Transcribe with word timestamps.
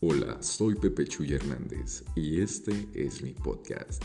Hola, 0.00 0.40
soy 0.40 0.76
Pepe 0.76 1.06
Chuy 1.06 1.34
Hernández 1.34 2.04
y 2.14 2.40
este 2.40 2.86
es 2.94 3.20
mi 3.20 3.32
podcast. 3.32 4.00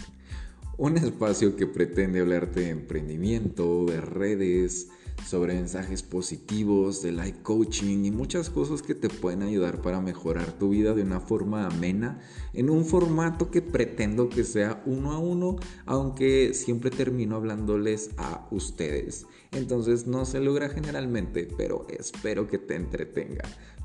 Un 0.76 0.98
espacio 0.98 1.56
que 1.56 1.68
pretende 1.68 2.20
hablarte 2.20 2.62
de 2.62 2.70
emprendimiento, 2.70 3.86
de 3.86 4.02
redes, 4.02 4.88
sobre 5.28 5.54
mensajes 5.54 6.04
positivos, 6.04 7.02
de 7.02 7.12
life 7.12 7.42
coaching 7.44 8.06
y 8.06 8.12
muchas 8.12 8.50
cosas 8.50 8.82
que 8.82 8.96
te 8.96 9.10
pueden 9.10 9.44
ayudar 9.44 9.82
para 9.82 10.02
mejorar 10.02 10.52
tu 10.54 10.70
vida 10.70 10.94
de 10.94 11.04
una 11.04 11.20
forma 11.20 11.68
amena, 11.68 12.20
en 12.54 12.70
un 12.70 12.86
formato 12.86 13.52
que 13.52 13.62
pretendo 13.62 14.30
que 14.30 14.44
sea 14.44 14.82
uno 14.86 15.12
a 15.12 15.20
uno, 15.20 15.58
aunque 15.86 16.54
siempre 16.54 16.90
termino 16.90 17.36
hablándoles 17.36 18.10
a 18.18 18.48
ustedes. 18.52 19.26
Entonces 19.52 20.08
no 20.08 20.26
se 20.26 20.40
logra 20.40 20.70
generalmente, 20.70 21.48
pero 21.56 21.86
espero 21.88 22.48
que 22.48 22.58
te 22.58 22.76
entretenga. 22.76 23.44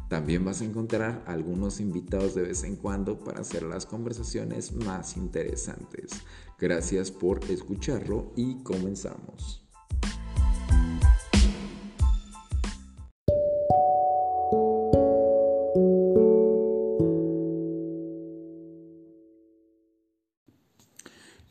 También 0.09 0.43
vas 0.43 0.63
a 0.63 0.65
encontrar 0.65 1.23
algunos 1.27 1.81
invitados 1.81 2.35
de 2.35 2.43
vez 2.43 2.65
en 2.65 2.77
cuando 2.77 3.19
para 3.19 3.41
hacer 3.41 3.63
las 3.63 3.85
conversaciones 3.85 4.73
más 4.73 5.19
interesantes. 5.19 6.13
Gracias 6.59 7.11
por 7.11 7.45
escucharlo 7.51 8.33
y 8.35 8.63
comenzamos. 8.63 9.63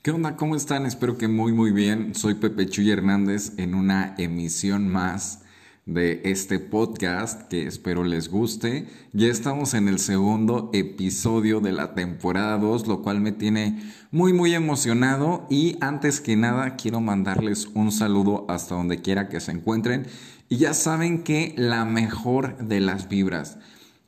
¿Qué 0.02 0.12
onda? 0.12 0.36
¿Cómo 0.36 0.56
están? 0.56 0.86
Espero 0.86 1.18
que 1.18 1.28
muy 1.28 1.52
muy 1.52 1.72
bien. 1.72 2.16
Soy 2.16 2.36
Pepe 2.36 2.66
Chuy 2.66 2.90
Hernández 2.90 3.52
en 3.58 3.76
una 3.76 4.16
emisión 4.18 4.88
más 4.88 5.44
de 5.88 6.22
este 6.26 6.60
podcast 6.60 7.48
que 7.48 7.66
espero 7.66 8.04
les 8.04 8.30
guste. 8.30 8.88
Ya 9.14 9.28
estamos 9.28 9.74
en 9.74 9.88
el 9.88 10.00
segundo 10.00 10.70
episodio 10.74 11.62
de 11.62 11.72
la 11.72 11.96
temporada 11.96 12.58
2, 12.58 12.88
lo 12.88 13.02
cual 13.02 13.22
me 13.22 13.32
tiene 13.32 13.82
muy 14.12 14.34
muy 14.34 14.54
emocionado 14.54 15.48
y 15.50 15.78
antes 15.80 16.20
que 16.20 16.36
nada 16.36 16.76
quiero 16.76 17.00
mandarles 17.00 17.70
un 17.74 17.92
saludo 17.92 18.46
hasta 18.50 18.76
donde 18.76 19.02
quiera 19.02 19.30
que 19.30 19.40
se 19.40 19.54
encuentren 19.54 20.06
y 20.50 20.58
ya 20.58 20.74
saben 20.74 21.24
que 21.24 21.56
la 21.58 21.86
mejor 21.86 22.58
de 22.58 22.82
las 22.82 23.08
vibras. 23.08 23.58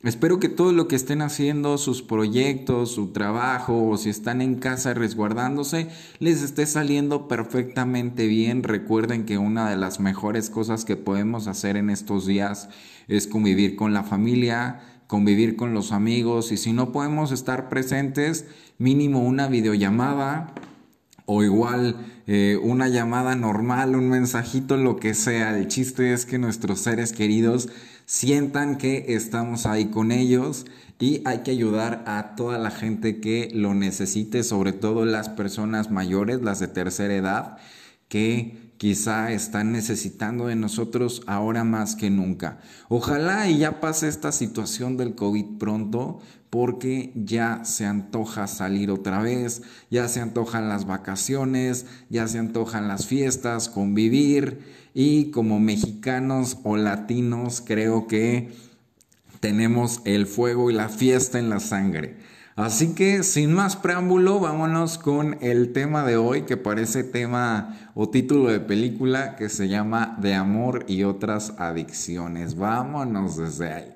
Espero 0.02 0.40
que 0.40 0.48
todo 0.48 0.72
lo 0.72 0.88
que 0.88 0.96
estén 0.96 1.20
haciendo, 1.20 1.76
sus 1.76 2.00
proyectos, 2.00 2.90
su 2.90 3.08
trabajo 3.08 3.86
o 3.86 3.98
si 3.98 4.08
están 4.08 4.40
en 4.40 4.54
casa 4.54 4.94
resguardándose, 4.94 5.88
les 6.20 6.40
esté 6.40 6.64
saliendo 6.64 7.28
perfectamente 7.28 8.26
bien. 8.26 8.62
Recuerden 8.62 9.26
que 9.26 9.36
una 9.36 9.68
de 9.68 9.76
las 9.76 10.00
mejores 10.00 10.48
cosas 10.48 10.86
que 10.86 10.96
podemos 10.96 11.48
hacer 11.48 11.76
en 11.76 11.90
estos 11.90 12.24
días 12.24 12.70
es 13.08 13.26
convivir 13.26 13.76
con 13.76 13.92
la 13.92 14.02
familia, 14.02 14.80
convivir 15.06 15.54
con 15.54 15.74
los 15.74 15.92
amigos 15.92 16.50
y 16.50 16.56
si 16.56 16.72
no 16.72 16.92
podemos 16.92 17.30
estar 17.30 17.68
presentes, 17.68 18.46
mínimo 18.78 19.20
una 19.20 19.48
videollamada 19.48 20.54
o 21.26 21.44
igual 21.44 21.96
eh, 22.26 22.58
una 22.62 22.88
llamada 22.88 23.36
normal, 23.36 23.94
un 23.94 24.08
mensajito, 24.08 24.78
lo 24.78 24.96
que 24.96 25.12
sea. 25.12 25.56
El 25.58 25.68
chiste 25.68 26.14
es 26.14 26.24
que 26.24 26.38
nuestros 26.38 26.80
seres 26.80 27.12
queridos 27.12 27.68
sientan 28.10 28.76
que 28.76 29.14
estamos 29.14 29.66
ahí 29.66 29.86
con 29.86 30.10
ellos 30.10 30.66
y 30.98 31.22
hay 31.24 31.44
que 31.44 31.52
ayudar 31.52 32.02
a 32.08 32.34
toda 32.34 32.58
la 32.58 32.72
gente 32.72 33.20
que 33.20 33.52
lo 33.54 33.72
necesite, 33.72 34.42
sobre 34.42 34.72
todo 34.72 35.04
las 35.04 35.28
personas 35.28 35.92
mayores, 35.92 36.42
las 36.42 36.58
de 36.58 36.66
tercera 36.66 37.14
edad, 37.14 37.58
que 38.08 38.69
quizá 38.80 39.30
están 39.30 39.72
necesitando 39.72 40.46
de 40.46 40.56
nosotros 40.56 41.20
ahora 41.26 41.64
más 41.64 41.96
que 41.96 42.08
nunca. 42.08 42.60
Ojalá 42.88 43.46
y 43.46 43.58
ya 43.58 43.78
pase 43.78 44.08
esta 44.08 44.32
situación 44.32 44.96
del 44.96 45.14
COVID 45.14 45.58
pronto, 45.58 46.20
porque 46.48 47.12
ya 47.14 47.62
se 47.66 47.84
antoja 47.84 48.46
salir 48.46 48.90
otra 48.90 49.20
vez, 49.20 49.60
ya 49.90 50.08
se 50.08 50.20
antojan 50.20 50.70
las 50.70 50.86
vacaciones, 50.86 51.84
ya 52.08 52.26
se 52.26 52.38
antojan 52.38 52.88
las 52.88 53.04
fiestas, 53.04 53.68
convivir 53.68 54.60
y 54.94 55.30
como 55.30 55.60
mexicanos 55.60 56.56
o 56.64 56.78
latinos 56.78 57.62
creo 57.62 58.06
que 58.06 58.50
tenemos 59.40 60.00
el 60.06 60.26
fuego 60.26 60.70
y 60.70 60.72
la 60.72 60.88
fiesta 60.88 61.38
en 61.38 61.50
la 61.50 61.60
sangre. 61.60 62.29
Así 62.60 62.94
que 62.94 63.22
sin 63.22 63.54
más 63.54 63.76
preámbulo, 63.76 64.38
vámonos 64.38 64.98
con 64.98 65.38
el 65.40 65.72
tema 65.72 66.04
de 66.04 66.18
hoy 66.18 66.42
que 66.42 66.58
parece 66.58 67.04
tema 67.04 67.90
o 67.94 68.10
título 68.10 68.50
de 68.50 68.60
película 68.60 69.34
que 69.36 69.48
se 69.48 69.66
llama 69.66 70.18
De 70.20 70.34
amor 70.34 70.84
y 70.86 71.04
otras 71.04 71.54
adicciones. 71.56 72.56
Vámonos 72.56 73.38
desde 73.38 73.72
ahí. 73.72 73.94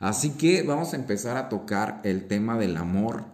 Así 0.00 0.30
que 0.30 0.64
vamos 0.64 0.92
a 0.92 0.96
empezar 0.96 1.36
a 1.36 1.48
tocar 1.48 2.00
el 2.02 2.26
tema 2.26 2.58
del 2.58 2.78
amor. 2.78 3.26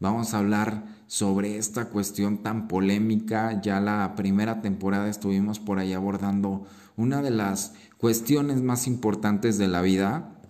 Vamos 0.00 0.32
a 0.32 0.38
hablar 0.38 0.84
sobre 1.06 1.58
esta 1.58 1.90
cuestión 1.90 2.42
tan 2.42 2.68
polémica. 2.68 3.60
Ya 3.60 3.80
la 3.80 4.14
primera 4.16 4.62
temporada 4.62 5.10
estuvimos 5.10 5.58
por 5.58 5.78
ahí 5.78 5.92
abordando 5.92 6.66
una 6.96 7.20
de 7.20 7.32
las 7.32 7.74
cuestiones 7.98 8.62
más 8.62 8.86
importantes 8.86 9.58
de 9.58 9.68
la 9.68 9.82
vida, 9.82 10.40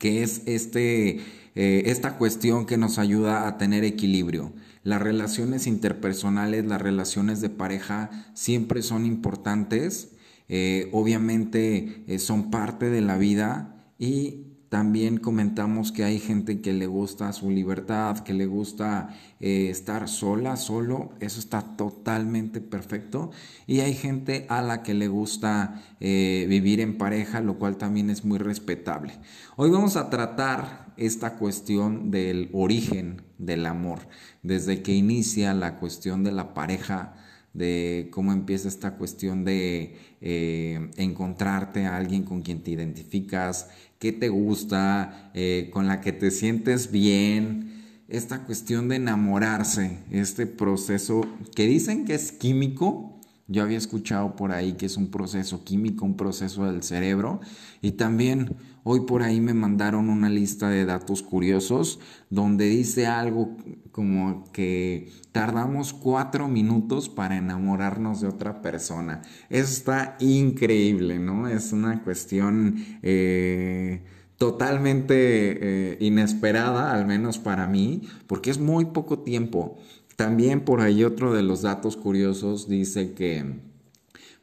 que 0.00 0.24
es 0.24 0.42
este, 0.46 1.20
eh, 1.56 1.84
esta 1.86 2.18
cuestión 2.18 2.66
que 2.66 2.76
nos 2.76 2.98
ayuda 2.98 3.48
a 3.48 3.56
tener 3.56 3.82
equilibrio. 3.82 4.52
Las 4.82 5.00
relaciones 5.00 5.66
interpersonales, 5.66 6.66
las 6.66 6.80
relaciones 6.80 7.40
de 7.40 7.48
pareja 7.48 8.10
siempre 8.34 8.82
son 8.82 9.06
importantes, 9.06 10.12
eh, 10.48 10.90
obviamente 10.92 12.04
eh, 12.06 12.18
son 12.18 12.50
parte 12.50 12.90
de 12.90 13.00
la 13.00 13.16
vida 13.16 13.90
y 13.98 14.45
también 14.68 15.18
comentamos 15.18 15.92
que 15.92 16.02
hay 16.02 16.18
gente 16.18 16.60
que 16.60 16.72
le 16.72 16.86
gusta 16.86 17.32
su 17.32 17.50
libertad, 17.50 18.18
que 18.20 18.34
le 18.34 18.46
gusta 18.46 19.16
eh, 19.38 19.68
estar 19.70 20.08
sola, 20.08 20.56
solo, 20.56 21.12
eso 21.20 21.38
está 21.38 21.76
totalmente 21.76 22.60
perfecto. 22.60 23.30
Y 23.66 23.80
hay 23.80 23.94
gente 23.94 24.46
a 24.48 24.62
la 24.62 24.82
que 24.82 24.94
le 24.94 25.08
gusta 25.08 25.82
eh, 26.00 26.46
vivir 26.48 26.80
en 26.80 26.98
pareja, 26.98 27.40
lo 27.40 27.58
cual 27.58 27.76
también 27.76 28.10
es 28.10 28.24
muy 28.24 28.38
respetable. 28.38 29.14
Hoy 29.56 29.70
vamos 29.70 29.96
a 29.96 30.10
tratar 30.10 30.92
esta 30.96 31.36
cuestión 31.36 32.10
del 32.10 32.50
origen 32.52 33.22
del 33.38 33.66
amor, 33.66 34.00
desde 34.42 34.82
que 34.82 34.94
inicia 34.94 35.54
la 35.54 35.78
cuestión 35.78 36.24
de 36.24 36.32
la 36.32 36.54
pareja 36.54 37.14
de 37.56 38.08
cómo 38.10 38.32
empieza 38.32 38.68
esta 38.68 38.96
cuestión 38.96 39.44
de 39.44 39.96
eh, 40.20 40.90
encontrarte 40.96 41.86
a 41.86 41.96
alguien 41.96 42.22
con 42.22 42.42
quien 42.42 42.62
te 42.62 42.70
identificas, 42.72 43.70
qué 43.98 44.12
te 44.12 44.28
gusta, 44.28 45.30
eh, 45.34 45.70
con 45.72 45.86
la 45.86 46.00
que 46.00 46.12
te 46.12 46.30
sientes 46.30 46.90
bien, 46.90 47.66
esta 48.08 48.44
cuestión 48.44 48.88
de 48.88 48.96
enamorarse, 48.96 49.98
este 50.10 50.46
proceso 50.46 51.22
que 51.54 51.66
dicen 51.66 52.04
que 52.04 52.14
es 52.14 52.32
químico, 52.32 53.15
yo 53.48 53.62
había 53.62 53.78
escuchado 53.78 54.34
por 54.34 54.52
ahí 54.52 54.72
que 54.72 54.86
es 54.86 54.96
un 54.96 55.10
proceso 55.10 55.62
químico, 55.62 56.04
un 56.04 56.16
proceso 56.16 56.64
del 56.64 56.82
cerebro. 56.82 57.40
Y 57.80 57.92
también 57.92 58.56
hoy 58.82 59.00
por 59.00 59.22
ahí 59.22 59.40
me 59.40 59.54
mandaron 59.54 60.08
una 60.08 60.28
lista 60.28 60.68
de 60.68 60.84
datos 60.84 61.22
curiosos 61.22 62.00
donde 62.28 62.68
dice 62.68 63.06
algo 63.06 63.56
como 63.92 64.44
que 64.52 65.12
tardamos 65.32 65.92
cuatro 65.92 66.48
minutos 66.48 67.08
para 67.08 67.36
enamorarnos 67.36 68.20
de 68.20 68.28
otra 68.28 68.62
persona. 68.62 69.22
Eso 69.48 69.72
está 69.72 70.16
increíble, 70.18 71.18
¿no? 71.18 71.48
Es 71.48 71.72
una 71.72 72.02
cuestión... 72.02 72.76
Eh, 73.02 74.02
totalmente 74.38 75.14
eh, 75.14 75.96
inesperada, 76.00 76.92
al 76.92 77.06
menos 77.06 77.38
para 77.38 77.66
mí, 77.66 78.02
porque 78.26 78.50
es 78.50 78.58
muy 78.58 78.86
poco 78.86 79.20
tiempo. 79.20 79.78
También 80.16 80.62
por 80.62 80.80
ahí 80.80 81.04
otro 81.04 81.34
de 81.34 81.42
los 81.42 81.62
datos 81.62 81.96
curiosos 81.96 82.68
dice 82.68 83.12
que 83.12 83.60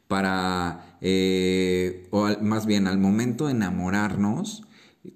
para, 0.08 0.96
eh, 1.00 2.06
o 2.10 2.28
más 2.40 2.66
bien 2.66 2.86
al 2.86 2.98
momento 2.98 3.46
de 3.46 3.52
enamorarnos, 3.52 4.62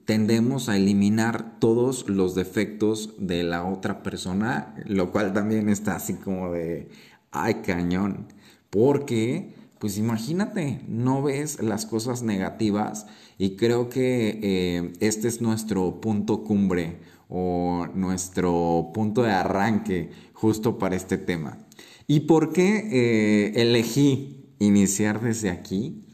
tendemos 0.05 0.69
a 0.69 0.77
eliminar 0.77 1.59
todos 1.61 2.09
los 2.09 2.35
defectos 2.35 3.15
de 3.19 3.43
la 3.43 3.65
otra 3.65 4.03
persona, 4.03 4.75
lo 4.87 5.13
cual 5.13 5.33
también 5.33 5.69
está 5.69 5.97
así 5.97 6.15
como 6.15 6.53
de, 6.53 6.89
ay 7.31 7.63
cañón, 7.63 8.27
porque, 8.71 9.55
pues 9.79 9.97
imagínate, 9.97 10.83
no 10.89 11.23
ves 11.23 11.63
las 11.63 11.87
cosas 11.87 12.23
negativas 12.23 13.07
y 13.39 13.57
creo 13.57 13.89
que 13.89 14.41
eh, 14.43 14.93
este 15.01 15.29
es 15.29 15.41
nuestro 15.41 16.01
punto 16.01 16.43
cumbre 16.43 16.99
o 17.29 17.87
nuestro 17.95 18.91
punto 18.93 19.23
de 19.23 19.31
arranque 19.31 20.11
justo 20.39 20.79
para 20.79 20.95
este 20.95 21.19
tema. 21.19 21.59
¿Y 22.07 22.21
por 22.21 22.53
qué 22.53 22.79
eh, 22.93 23.61
elegí 23.61 24.55
iniciar 24.61 25.21
desde 25.21 25.51
aquí? 25.51 26.05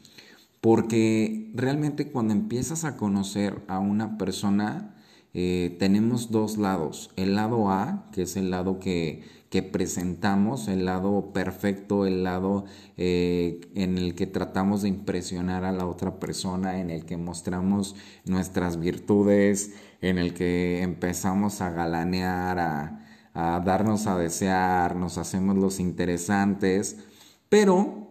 Porque 0.61 1.51
realmente 1.53 2.11
cuando 2.11 2.33
empiezas 2.33 2.85
a 2.85 2.97
conocer 2.97 3.61
a 3.67 3.77
una 3.77 4.17
persona, 4.17 4.95
eh, 5.35 5.75
tenemos 5.77 6.31
dos 6.31 6.57
lados. 6.57 7.11
El 7.15 7.35
lado 7.35 7.69
A, 7.69 8.09
que 8.11 8.23
es 8.23 8.35
el 8.35 8.49
lado 8.49 8.79
que, 8.79 9.23
que 9.51 9.61
presentamos, 9.61 10.67
el 10.69 10.85
lado 10.85 11.31
perfecto, 11.31 12.07
el 12.07 12.23
lado 12.23 12.65
eh, 12.97 13.61
en 13.75 13.99
el 13.99 14.15
que 14.15 14.25
tratamos 14.25 14.81
de 14.81 14.89
impresionar 14.89 15.65
a 15.65 15.71
la 15.71 15.85
otra 15.85 16.19
persona, 16.19 16.79
en 16.79 16.89
el 16.89 17.05
que 17.05 17.15
mostramos 17.15 17.95
nuestras 18.25 18.79
virtudes, 18.79 19.75
en 20.01 20.17
el 20.17 20.33
que 20.33 20.81
empezamos 20.81 21.61
a 21.61 21.69
galanear, 21.69 22.57
a, 22.59 23.04
a 23.35 23.59
darnos 23.59 24.07
a 24.07 24.17
desear, 24.17 24.95
nos 24.95 25.17
hacemos 25.17 25.57
los 25.57 25.79
interesantes, 25.81 26.95
pero 27.49 28.07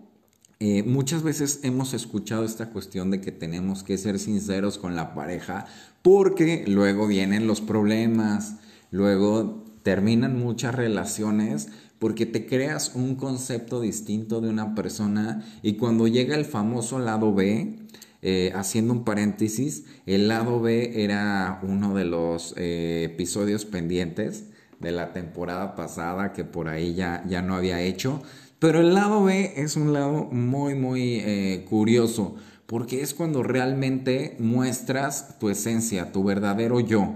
eh, 0.60 0.82
muchas 0.82 1.22
veces 1.22 1.60
hemos 1.62 1.94
escuchado 1.94 2.44
esta 2.44 2.70
cuestión 2.70 3.10
de 3.10 3.22
que 3.22 3.32
tenemos 3.32 3.82
que 3.82 3.98
ser 3.98 4.18
sinceros 4.18 4.78
con 4.78 4.94
la 4.94 5.14
pareja 5.14 5.66
porque 6.02 6.64
luego 6.68 7.06
vienen 7.06 7.46
los 7.46 7.62
problemas, 7.62 8.56
luego 8.90 9.64
terminan 9.82 10.38
muchas 10.38 10.74
relaciones 10.74 11.68
porque 11.98 12.26
te 12.26 12.44
creas 12.44 12.94
un 12.94 13.14
concepto 13.16 13.80
distinto 13.80 14.42
de 14.42 14.50
una 14.50 14.74
persona 14.74 15.42
y 15.62 15.74
cuando 15.74 16.06
llega 16.06 16.36
el 16.36 16.44
famoso 16.44 16.98
lado 16.98 17.32
B, 17.32 17.78
eh, 18.20 18.52
haciendo 18.54 18.92
un 18.92 19.04
paréntesis, 19.04 19.84
el 20.04 20.28
lado 20.28 20.60
B 20.60 21.02
era 21.02 21.60
uno 21.62 21.94
de 21.94 22.04
los 22.04 22.52
eh, 22.58 23.04
episodios 23.10 23.64
pendientes 23.64 24.50
de 24.84 24.92
la 24.92 25.12
temporada 25.12 25.74
pasada 25.74 26.32
que 26.32 26.44
por 26.44 26.68
ahí 26.68 26.94
ya, 26.94 27.24
ya 27.26 27.42
no 27.42 27.56
había 27.56 27.80
hecho, 27.80 28.22
pero 28.60 28.80
el 28.80 28.94
lado 28.94 29.24
B 29.24 29.54
es 29.56 29.74
un 29.74 29.92
lado 29.92 30.28
muy, 30.30 30.76
muy 30.76 31.16
eh, 31.16 31.66
curioso 31.68 32.36
porque 32.66 33.02
es 33.02 33.14
cuando 33.14 33.42
realmente 33.42 34.36
muestras 34.38 35.38
tu 35.38 35.50
esencia, 35.50 36.12
tu 36.12 36.24
verdadero 36.24 36.80
yo. 36.80 37.14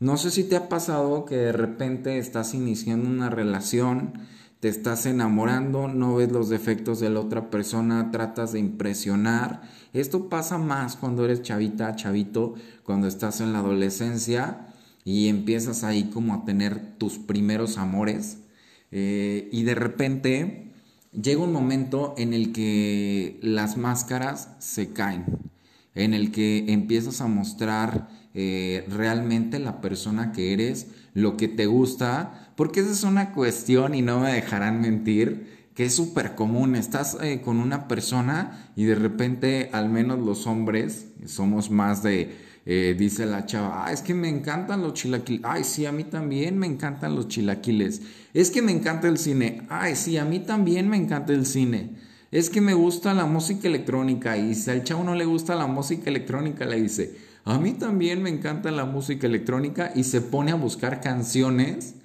No 0.00 0.16
sé 0.16 0.30
si 0.30 0.44
te 0.44 0.56
ha 0.56 0.68
pasado 0.68 1.24
que 1.24 1.36
de 1.36 1.52
repente 1.52 2.18
estás 2.18 2.54
iniciando 2.54 3.08
una 3.08 3.30
relación, 3.30 4.12
te 4.60 4.68
estás 4.68 5.06
enamorando, 5.06 5.88
no 5.88 6.16
ves 6.16 6.30
los 6.30 6.48
defectos 6.48 7.00
de 7.00 7.10
la 7.10 7.20
otra 7.20 7.50
persona, 7.50 8.10
tratas 8.10 8.52
de 8.52 8.58
impresionar. 8.58 9.62
Esto 9.92 10.28
pasa 10.28 10.58
más 10.58 10.96
cuando 10.96 11.24
eres 11.24 11.42
chavita, 11.42 11.96
chavito, 11.96 12.54
cuando 12.84 13.06
estás 13.06 13.40
en 13.40 13.52
la 13.52 13.60
adolescencia 13.60 14.71
y 15.04 15.28
empiezas 15.28 15.84
ahí 15.84 16.04
como 16.04 16.34
a 16.34 16.44
tener 16.44 16.96
tus 16.98 17.18
primeros 17.18 17.78
amores. 17.78 18.38
Eh, 18.90 19.48
y 19.52 19.62
de 19.62 19.74
repente 19.74 20.72
llega 21.12 21.42
un 21.42 21.52
momento 21.52 22.14
en 22.18 22.32
el 22.34 22.52
que 22.52 23.38
las 23.42 23.76
máscaras 23.76 24.50
se 24.58 24.92
caen, 24.92 25.24
en 25.94 26.14
el 26.14 26.30
que 26.30 26.72
empiezas 26.72 27.20
a 27.20 27.26
mostrar 27.26 28.08
eh, 28.34 28.86
realmente 28.88 29.58
la 29.58 29.80
persona 29.80 30.32
que 30.32 30.52
eres, 30.52 30.88
lo 31.14 31.36
que 31.36 31.48
te 31.48 31.66
gusta, 31.66 32.52
porque 32.56 32.80
esa 32.80 32.92
es 32.92 33.02
una 33.02 33.32
cuestión 33.32 33.94
y 33.94 34.02
no 34.02 34.20
me 34.20 34.32
dejarán 34.32 34.80
mentir, 34.80 35.62
que 35.74 35.86
es 35.86 35.94
súper 35.94 36.34
común. 36.34 36.76
Estás 36.76 37.16
eh, 37.22 37.40
con 37.42 37.58
una 37.58 37.88
persona 37.88 38.70
y 38.76 38.84
de 38.84 38.94
repente, 38.94 39.70
al 39.72 39.88
menos 39.88 40.18
los 40.18 40.46
hombres, 40.46 41.08
somos 41.26 41.70
más 41.70 42.02
de, 42.02 42.36
eh, 42.64 42.94
dice 42.96 43.26
la 43.26 43.44
chava, 43.44 43.86
ah, 43.86 43.92
es 43.92 44.02
que 44.02 44.14
me 44.14 44.28
encantan 44.28 44.82
los 44.82 44.94
chilaquiles. 44.94 45.42
Ay, 45.44 45.64
sí, 45.64 45.86
a 45.86 45.92
mí 45.92 46.04
también 46.04 46.58
me 46.58 46.66
encantan 46.66 47.16
los 47.16 47.28
chilaquiles. 47.28 48.02
Es 48.34 48.50
que 48.50 48.62
me 48.62 48.72
encanta 48.72 49.08
el 49.08 49.18
cine. 49.18 49.62
Ay, 49.68 49.96
sí, 49.96 50.16
a 50.16 50.24
mí 50.24 50.38
también 50.38 50.88
me 50.88 50.96
encanta 50.96 51.32
el 51.32 51.46
cine. 51.46 51.90
Es 52.30 52.48
que 52.50 52.60
me 52.60 52.74
gusta 52.74 53.14
la 53.14 53.26
música 53.26 53.68
electrónica. 53.68 54.36
Y 54.36 54.54
si 54.54 54.70
al 54.70 54.84
chavo 54.84 55.02
no 55.02 55.14
le 55.14 55.24
gusta 55.24 55.54
la 55.56 55.66
música 55.66 56.08
electrónica, 56.08 56.64
le 56.64 56.80
dice, 56.80 57.16
a 57.44 57.58
mí 57.58 57.72
también 57.72 58.22
me 58.22 58.30
encanta 58.30 58.70
la 58.70 58.84
música 58.84 59.26
electrónica 59.26 59.92
y 59.94 60.04
se 60.04 60.20
pone 60.20 60.52
a 60.52 60.56
buscar 60.56 61.00
canciones 61.00 61.96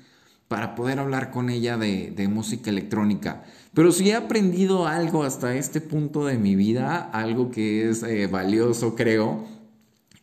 para 0.47 0.75
poder 0.75 0.99
hablar 0.99 1.29
con 1.29 1.49
ella 1.49 1.77
de, 1.77 2.27
música 2.29 2.69
electrónica. 2.69 3.43
Pero 3.73 3.91
si 3.91 4.09
he 4.09 4.15
aprendido 4.15 4.87
algo 4.87 5.23
hasta 5.23 5.55
este 5.55 5.81
punto 5.81 6.25
de 6.25 6.37
mi 6.37 6.55
vida, 6.55 7.09
algo 7.13 7.51
que 7.51 7.89
es 7.89 8.01
eh, 8.01 8.27
valioso 8.27 8.95
creo, 8.95 9.45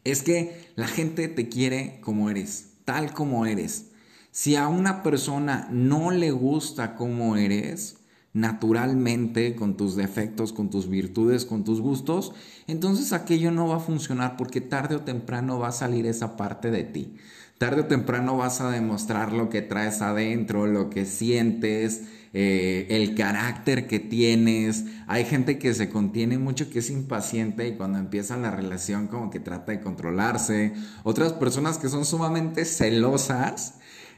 es 0.04 0.22
que 0.22 0.70
la 0.76 0.86
gente 0.86 1.28
te 1.28 1.48
quiere 1.48 1.98
como 2.00 2.30
eres, 2.30 2.74
tal 2.84 3.12
como 3.12 3.46
eres. 3.46 3.86
Si 4.30 4.56
a 4.56 4.68
una 4.68 5.02
persona 5.02 5.68
no 5.70 6.10
le 6.10 6.30
gusta 6.30 6.94
como 6.94 7.36
eres, 7.36 7.96
naturalmente, 8.32 9.54
con 9.54 9.76
tus 9.76 9.94
defectos, 9.96 10.52
con 10.52 10.68
tus 10.68 10.88
virtudes, 10.88 11.44
con 11.44 11.64
tus 11.64 11.80
gustos, 11.80 12.32
entonces 12.66 13.12
aquello 13.12 13.50
no 13.50 13.68
va 13.68 13.76
a 13.76 13.80
funcionar 13.80 14.36
porque 14.36 14.60
tarde 14.60 14.96
o 14.96 15.02
temprano 15.02 15.58
va 15.58 15.68
a 15.68 15.72
salir 15.72 16.06
esa 16.06 16.36
parte 16.36 16.70
de 16.70 16.82
ti. 16.82 17.16
Tarde 17.58 17.82
o 17.82 17.86
temprano 17.86 18.36
vas 18.36 18.60
a 18.60 18.70
demostrar 18.70 19.32
lo 19.32 19.48
que 19.48 19.62
traes 19.62 20.02
adentro, 20.02 20.66
lo 20.66 20.90
que 20.90 21.06
sientes, 21.06 22.02
eh, 22.34 22.88
el 22.90 23.14
carácter 23.14 23.86
que 23.86 24.00
tienes. 24.00 24.84
Hay 25.06 25.24
gente 25.24 25.58
que 25.58 25.72
se 25.72 25.88
contiene 25.88 26.36
mucho, 26.36 26.68
que 26.68 26.80
es 26.80 26.90
impaciente 26.90 27.68
y 27.68 27.76
cuando 27.76 27.98
empieza 27.98 28.36
la 28.36 28.50
relación 28.50 29.06
como 29.06 29.30
que 29.30 29.38
trata 29.38 29.70
de 29.70 29.80
controlarse. 29.80 30.74
Otras 31.04 31.32
personas 31.32 31.78
que 31.78 31.88
son 31.88 32.04
sumamente 32.04 32.64
celosas 32.64 33.74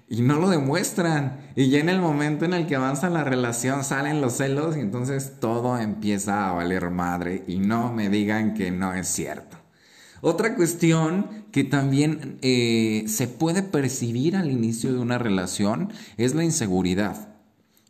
y 0.09 0.23
no 0.23 0.39
lo 0.39 0.49
demuestran. 0.49 1.53
Y 1.57 1.69
ya 1.69 1.79
en 1.79 1.91
el 1.91 2.01
momento 2.01 2.47
en 2.47 2.55
el 2.55 2.67
que 2.67 2.77
avanza 2.77 3.11
la 3.11 3.23
relación 3.23 3.85
salen 3.85 4.23
los 4.23 4.39
celos 4.39 4.77
y 4.79 4.81
entonces 4.81 5.35
todo 5.39 5.79
empieza 5.79 6.49
a 6.49 6.53
valer 6.53 6.91
madre 6.91 7.45
y 7.47 7.59
no 7.59 7.93
me 7.93 8.09
digan 8.09 8.55
que 8.55 8.71
no 8.71 8.95
es 8.95 9.09
cierto. 9.09 9.59
Otra 10.23 10.55
cuestión 10.55 11.45
que 11.53 11.65
también 11.65 12.39
eh, 12.41 13.05
se 13.09 13.29
puede 13.29 13.63
percibir 13.63 14.37
al 14.37 14.51
inicio 14.51 14.93
de 14.93 14.99
una 14.99 15.19
relación 15.19 15.93
es 16.17 16.35
la 16.35 16.45
inseguridad. 16.45 17.36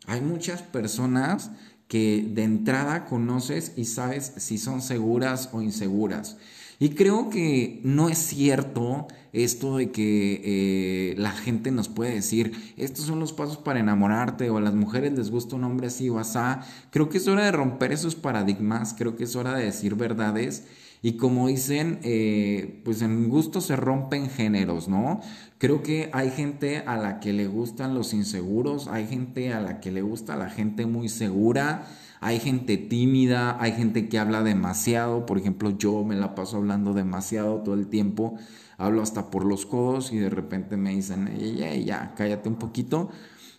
Hay 0.07 0.21
muchas 0.21 0.61
personas 0.61 1.51
que 1.87 2.25
de 2.33 2.43
entrada 2.43 3.05
conoces 3.05 3.73
y 3.75 3.85
sabes 3.85 4.33
si 4.37 4.57
son 4.57 4.81
seguras 4.81 5.49
o 5.53 5.61
inseguras. 5.61 6.37
Y 6.79 6.89
creo 6.89 7.29
que 7.29 7.81
no 7.83 8.07
es 8.07 8.17
cierto 8.19 9.07
esto 9.33 9.77
de 9.77 9.91
que 9.91 10.41
eh, 10.43 11.15
la 11.17 11.31
gente 11.31 11.71
nos 11.71 11.89
puede 11.89 12.13
decir, 12.13 12.73
estos 12.77 13.05
son 13.05 13.19
los 13.19 13.33
pasos 13.33 13.57
para 13.57 13.79
enamorarte 13.79 14.49
o 14.49 14.57
a 14.57 14.61
las 14.61 14.75
mujeres 14.75 15.13
les 15.13 15.31
gusta 15.31 15.55
un 15.55 15.63
hombre 15.63 15.87
así 15.87 16.09
o 16.09 16.19
asá. 16.19 16.61
Creo 16.91 17.09
que 17.09 17.17
es 17.17 17.27
hora 17.27 17.45
de 17.45 17.51
romper 17.51 17.91
esos 17.91 18.15
paradigmas, 18.15 18.93
creo 18.97 19.15
que 19.15 19.23
es 19.23 19.35
hora 19.35 19.55
de 19.55 19.65
decir 19.65 19.95
verdades. 19.95 20.65
Y 21.01 21.13
como 21.13 21.47
dicen, 21.47 21.99
eh, 22.03 22.81
pues 22.83 23.01
en 23.01 23.29
gusto 23.29 23.61
se 23.61 23.75
rompen 23.75 24.29
géneros, 24.29 24.87
¿no? 24.87 25.21
Creo 25.57 25.83
que 25.83 26.09
hay 26.13 26.31
gente 26.31 26.79
a 26.79 26.97
la 26.97 27.19
que 27.19 27.33
le 27.33 27.47
gustan 27.47 27.93
los 27.93 28.13
inseguros, 28.13 28.87
hay 28.87 29.07
gente 29.07 29.53
a 29.53 29.61
la 29.61 29.79
que 29.79 29.91
le 29.91 30.01
gusta 30.01 30.35
la 30.35 30.49
gente 30.49 30.85
muy 30.85 31.09
segura, 31.09 31.87
hay 32.19 32.39
gente 32.39 32.77
tímida, 32.77 33.61
hay 33.61 33.73
gente 33.73 34.09
que 34.09 34.17
habla 34.19 34.41
demasiado, 34.43 35.25
por 35.25 35.37
ejemplo 35.37 35.77
yo 35.77 36.03
me 36.03 36.15
la 36.15 36.35
paso 36.35 36.57
hablando 36.57 36.93
demasiado 36.93 37.57
todo 37.61 37.75
el 37.75 37.87
tiempo 37.87 38.37
hablo 38.77 39.01
hasta 39.01 39.29
por 39.29 39.43
los 39.45 39.65
codos 39.65 40.13
y 40.13 40.17
de 40.17 40.29
repente 40.29 40.77
me 40.77 40.91
dicen, 40.91 41.35
ya, 41.57 41.73
ya, 41.75 42.13
cállate 42.15 42.47
un 42.47 42.55
poquito. 42.55 43.09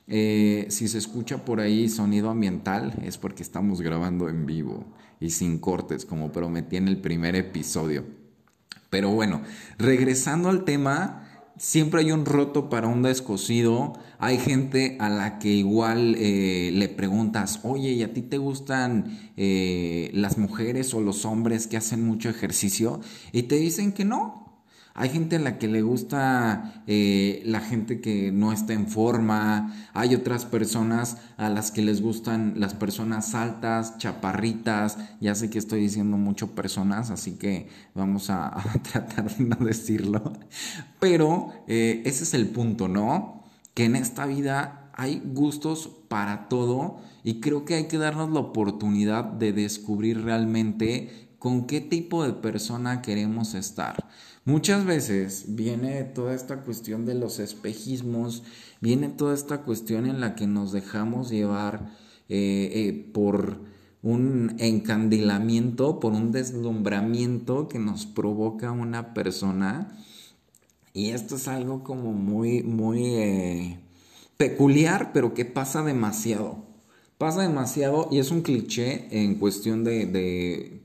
Eh, 0.07 0.67
si 0.71 0.89
se 0.89 0.97
escucha 0.97 1.45
por 1.45 1.61
ahí 1.61 1.89
sonido 1.91 2.31
ambiental 2.31 2.95
es 3.03 3.19
porque 3.19 3.43
estamos 3.43 3.83
grabando 3.83 4.31
en 4.31 4.47
vivo 4.47 4.87
y 5.21 5.31
sin 5.31 5.59
cortes, 5.59 6.05
como 6.05 6.33
prometí 6.33 6.77
en 6.77 6.89
el 6.89 6.99
primer 6.99 7.37
episodio. 7.37 8.05
Pero 8.91 9.11
bueno, 9.11 9.43
regresando 9.79 10.49
al 10.49 10.65
tema, 10.65 11.29
siempre 11.59 12.01
hay 12.01 12.13
un 12.13 12.25
roto 12.25 12.71
para 12.71 12.89
un 12.89 13.03
descosido. 13.03 13.93
Hay 14.19 14.39
gente 14.39 14.97
a 15.01 15.11
la 15.11 15.39
que 15.39 15.49
igual 15.49 16.15
eh, 16.19 16.71
le 16.73 16.89
preguntas, 16.89 17.61
oye, 17.65 17.91
¿y 17.91 18.03
a 18.03 18.13
ti 18.13 18.23
te 18.23 18.39
gustan 18.39 19.33
eh, 19.37 20.11
las 20.15 20.39
mujeres 20.39 20.95
o 20.95 21.01
los 21.01 21.25
hombres 21.25 21.67
que 21.67 21.77
hacen 21.77 22.05
mucho 22.05 22.31
ejercicio? 22.31 23.01
Y 23.33 23.45
te 23.45 23.57
dicen 23.57 23.93
que 23.93 24.05
no, 24.05 24.48
hay 25.01 25.11
gente 25.11 25.37
a 25.37 25.39
la 25.39 25.59
que 25.59 25.69
le 25.69 25.81
gusta 25.81 26.83
eh, 26.89 27.41
la 27.47 27.61
gente 27.61 28.01
que 28.01 28.33
no 28.33 28.51
está 28.51 28.73
en 28.73 28.89
forma. 28.89 29.73
Hay 29.95 30.17
otras 30.17 30.45
personas 30.45 31.19
a 31.37 31.49
las 31.49 31.71
que 31.71 31.83
les 31.83 32.03
gustan 32.03 32.55
las 32.57 32.75
personas 32.75 33.37
altas, 33.37 33.97
chaparritas. 33.99 34.99
Ya 35.21 35.37
sé 35.37 35.51
que 35.51 35.59
estoy 35.61 35.83
diciendo 35.83 36.17
mucho 36.17 36.57
personas, 36.57 37.11
así 37.11 37.39
que 37.39 37.69
vamos 37.95 38.29
a, 38.29 38.57
tratar 38.93 39.31
de 39.37 39.45
no 39.45 39.65
decirlo. 39.65 40.33
Pero 40.99 41.53
eh, 41.69 42.03
ese 42.05 42.25
es 42.25 42.35
el 42.35 42.49
punto, 42.49 42.89
¿no? 42.89 43.45
Que 43.75 43.85
en 43.85 43.95
esta 43.95 44.27
vida 44.27 44.91
hay 44.95 45.23
gustos 45.25 45.93
para 46.09 46.49
todo 46.49 46.99
y 47.23 47.39
creo 47.39 47.65
que 47.65 47.75
hay 47.77 47.87
que 47.87 47.99
darnos 47.99 48.33
la 48.33 48.41
oportunidad 48.41 49.23
de 49.23 49.53
descubrir 49.53 50.25
realmente 50.25 51.28
con 51.39 51.67
qué 51.67 51.81
tipo 51.81 52.25
de 52.25 52.33
persona 52.33 53.03
queremos 53.03 53.55
estar. 53.55 54.09
Muchas 54.45 54.85
veces 54.85 55.45
viene 55.49 56.05
toda 56.05 56.35
esta 56.35 56.63
cuestión 56.63 57.05
de 57.05 57.15
los 57.15 57.39
espejismos, 57.39 58.43
viene 58.81 59.09
toda 59.09 59.35
esta 59.35 59.63
cuestión 59.63 60.07
en 60.07 60.21
la 60.21 60.35
que 60.35 60.47
nos 60.47 60.73
dejamos 60.73 61.31
llevar 61.31 61.91
eh, 62.29 62.71
eh, 62.75 63.11
por 63.13 63.59
un 64.03 64.57
encandilamiento, 64.59 66.01
por 66.01 66.13
un 66.13 66.33
deslumbramiento 66.33 67.69
que 67.69 67.79
nos 67.79 68.07
provoca 68.07 68.73
una 68.73 69.13
persona. 69.15 69.99
Y 70.95 71.11
esto 71.11 71.37
es 71.37 71.47
algo 71.47 71.85
como 71.85 72.13
muy, 72.13 72.63
muy, 72.63 73.05
eh, 73.05 73.79
peculiar, 74.39 75.13
pero 75.13 75.35
que 75.35 75.45
pasa 75.45 75.83
demasiado. 75.83 76.65
Pasa 77.19 77.43
demasiado 77.43 78.09
y 78.11 78.19
es 78.19 78.31
un 78.31 78.43
cliché 78.43 79.09
en 79.11 79.35
cuestión 79.35 79.85
de, 79.85 80.07
de 80.07 80.78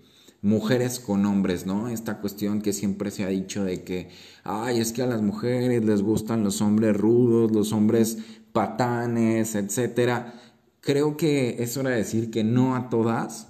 mujeres 0.43 0.99
con 0.99 1.25
hombres, 1.25 1.65
¿no? 1.65 1.87
Esta 1.87 2.19
cuestión 2.19 2.61
que 2.61 2.73
siempre 2.73 3.09
se 3.11 3.23
ha 3.23 3.29
dicho 3.29 3.63
de 3.63 3.83
que, 3.83 4.09
ay, 4.43 4.79
es 4.79 4.91
que 4.91 5.01
a 5.01 5.07
las 5.07 5.21
mujeres 5.21 5.83
les 5.83 6.01
gustan 6.03 6.43
los 6.43 6.61
hombres 6.61 6.95
rudos, 6.95 7.51
los 7.51 7.71
hombres 7.71 8.19
patanes, 8.51 9.55
etcétera. 9.55 10.35
Creo 10.81 11.15
que 11.15 11.63
es 11.63 11.77
hora 11.77 11.91
de 11.91 11.97
decir 11.97 12.29
que 12.29 12.43
no 12.43 12.75
a 12.75 12.89
todas, 12.89 13.47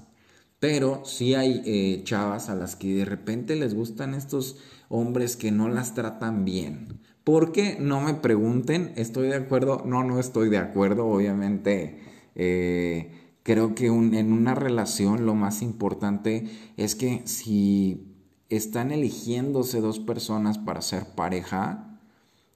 pero 0.59 1.03
sí 1.03 1.33
hay 1.33 1.63
eh, 1.65 2.01
chavas 2.03 2.50
a 2.50 2.55
las 2.55 2.75
que 2.75 2.93
de 2.93 3.05
repente 3.05 3.55
les 3.55 3.73
gustan 3.73 4.13
estos 4.13 4.57
hombres 4.88 5.35
que 5.35 5.51
no 5.51 5.69
las 5.69 5.95
tratan 5.95 6.45
bien. 6.45 7.00
¿Por 7.23 7.51
qué? 7.51 7.77
No 7.79 8.01
me 8.01 8.13
pregunten, 8.13 8.93
¿estoy 8.97 9.29
de 9.29 9.35
acuerdo? 9.35 9.81
No, 9.83 10.03
no 10.03 10.19
estoy 10.19 10.50
de 10.50 10.59
acuerdo, 10.59 11.07
obviamente. 11.07 12.00
Eh, 12.35 13.23
creo 13.43 13.75
que 13.75 13.88
en 13.88 14.33
una 14.33 14.55
relación 14.55 15.25
lo 15.25 15.35
más 15.35 15.62
importante 15.62 16.50
es 16.77 16.95
que 16.95 17.21
si 17.25 18.07
están 18.50 18.91
eligiéndose 18.91 19.81
dos 19.81 20.00
personas 20.00 20.57
para 20.57 20.81
ser 20.81 21.05
pareja, 21.15 22.00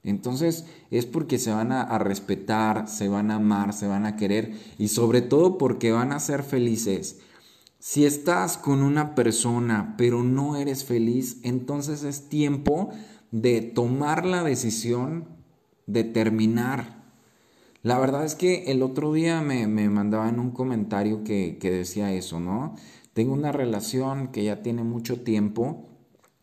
entonces 0.02 0.64
es 0.90 1.06
porque 1.06 1.38
se 1.38 1.52
van 1.52 1.72
a, 1.72 1.98
respetar, 1.98 2.88
se 2.88 3.08
van 3.08 3.30
a 3.30 3.36
amar, 3.36 3.72
se 3.72 3.86
van 3.86 4.06
a 4.06 4.16
querer 4.16 4.54
y 4.78 4.88
sobre 4.88 5.20
todo 5.20 5.58
porque 5.58 5.92
van 5.92 6.12
a 6.12 6.20
ser 6.20 6.42
felices. 6.42 7.18
Si 7.78 8.04
estás 8.04 8.56
con 8.56 8.82
una 8.82 9.14
persona 9.14 9.94
pero 9.98 10.22
no 10.22 10.56
eres 10.56 10.84
feliz, 10.84 11.38
entonces 11.42 12.04
es 12.04 12.28
tiempo 12.28 12.90
de 13.30 13.60
tomar 13.60 14.24
la 14.24 14.42
decisión 14.42 15.28
de 15.86 16.04
terminar. 16.04 16.97
La 17.82 17.98
verdad 17.98 18.24
es 18.24 18.34
que 18.34 18.64
el 18.72 18.82
otro 18.82 19.12
día 19.12 19.40
me, 19.40 19.66
me 19.66 19.88
mandaban 19.88 20.40
un 20.40 20.50
comentario 20.50 21.22
que, 21.22 21.56
decía 21.60 22.12
eso, 22.12 22.40
¿no? 22.40 22.74
Tengo 23.12 23.32
una 23.32 23.52
relación 23.52 24.28
que 24.28 24.44
ya 24.44 24.62
tiene 24.62 24.82
mucho 24.82 25.20
tiempo. 25.22 25.86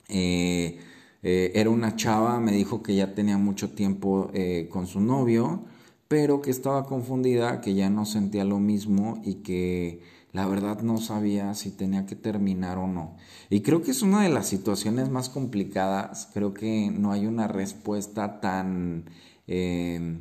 Eh, 0.07 0.79
eh, 1.23 1.51
era 1.55 1.69
una 1.69 1.95
chava, 1.95 2.39
me 2.39 2.51
dijo 2.51 2.83
que 2.83 2.95
ya 2.95 3.13
tenía 3.15 3.37
mucho 3.37 3.71
tiempo 3.71 4.29
eh, 4.33 4.69
con 4.71 4.87
su 4.87 5.01
novio, 5.01 5.65
pero 6.07 6.41
que 6.41 6.51
estaba 6.51 6.85
confundida, 6.85 7.61
que 7.61 7.73
ya 7.73 7.89
no 7.89 8.05
sentía 8.05 8.45
lo 8.45 8.59
mismo 8.59 9.21
y 9.25 9.35
que 9.35 10.03
la 10.33 10.47
verdad 10.47 10.81
no 10.81 10.97
sabía 10.97 11.53
si 11.53 11.71
tenía 11.71 12.05
que 12.05 12.15
terminar 12.15 12.77
o 12.77 12.87
no. 12.87 13.15
Y 13.49 13.61
creo 13.61 13.81
que 13.81 13.91
es 13.91 14.01
una 14.01 14.23
de 14.23 14.29
las 14.29 14.47
situaciones 14.47 15.09
más 15.09 15.29
complicadas, 15.29 16.29
creo 16.33 16.53
que 16.53 16.91
no 16.91 17.11
hay 17.11 17.25
una 17.25 17.47
respuesta 17.47 18.39
tan 18.41 19.05
eh, 19.47 20.19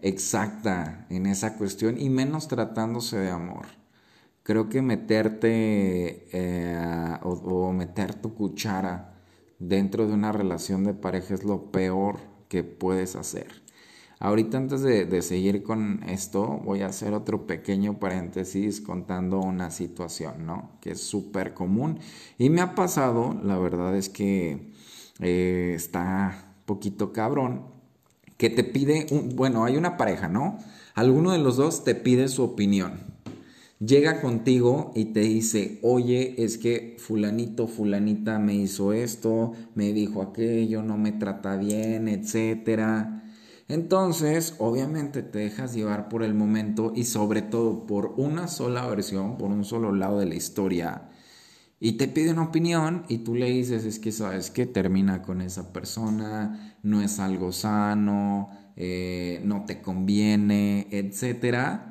exacta 0.00 1.06
en 1.10 1.26
esa 1.26 1.56
cuestión 1.56 2.00
y 2.00 2.08
menos 2.10 2.48
tratándose 2.48 3.18
de 3.18 3.30
amor. 3.30 3.66
Creo 4.42 4.68
que 4.68 4.82
meterte 4.82 6.28
o, 7.22 7.30
o 7.30 7.72
meter 7.72 8.14
tu 8.14 8.34
cuchara 8.34 9.14
dentro 9.58 10.06
de 10.06 10.14
una 10.14 10.32
relación 10.32 10.84
de 10.84 10.94
pareja 10.94 11.34
es 11.34 11.44
lo 11.44 11.70
peor 11.70 12.18
que 12.48 12.64
puedes 12.64 13.16
hacer. 13.16 13.68
Ahorita 14.20 14.58
antes 14.58 14.82
de, 14.82 15.22
seguir 15.22 15.62
con 15.62 16.02
esto, 16.08 16.60
voy 16.64 16.82
a 16.82 16.86
hacer 16.86 17.12
otro 17.14 17.46
pequeño 17.46 18.00
paréntesis 18.00 18.80
contando 18.80 19.38
una 19.38 19.70
situación, 19.70 20.44
¿no? 20.44 20.72
Que 20.80 20.92
es 20.92 21.00
súper 21.00 21.54
común. 21.54 22.00
Y 22.36 22.50
me 22.50 22.60
ha 22.60 22.74
pasado, 22.74 23.38
la 23.44 23.58
verdad 23.58 23.96
es 23.96 24.08
que 24.08 24.72
eh, 25.20 25.72
está 25.76 26.56
poquito 26.66 27.12
cabrón, 27.12 27.66
que 28.38 28.48
te 28.48 28.64
pide, 28.64 29.06
un, 29.10 29.36
bueno, 29.36 29.64
hay 29.64 29.76
una 29.76 29.98
pareja, 29.98 30.28
¿no? 30.28 30.58
Alguno 30.94 31.32
de 31.32 31.38
los 31.38 31.58
dos 31.58 31.84
te 31.84 31.94
pide 31.94 32.28
su 32.28 32.42
opinión 32.42 33.18
llega 33.80 34.20
contigo 34.20 34.92
y 34.94 35.06
te 35.06 35.20
dice, 35.20 35.78
oye, 35.82 36.34
es 36.42 36.58
que 36.58 36.96
fulanito, 36.98 37.68
fulanita 37.68 38.38
me 38.38 38.54
hizo 38.54 38.92
esto, 38.92 39.52
me 39.74 39.92
dijo 39.92 40.22
aquello, 40.22 40.82
no 40.82 40.98
me 40.98 41.12
trata 41.12 41.56
bien, 41.56 42.08
etcétera. 42.08 43.24
Entonces, 43.68 44.54
obviamente 44.58 45.22
te 45.22 45.40
dejas 45.40 45.74
llevar 45.74 46.08
por 46.08 46.22
el 46.22 46.34
momento 46.34 46.92
y 46.94 47.04
sobre 47.04 47.42
todo 47.42 47.86
por 47.86 48.14
una 48.16 48.48
sola 48.48 48.86
versión, 48.86 49.36
por 49.36 49.50
un 49.50 49.64
solo 49.64 49.92
lado 49.92 50.18
de 50.18 50.26
la 50.26 50.34
historia. 50.34 51.10
Y 51.80 51.92
te 51.92 52.08
pide 52.08 52.32
una 52.32 52.42
opinión 52.42 53.04
y 53.08 53.18
tú 53.18 53.34
le 53.34 53.50
dices, 53.50 53.84
es 53.84 53.98
que 53.98 54.10
sabes 54.10 54.50
que 54.50 54.66
termina 54.66 55.22
con 55.22 55.40
esa 55.40 55.72
persona, 55.72 56.76
no 56.82 57.02
es 57.02 57.20
algo 57.20 57.52
sano, 57.52 58.50
eh, 58.76 59.40
no 59.44 59.64
te 59.64 59.80
conviene, 59.80 60.88
etcétera. 60.90 61.88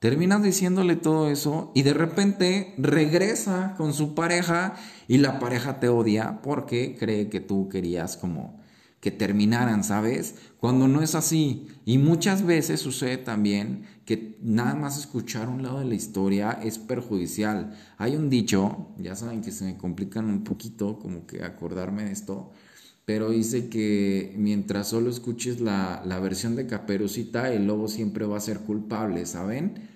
Terminas 0.00 0.42
diciéndole 0.42 0.96
todo 0.96 1.30
eso 1.30 1.72
y 1.74 1.82
de 1.82 1.92
repente 1.92 2.74
regresa 2.78 3.74
con 3.76 3.92
su 3.92 4.14
pareja 4.14 4.74
y 5.06 5.18
la 5.18 5.38
pareja 5.38 5.78
te 5.78 5.88
odia 5.88 6.40
porque 6.42 6.96
cree 6.98 7.28
que 7.28 7.40
tú 7.40 7.68
querías 7.68 8.16
como 8.16 8.59
que 9.00 9.10
terminaran, 9.10 9.82
¿sabes? 9.82 10.34
Cuando 10.58 10.86
no 10.86 11.02
es 11.02 11.14
así. 11.14 11.68
Y 11.86 11.98
muchas 11.98 12.44
veces 12.44 12.80
sucede 12.80 13.16
también 13.16 13.84
que 14.04 14.38
nada 14.42 14.74
más 14.74 14.98
escuchar 14.98 15.48
un 15.48 15.62
lado 15.62 15.78
de 15.78 15.86
la 15.86 15.94
historia 15.94 16.52
es 16.62 16.78
perjudicial. 16.78 17.74
Hay 17.96 18.16
un 18.16 18.28
dicho, 18.28 18.88
ya 18.98 19.16
saben 19.16 19.40
que 19.40 19.52
se 19.52 19.64
me 19.64 19.78
complican 19.78 20.26
un 20.26 20.44
poquito 20.44 20.98
como 20.98 21.26
que 21.26 21.42
acordarme 21.42 22.04
de 22.04 22.12
esto, 22.12 22.52
pero 23.06 23.30
dice 23.30 23.70
que 23.70 24.34
mientras 24.36 24.88
solo 24.88 25.10
escuches 25.10 25.60
la, 25.60 26.02
la, 26.04 26.20
versión 26.20 26.54
de 26.54 26.66
Caperucita, 26.66 27.52
el 27.52 27.66
lobo 27.66 27.88
siempre 27.88 28.26
va 28.26 28.36
a 28.36 28.40
ser 28.40 28.60
culpable, 28.60 29.24
¿saben? 29.26 29.88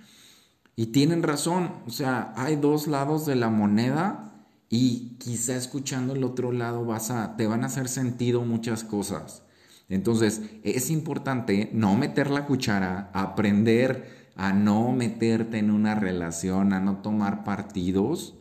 Y 0.76 0.86
tienen 0.86 1.22
razón, 1.22 1.70
o 1.86 1.90
sea, 1.90 2.32
hay 2.36 2.56
dos 2.56 2.88
lados 2.88 3.26
de 3.26 3.36
la 3.36 3.50
moneda 3.50 4.33
y 4.76 5.14
quizá 5.20 5.54
escuchando 5.54 6.14
el 6.14 6.24
otro 6.24 6.50
lado 6.50 6.84
vas 6.84 7.12
a, 7.12 7.36
te 7.36 7.46
van 7.46 7.62
a 7.62 7.68
hacer 7.68 7.88
sentido 7.88 8.44
muchas 8.44 8.82
cosas. 8.82 9.44
Entonces, 9.88 10.42
es 10.64 10.90
importante 10.90 11.70
no 11.72 11.96
meter 11.96 12.28
la 12.28 12.44
cuchara, 12.44 13.08
aprender 13.14 14.32
a 14.34 14.52
no 14.52 14.90
meterte 14.90 15.58
en 15.58 15.70
una 15.70 15.94
relación, 15.94 16.72
a 16.72 16.80
no 16.80 17.02
tomar 17.02 17.44
partidos. 17.44 18.34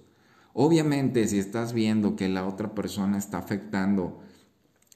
Obviamente, 0.53 1.27
si 1.27 1.37
estás 1.37 1.71
viendo 1.71 2.15
que 2.15 2.29
la 2.29 2.47
otra 2.47 2.73
persona 2.73 3.19
está 3.19 3.37
afectando 3.37 4.19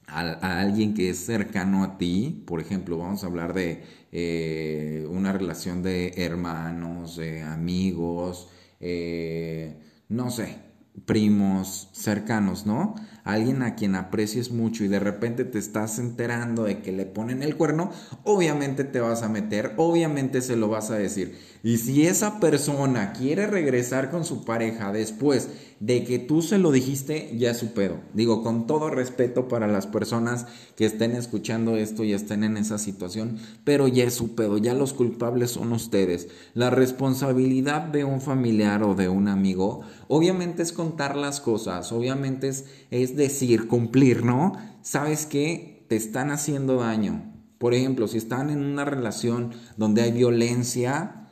a, 0.08 0.60
alguien 0.60 0.96
que 0.96 1.12
es 1.12 1.24
cercano 1.24 1.84
a 1.84 2.00
ti, 2.00 2.44
por 2.48 2.62
ejemplo, 2.62 2.98
vamos 2.98 3.24
a 3.24 3.28
hablar 3.28 3.54
de 3.54 3.84
eh, 4.12 5.06
una 5.12 5.34
relación 5.34 5.84
de 5.84 6.14
hermanos, 6.18 7.16
de 7.16 7.44
amigos, 7.44 8.50
eh, 8.80 9.80
no 10.10 10.32
sé, 10.32 10.67
primos 11.06 11.90
cercanos, 11.94 12.66
¿no? 12.66 12.96
Alguien 13.24 13.62
a 13.62 13.76
quien 13.76 13.96
aprecies 13.96 14.52
mucho 14.52 14.84
y 14.84 14.88
de 14.88 15.00
repente 15.00 15.44
te 15.44 15.60
estás 15.60 16.00
enterando 16.00 16.64
de 16.64 16.82
que 16.82 16.94
le 16.94 17.06
ponen 17.06 17.44
el 17.44 17.58
cuerno, 17.58 17.92
obviamente 18.24 18.84
te 18.86 19.02
vas 19.02 19.22
a 19.22 19.30
meter, 19.30 19.74
obviamente 19.78 20.42
se 20.42 20.56
lo 20.56 20.70
vas 20.70 20.92
a 20.92 20.96
decir. 20.96 21.38
Y 21.62 21.78
si 21.78 22.08
esa 22.08 22.40
persona 22.40 23.12
quiere 23.12 23.48
regresar 23.48 24.12
con 24.12 24.24
su 24.24 24.46
pareja 24.46 24.94
después 24.94 25.50
de 25.80 26.04
que 26.04 26.18
tú 26.18 26.42
se 26.42 26.58
lo 26.58 26.72
dijiste, 26.72 27.36
ya 27.38 27.52
es 27.52 27.58
su 27.58 27.74
pedo. 27.74 28.00
Digo, 28.14 28.42
con 28.42 28.66
todo 28.66 28.90
respeto 28.90 29.48
para 29.48 29.68
las 29.68 29.86
personas 29.86 30.48
que 30.76 30.86
estén 30.86 31.12
escuchando 31.12 31.76
esto 31.76 32.04
y 32.04 32.14
estén 32.14 32.44
en 32.44 32.58
esa 32.58 32.78
situación, 32.78 33.38
pero 33.64 33.88
ya 33.88 34.06
es 34.06 34.16
su 34.16 34.34
pedo, 34.36 34.58
ya 34.58 34.74
los 34.74 34.94
culpables 34.94 35.52
son 35.52 35.74
ustedes. 35.74 36.30
La 36.54 36.70
responsabilidad 36.70 37.82
de 37.82 38.06
un 38.06 38.22
familiar 38.22 38.84
o 38.84 38.96
de 38.96 39.10
un 39.10 39.28
amigo, 39.28 39.82
obviamente 40.08 40.64
es 40.64 40.72
contar 40.72 41.16
las 41.16 41.42
cosas, 41.42 41.92
obviamente 41.92 42.48
es, 42.48 42.66
es 42.92 43.16
decir, 43.16 43.68
cumplir, 43.68 44.24
¿no? 44.24 44.54
¿Sabes 44.82 45.26
que 45.26 45.86
Te 45.88 45.96
están 45.96 46.32
haciendo 46.32 46.78
daño. 46.78 47.34
Por 47.58 47.74
ejemplo, 47.74 48.10
si 48.10 48.18
están 48.18 48.50
en 48.50 48.60
una 48.60 48.84
relación 48.84 49.54
donde 49.78 50.02
hay 50.02 50.12
violencia, 50.12 51.30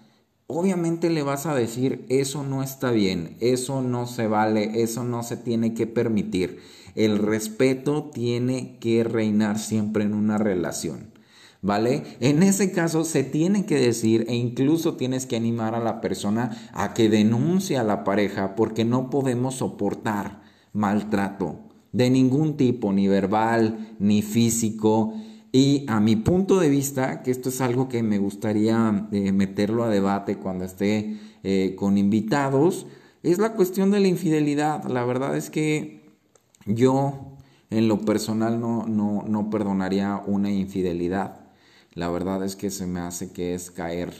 obviamente 0.47 1.09
le 1.09 1.23
vas 1.23 1.45
a 1.45 1.55
decir, 1.55 2.05
eso 2.09 2.43
no 2.43 2.63
está 2.63 2.91
bien, 2.91 3.37
eso 3.41 3.81
no 3.81 4.07
se 4.07 4.27
vale, 4.27 4.81
eso 4.81 5.03
no 5.03 5.23
se 5.23 5.37
tiene 5.37 5.73
que 5.73 5.87
permitir. 5.87 6.59
El 6.95 7.19
respeto 7.19 8.09
tiene 8.13 8.77
que 8.79 9.03
reinar 9.03 9.59
siempre 9.59 10.05
en 10.05 10.13
una 10.13 10.37
relación. 10.37 11.14
¿Vale? 11.65 12.03
En 12.19 12.43
ese 12.43 12.71
caso 12.71 13.03
se 13.03 13.23
tiene 13.23 13.65
que 13.65 13.79
decir 13.79 14.25
e 14.27 14.35
incluso 14.35 14.97
tienes 14.97 15.25
que 15.25 15.35
animar 15.35 15.73
a 15.73 15.79
la 15.79 15.99
persona 15.99 16.69
a 16.73 16.93
que 16.93 17.09
denuncie 17.09 17.79
a 17.79 17.83
la 17.83 18.03
pareja 18.03 18.53
porque 18.53 18.85
no 18.85 19.09
podemos 19.09 19.55
soportar 19.55 20.43
maltrato 20.73 21.61
de 21.91 22.11
ningún 22.11 22.55
tipo, 22.55 22.93
ni 22.93 23.07
verbal, 23.07 23.95
ni 23.97 24.21
físico, 24.21 25.15
y 25.51 25.85
a 25.87 25.99
mi 25.99 26.15
punto 26.15 26.59
de 26.59 26.69
vista, 26.69 27.23
que 27.23 27.31
esto 27.31 27.49
es 27.49 27.59
algo 27.61 27.89
que 27.89 28.03
me 28.03 28.19
gustaría 28.19 29.07
eh, 29.11 29.31
meterlo 29.31 29.85
a 29.85 29.89
debate 29.89 30.37
cuando 30.37 30.65
esté 30.65 31.17
eh, 31.41 31.73
con 31.75 31.97
invitados, 31.97 32.85
es 33.23 33.39
la 33.39 33.53
cuestión 33.53 33.89
de 33.89 34.01
la 34.01 34.07
infidelidad. 34.07 34.83
La 34.83 35.03
verdad 35.03 35.35
es 35.35 35.49
que 35.49 36.13
yo 36.67 37.37
en 37.71 37.87
lo 37.87 38.01
personal 38.01 38.59
no, 38.59 38.85
no, 38.85 39.23
no 39.27 39.49
perdonaría 39.49 40.21
una 40.27 40.51
infidelidad. 40.51 41.44
La 41.95 42.09
verdad 42.09 42.43
es 42.43 42.55
que 42.55 42.69
se 42.69 42.85
me 42.85 42.99
hace 42.99 43.31
que 43.31 43.55
es 43.55 43.71
caer 43.71 44.13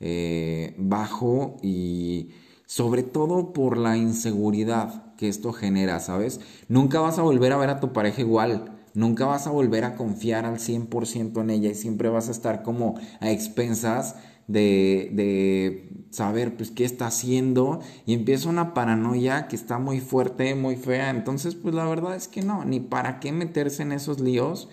eh, 0.00 0.74
bajo 0.78 1.56
y 1.62 2.30
sobre 2.64 3.02
todo 3.02 3.52
por 3.52 3.76
la 3.76 3.96
inseguridad 3.96 5.14
que 5.16 5.28
esto 5.28 5.52
genera, 5.52 5.98
¿sabes? 6.00 6.40
Nunca 6.68 7.00
vas 7.00 7.18
a 7.18 7.22
volver 7.22 7.52
a 7.52 7.56
ver 7.56 7.70
a 7.70 7.80
tu 7.80 7.92
pareja 7.92 8.20
igual, 8.20 8.70
nunca 8.94 9.26
vas 9.26 9.46
a 9.48 9.50
volver 9.50 9.84
a 9.84 9.96
confiar 9.96 10.44
al 10.44 10.60
100% 10.60 11.40
en 11.40 11.50
ella 11.50 11.70
y 11.70 11.74
siempre 11.74 12.08
vas 12.08 12.28
a 12.28 12.32
estar 12.32 12.62
como 12.62 12.94
a 13.20 13.30
expensas 13.30 14.14
de, 14.46 15.10
de 15.12 16.06
saber 16.10 16.56
pues 16.56 16.70
qué 16.70 16.84
está 16.84 17.08
haciendo 17.08 17.80
y 18.06 18.14
empieza 18.14 18.48
una 18.48 18.74
paranoia 18.74 19.48
que 19.48 19.56
está 19.56 19.78
muy 19.78 20.00
fuerte, 20.00 20.54
muy 20.54 20.76
fea, 20.76 21.10
entonces 21.10 21.56
pues 21.56 21.74
la 21.74 21.84
verdad 21.84 22.14
es 22.14 22.28
que 22.28 22.42
no, 22.42 22.64
ni 22.64 22.78
para 22.78 23.18
qué 23.18 23.32
meterse 23.32 23.82
en 23.82 23.92
esos 23.92 24.20
líos. 24.20 24.68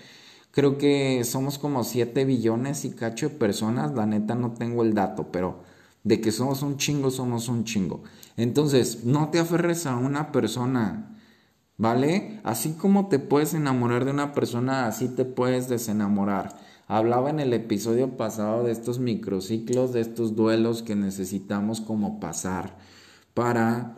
Creo 0.56 0.78
que 0.78 1.22
somos 1.26 1.58
como 1.58 1.84
7 1.84 2.24
billones 2.24 2.86
y 2.86 2.92
cacho 2.92 3.28
de 3.28 3.36
personas, 3.36 3.94
la 3.94 4.06
neta 4.06 4.36
no 4.36 4.54
tengo 4.54 4.84
el 4.84 4.94
dato, 4.94 5.30
pero 5.30 5.64
de 6.06 6.22
que 6.22 6.32
somos 6.32 6.62
un 6.62 6.78
chingo, 6.78 7.12
somos 7.12 7.50
un 7.50 7.66
chingo. 7.66 8.04
Entonces, 8.38 9.04
no 9.04 9.32
te 9.32 9.40
aferres 9.40 9.86
a 9.86 9.98
una 9.98 10.32
persona, 10.32 11.20
¿vale? 11.78 12.40
Así 12.46 12.72
como 12.72 13.10
te 13.10 13.20
puedes 13.20 13.54
enamorar 13.54 14.06
de 14.06 14.12
una 14.12 14.32
persona, 14.32 14.88
así 14.88 15.10
te 15.10 15.26
puedes 15.26 15.68
desenamorar. 15.68 16.56
Hablaba 16.88 17.30
en 17.30 17.42
el 17.42 17.52
episodio 17.52 18.16
pasado 18.16 18.64
de 18.64 18.72
estos 18.72 18.98
microciclos, 18.98 19.92
de 19.92 20.00
estos 20.00 20.38
duelos 20.38 20.84
que 20.84 20.96
necesitamos 20.96 21.82
como 21.82 22.22
pasar 22.22 22.78
para 23.34 23.98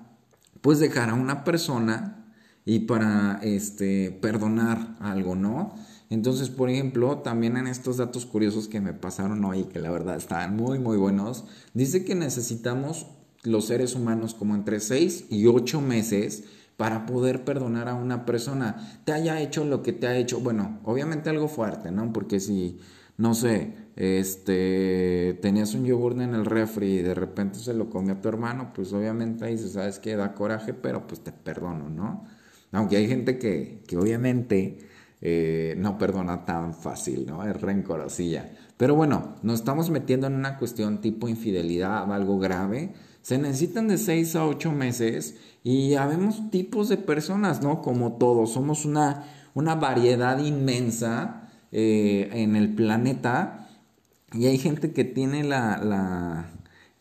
pues 0.61 0.79
dejar 0.79 1.11
a 1.11 1.13
una 1.13 1.43
persona 1.43 2.25
y 2.65 2.79
para 2.79 3.41
este 3.43 4.09
perdonar 4.09 4.95
algo, 4.99 5.35
¿no? 5.35 5.75
Entonces, 6.09 6.49
por 6.49 6.69
ejemplo, 6.69 7.19
también 7.19 7.57
en 7.57 7.67
estos 7.67 7.97
datos 7.97 8.25
curiosos 8.25 8.67
que 8.67 8.79
me 8.79 8.93
pasaron 8.93 9.43
hoy, 9.43 9.65
que 9.65 9.79
la 9.79 9.91
verdad 9.91 10.15
estaban 10.15 10.55
muy, 10.55 10.79
muy 10.79 10.97
buenos, 10.97 11.45
dice 11.73 12.05
que 12.05 12.15
necesitamos 12.15 13.07
los 13.43 13.65
seres 13.65 13.95
humanos 13.95 14.33
como 14.33 14.55
entre 14.55 14.79
6 14.79 15.25
y 15.29 15.47
8 15.47 15.81
meses 15.81 16.45
para 16.77 17.05
poder 17.05 17.43
perdonar 17.43 17.89
a 17.89 17.95
una 17.95 18.25
persona, 18.25 19.01
te 19.03 19.11
haya 19.11 19.41
hecho 19.41 19.65
lo 19.65 19.81
que 19.81 19.93
te 19.93 20.07
ha 20.07 20.15
hecho, 20.15 20.39
bueno, 20.39 20.79
obviamente 20.83 21.29
algo 21.29 21.47
fuerte, 21.47 21.91
¿no? 21.91 22.13
Porque 22.13 22.39
si, 22.39 22.79
no 23.17 23.33
sé, 23.33 23.73
este, 23.95 25.39
tenías 25.41 25.73
un 25.73 25.85
yogur 25.85 26.13
en 26.21 26.35
el 26.35 26.45
refri 26.45 26.99
y 26.99 27.01
de 27.01 27.15
repente 27.15 27.57
se 27.57 27.73
lo 27.73 27.89
comió 27.89 28.13
a 28.13 28.21
tu 28.21 28.29
hermano, 28.29 28.73
pues 28.75 28.93
obviamente 28.93 29.45
ahí 29.45 29.57
se 29.57 29.69
sabes 29.69 29.97
que 29.97 30.15
da 30.15 30.35
coraje, 30.35 30.73
pero 30.75 31.07
pues 31.07 31.21
te 31.21 31.31
perdono, 31.31 31.89
¿no? 31.89 32.25
Aunque 32.71 32.97
hay 32.97 33.07
gente 33.07 33.39
que, 33.39 33.81
que 33.87 33.97
obviamente 33.97 34.77
eh, 35.21 35.75
no 35.77 35.97
perdona 35.97 36.45
tan 36.45 36.73
fácil, 36.73 37.25
¿no? 37.25 37.43
Es 37.47 37.59
rencorosilla. 37.59 38.51
Pero 38.77 38.95
bueno, 38.95 39.35
nos 39.41 39.59
estamos 39.59 39.89
metiendo 39.89 40.27
en 40.27 40.35
una 40.35 40.57
cuestión 40.57 41.01
tipo 41.01 41.27
infidelidad, 41.27 42.11
algo 42.13 42.37
grave. 42.37 42.93
Se 43.21 43.37
necesitan 43.37 43.87
de 43.87 43.97
6 43.97 44.35
a 44.35 44.45
8 44.45 44.71
meses 44.71 45.35
y 45.63 45.95
habemos 45.95 46.49
tipos 46.51 46.87
de 46.89 46.97
personas, 46.97 47.61
¿no? 47.61 47.81
Como 47.81 48.13
todos, 48.13 48.53
somos 48.53 48.85
una, 48.85 49.23
una 49.53 49.75
variedad 49.75 50.37
inmensa 50.39 51.49
eh, 51.71 52.29
en 52.33 52.55
el 52.55 52.73
planeta 52.75 53.67
y 54.33 54.45
hay 54.45 54.57
gente 54.57 54.93
que 54.93 55.03
tiene 55.03 55.43
la, 55.43 55.77
la 55.77 56.49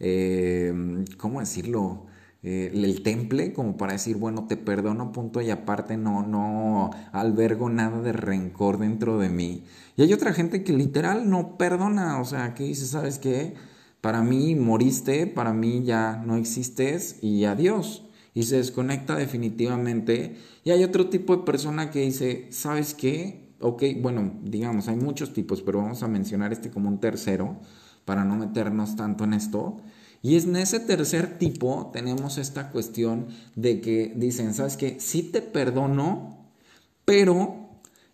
eh, 0.00 1.04
¿cómo 1.18 1.40
decirlo? 1.40 2.05
Eh, 2.42 2.70
el 2.74 3.02
temple 3.02 3.52
como 3.52 3.76
para 3.76 3.94
decir, 3.94 4.16
bueno, 4.18 4.46
te 4.46 4.56
perdono, 4.56 5.10
punto, 5.10 5.40
y 5.40 5.50
aparte 5.50 5.96
no, 5.96 6.22
no 6.22 6.90
albergo 7.12 7.70
nada 7.70 8.00
de 8.02 8.12
rencor 8.12 8.78
dentro 8.78 9.18
de 9.18 9.30
mí. 9.30 9.64
Y 9.96 10.02
hay 10.02 10.12
otra 10.12 10.32
gente 10.32 10.62
que 10.62 10.72
literal 10.72 11.28
no 11.28 11.56
perdona, 11.56 12.20
o 12.20 12.24
sea, 12.24 12.54
que 12.54 12.64
dice, 12.64 12.86
¿sabes 12.86 13.18
qué? 13.18 13.54
Para 14.00 14.22
mí 14.22 14.54
moriste, 14.54 15.26
para 15.26 15.52
mí 15.52 15.82
ya 15.84 16.22
no 16.24 16.36
existes 16.36 17.18
y 17.22 17.44
adiós. 17.46 18.04
Y 18.34 18.44
se 18.44 18.58
desconecta 18.58 19.16
definitivamente. 19.16 20.36
Y 20.62 20.70
hay 20.70 20.84
otro 20.84 21.08
tipo 21.08 21.36
de 21.36 21.44
persona 21.44 21.90
que 21.90 22.02
dice, 22.02 22.46
¿sabes 22.50 22.94
qué? 22.94 23.54
Ok, 23.60 23.82
bueno, 24.02 24.34
digamos, 24.44 24.88
hay 24.88 24.96
muchos 24.96 25.32
tipos, 25.32 25.62
pero 25.62 25.78
vamos 25.78 26.02
a 26.02 26.08
mencionar 26.08 26.52
este 26.52 26.70
como 26.70 26.88
un 26.88 27.00
tercero 27.00 27.56
para 28.04 28.24
no 28.24 28.36
meternos 28.36 28.94
tanto 28.94 29.24
en 29.24 29.32
esto 29.32 29.78
y 30.26 30.36
en 30.36 30.56
ese 30.56 30.80
tercer 30.80 31.38
tipo 31.38 31.90
tenemos 31.92 32.36
esta 32.36 32.72
cuestión 32.72 33.28
de 33.54 33.80
que 33.80 34.12
dicen, 34.16 34.54
¿sabes 34.54 34.76
qué? 34.76 34.98
Sí 34.98 35.22
te 35.22 35.40
perdono, 35.40 36.50
pero 37.04 37.68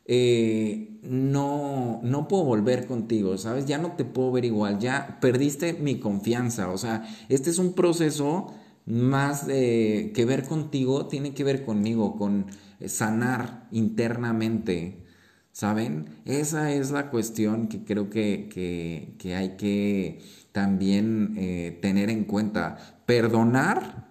eh, 0.04 0.98
no, 1.04 2.00
no 2.02 2.28
puedo 2.28 2.44
volver 2.44 2.86
contigo, 2.86 3.38
¿sabes? 3.38 3.64
Ya 3.64 3.78
no 3.78 3.92
te 3.92 4.04
puedo 4.04 4.30
ver 4.30 4.44
igual, 4.44 4.78
ya 4.78 5.16
perdiste 5.22 5.72
mi 5.72 6.00
confianza. 6.00 6.68
O 6.68 6.76
sea, 6.76 7.08
este 7.30 7.48
es 7.48 7.58
un 7.58 7.72
proceso 7.72 8.52
más 8.84 9.46
de 9.46 10.12
que 10.14 10.26
ver 10.26 10.44
contigo, 10.44 11.06
tiene 11.06 11.32
que 11.32 11.44
ver 11.44 11.64
conmigo, 11.64 12.18
con 12.18 12.44
sanar 12.84 13.68
internamente, 13.70 15.06
¿saben? 15.52 16.06
Esa 16.24 16.72
es 16.72 16.90
la 16.90 17.10
cuestión 17.10 17.68
que 17.68 17.84
creo 17.84 18.10
que, 18.10 18.48
que, 18.52 19.14
que 19.18 19.36
hay 19.36 19.56
que 19.56 20.20
también 20.52 21.34
eh, 21.36 21.78
tener 21.80 22.10
en 22.10 22.24
cuenta. 22.24 22.76
Perdonar 23.06 24.10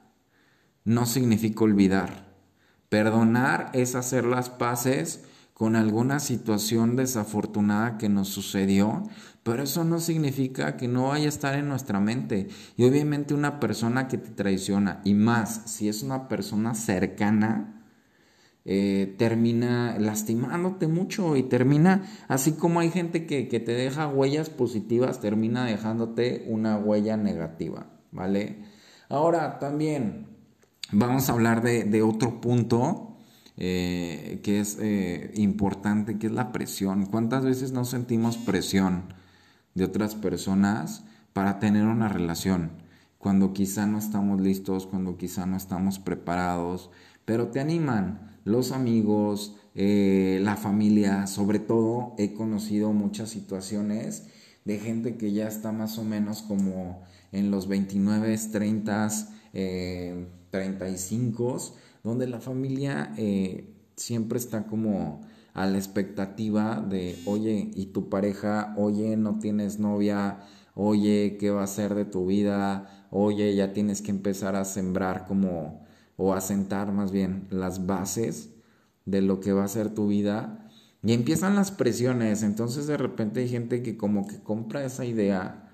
no 0.85 1.05
significa 1.05 1.63
olvidar. 1.63 2.31
Perdonar 2.89 3.69
es 3.73 3.95
hacer 3.95 4.25
las 4.25 4.49
paces 4.49 5.23
con 5.53 5.75
alguna 5.75 6.19
situación 6.19 6.95
desafortunada 6.95 7.97
que 7.97 8.09
nos 8.09 8.29
sucedió, 8.29 9.03
pero 9.43 9.63
eso 9.63 9.83
no 9.83 9.99
significa 9.99 10.75
que 10.75 10.87
no 10.87 11.09
vaya 11.09 11.25
a 11.25 11.29
estar 11.29 11.55
en 11.55 11.67
nuestra 11.67 11.99
mente. 11.99 12.49
Y 12.77 12.83
obviamente 12.83 13.33
una 13.33 13.59
persona 13.59 14.07
que 14.07 14.17
te 14.17 14.31
traiciona, 14.31 15.01
y 15.03 15.13
más 15.13 15.61
si 15.65 15.87
es 15.87 16.01
una 16.01 16.27
persona 16.27 16.73
cercana, 16.73 17.80
eh, 18.63 19.15
termina 19.17 19.97
lastimándote 19.97 20.87
mucho 20.87 21.35
y 21.35 21.41
termina, 21.41 22.03
así 22.27 22.51
como 22.51 22.79
hay 22.79 22.91
gente 22.91 23.25
que, 23.25 23.43
te 23.43 23.71
deja 23.71 24.07
huellas 24.07 24.51
positivas, 24.51 25.19
termina 25.19 25.65
dejándote 25.65 26.45
una 26.47 26.77
huella 26.77 27.17
negativa, 27.17 27.87
¿vale? 28.11 28.59
Ahora 29.09 29.57
también 29.57 30.27
vamos 30.91 31.27
a 31.27 31.33
hablar 31.33 31.63
de, 31.63 32.03
otro 32.03 32.39
punto 32.39 33.17
eh, 33.57 34.41
que 34.43 34.59
es 34.59 34.77
eh, 34.79 35.31
importante, 35.35 36.19
que 36.19 36.27
es 36.27 36.33
la 36.33 36.51
presión. 36.51 37.07
¿Cuántas 37.07 37.43
veces 37.43 37.71
no 37.71 37.83
sentimos 37.83 38.37
presión 38.37 39.15
de 39.73 39.85
otras 39.85 40.13
personas 40.13 41.03
para 41.33 41.57
tener 41.57 41.85
una 41.87 42.09
relación? 42.09 42.73
Cuando 43.17 43.53
quizá 43.53 43.87
no 43.87 43.97
estamos 43.97 44.39
listos, 44.39 44.85
cuando 44.85 45.17
quizá 45.17 45.47
no 45.47 45.57
estamos 45.57 45.97
preparados, 45.97 46.91
pero 47.25 47.47
te 47.47 47.59
animan 47.59 48.30
los 48.43 48.71
amigos, 48.71 49.55
eh, 49.75 50.39
la 50.41 50.55
familia, 50.55 51.27
sobre 51.27 51.59
todo 51.59 52.15
he 52.17 52.33
conocido 52.33 52.91
muchas 52.93 53.29
situaciones 53.29 54.27
de 54.65 54.79
gente 54.79 55.17
que 55.17 55.31
ya 55.31 55.47
está 55.47 55.71
más 55.71 55.97
o 55.97 56.03
menos 56.03 56.41
como 56.41 57.03
en 57.31 57.51
los 57.51 57.67
29, 57.67 58.37
30, 58.51 59.09
eh, 59.53 60.27
35, 60.49 61.57
donde 62.03 62.27
la 62.27 62.39
familia 62.39 63.13
eh, 63.17 63.73
siempre 63.95 64.37
está 64.37 64.65
como 64.65 65.21
a 65.53 65.65
la 65.65 65.77
expectativa 65.77 66.81
de, 66.81 67.17
oye, 67.25 67.71
¿y 67.75 67.87
tu 67.87 68.09
pareja? 68.09 68.73
Oye, 68.77 69.17
no 69.17 69.39
tienes 69.39 69.79
novia, 69.79 70.39
oye, 70.75 71.37
¿qué 71.39 71.51
va 71.51 71.63
a 71.63 71.67
ser 71.67 71.95
de 71.95 72.05
tu 72.05 72.25
vida? 72.27 73.07
Oye, 73.11 73.55
ya 73.55 73.73
tienes 73.73 74.01
que 74.01 74.11
empezar 74.11 74.55
a 74.55 74.65
sembrar 74.65 75.25
como 75.27 75.81
o 76.21 76.35
asentar 76.35 76.91
más 76.91 77.11
bien 77.11 77.47
las 77.49 77.87
bases 77.87 78.49
de 79.05 79.23
lo 79.23 79.39
que 79.39 79.53
va 79.53 79.63
a 79.63 79.67
ser 79.67 79.89
tu 79.89 80.07
vida 80.07 80.69
y 81.01 81.13
empiezan 81.13 81.55
las 81.55 81.71
presiones, 81.71 82.43
entonces 82.43 82.85
de 82.85 82.95
repente 82.95 83.39
hay 83.39 83.49
gente 83.49 83.81
que 83.81 83.97
como 83.97 84.27
que 84.27 84.39
compra 84.39 84.85
esa 84.85 85.03
idea 85.03 85.67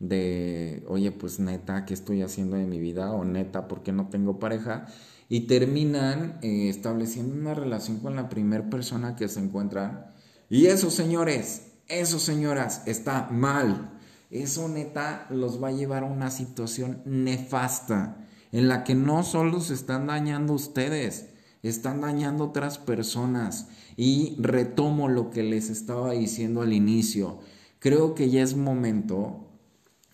de, 0.00 0.84
oye, 0.88 1.12
pues 1.12 1.38
neta, 1.38 1.84
¿qué 1.84 1.94
estoy 1.94 2.22
haciendo 2.22 2.56
de 2.56 2.66
mi 2.66 2.80
vida? 2.80 3.12
O 3.12 3.24
neta, 3.24 3.68
¿por 3.68 3.84
qué 3.84 3.92
no 3.92 4.08
tengo 4.08 4.40
pareja? 4.40 4.86
Y 5.28 5.42
terminan 5.42 6.40
eh, 6.42 6.68
estableciendo 6.68 7.36
una 7.36 7.54
relación 7.54 8.00
con 8.00 8.16
la 8.16 8.28
primera 8.28 8.68
persona 8.68 9.14
que 9.14 9.28
se 9.28 9.38
encuentran. 9.38 10.06
Y 10.50 10.66
eso, 10.66 10.90
señores, 10.90 11.74
eso, 11.86 12.18
señoras, 12.18 12.82
está 12.86 13.28
mal. 13.30 14.00
Eso, 14.30 14.68
neta, 14.68 15.28
los 15.30 15.62
va 15.62 15.68
a 15.68 15.72
llevar 15.72 16.02
a 16.02 16.06
una 16.06 16.32
situación 16.32 17.02
nefasta 17.04 18.16
en 18.52 18.68
la 18.68 18.84
que 18.84 18.94
no 18.94 19.24
solo 19.24 19.60
se 19.60 19.74
están 19.74 20.06
dañando 20.06 20.52
ustedes, 20.52 21.30
están 21.62 22.00
dañando 22.00 22.44
otras 22.44 22.78
personas. 22.78 23.68
Y 23.96 24.36
retomo 24.38 25.08
lo 25.08 25.30
que 25.30 25.42
les 25.42 25.70
estaba 25.70 26.12
diciendo 26.12 26.62
al 26.62 26.72
inicio. 26.72 27.40
Creo 27.78 28.14
que 28.14 28.30
ya 28.30 28.42
es 28.42 28.56
momento 28.56 29.48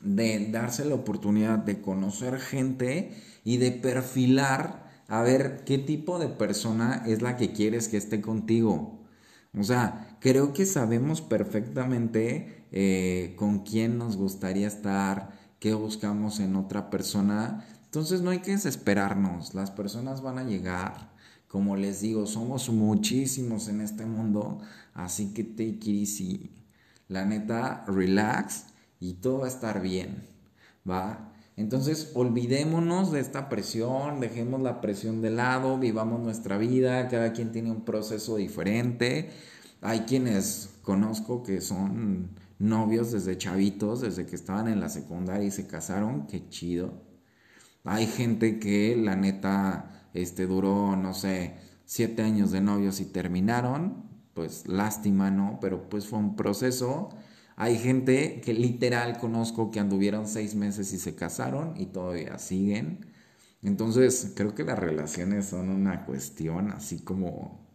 de 0.01 0.51
darse 0.51 0.85
la 0.85 0.95
oportunidad 0.95 1.59
de 1.59 1.81
conocer 1.81 2.39
gente 2.39 3.13
y 3.45 3.57
de 3.59 3.73
perfilar 3.73 4.89
a 5.09 5.23
ver 5.23 5.65
qué 5.65 5.79
tipo 5.79 6.19
de 6.19 6.29
persona 6.29 7.03
es 7.07 7.23
la 7.23 7.37
que 7.37 7.53
quieres 7.53 7.89
que 7.89 7.97
esté 7.97 8.21
contigo. 8.21 8.99
O 9.59 9.65
sea, 9.65 10.17
creo 10.21 10.53
que 10.53 10.67
sabemos 10.67 11.21
perfectamente 11.23 12.67
eh, 12.71 13.35
con 13.37 13.61
quién 13.61 13.97
nos 13.99 14.17
gustaría 14.17 14.67
estar, 14.67 15.31
qué 15.59 15.75
buscamos 15.75 16.41
en 16.41 16.57
otra 16.57 16.91
persona. 16.91 17.67
Entonces 17.89 18.21
no 18.21 18.29
hay 18.29 18.41
que 18.41 18.51
desesperarnos, 18.51 19.55
las 19.55 19.71
personas 19.71 20.21
van 20.21 20.37
a 20.37 20.45
llegar. 20.45 21.11
Como 21.49 21.75
les 21.75 22.03
digo, 22.03 22.27
somos 22.27 22.69
muchísimos 22.69 23.69
en 23.69 23.81
este 23.81 24.05
mundo, 24.05 24.59
así 24.93 25.33
que 25.33 25.43
take 25.43 25.63
it 25.63 25.89
easy. 25.89 26.51
La 27.09 27.25
neta, 27.25 27.87
relax 27.87 28.67
y 29.01 29.15
todo 29.15 29.39
va 29.39 29.47
a 29.47 29.49
estar 29.49 29.81
bien, 29.81 30.27
¿va? 30.87 31.33
Entonces, 31.57 32.11
olvidémonos 32.13 33.11
de 33.11 33.21
esta 33.21 33.49
presión, 33.49 34.21
dejemos 34.21 34.61
la 34.61 34.83
presión 34.83 35.23
de 35.23 35.31
lado, 35.31 35.79
vivamos 35.79 36.21
nuestra 36.21 36.59
vida, 36.59 37.09
cada 37.09 37.33
quien 37.33 37.53
tiene 37.53 37.71
un 37.71 37.87
proceso 37.87 38.37
diferente. 38.37 39.31
Hay 39.81 40.01
quienes 40.01 40.69
conozco 40.83 41.43
que 41.43 41.63
son 41.63 42.33
novios 42.59 43.13
desde 43.13 43.39
chavitos, 43.39 44.03
desde 44.03 44.27
que 44.27 44.37
estaban 44.37 44.69
en 44.69 44.79
la 44.79 44.91
secundaria 44.91 45.47
y 45.47 45.51
se 45.51 45.67
casaron, 45.67 46.27
qué 46.27 46.51
chido. 46.51 47.08
Hay 47.85 48.07
gente 48.07 48.59
que 48.59 48.97
la 48.97 49.17
neta 49.17 50.09
este, 50.15 50.47
duró, 50.47 50.97
no 50.97 51.15
sé, 51.15 51.57
siete 51.85 52.23
años 52.23 52.53
de 52.53 52.61
novios 52.61 53.01
y 53.01 53.07
terminaron, 53.07 54.05
pues 54.35 54.67
lástima, 54.69 55.31
¿no? 55.31 55.59
Pero 55.61 55.89
pues 55.89 56.07
fue 56.07 56.19
un 56.19 56.37
proceso 56.37 57.11
hay 57.61 57.77
gente 57.77 58.41
que 58.41 58.55
literal 58.55 59.19
conozco 59.19 59.73
que 59.73 59.81
anduvieron 59.81 60.29
seis 60.29 60.55
meses 60.55 60.93
y 60.93 60.99
se 61.01 61.17
casaron 61.17 61.75
y 61.77 61.87
todavía 61.87 62.39
siguen. 62.39 63.07
Entonces, 63.63 64.33
creo 64.37 64.55
que 64.55 64.63
las 64.63 64.79
relaciones 64.79 65.47
son 65.47 65.71
una 65.71 66.07
cuestión 66.07 66.71
así 66.71 67.01
como 67.01 67.67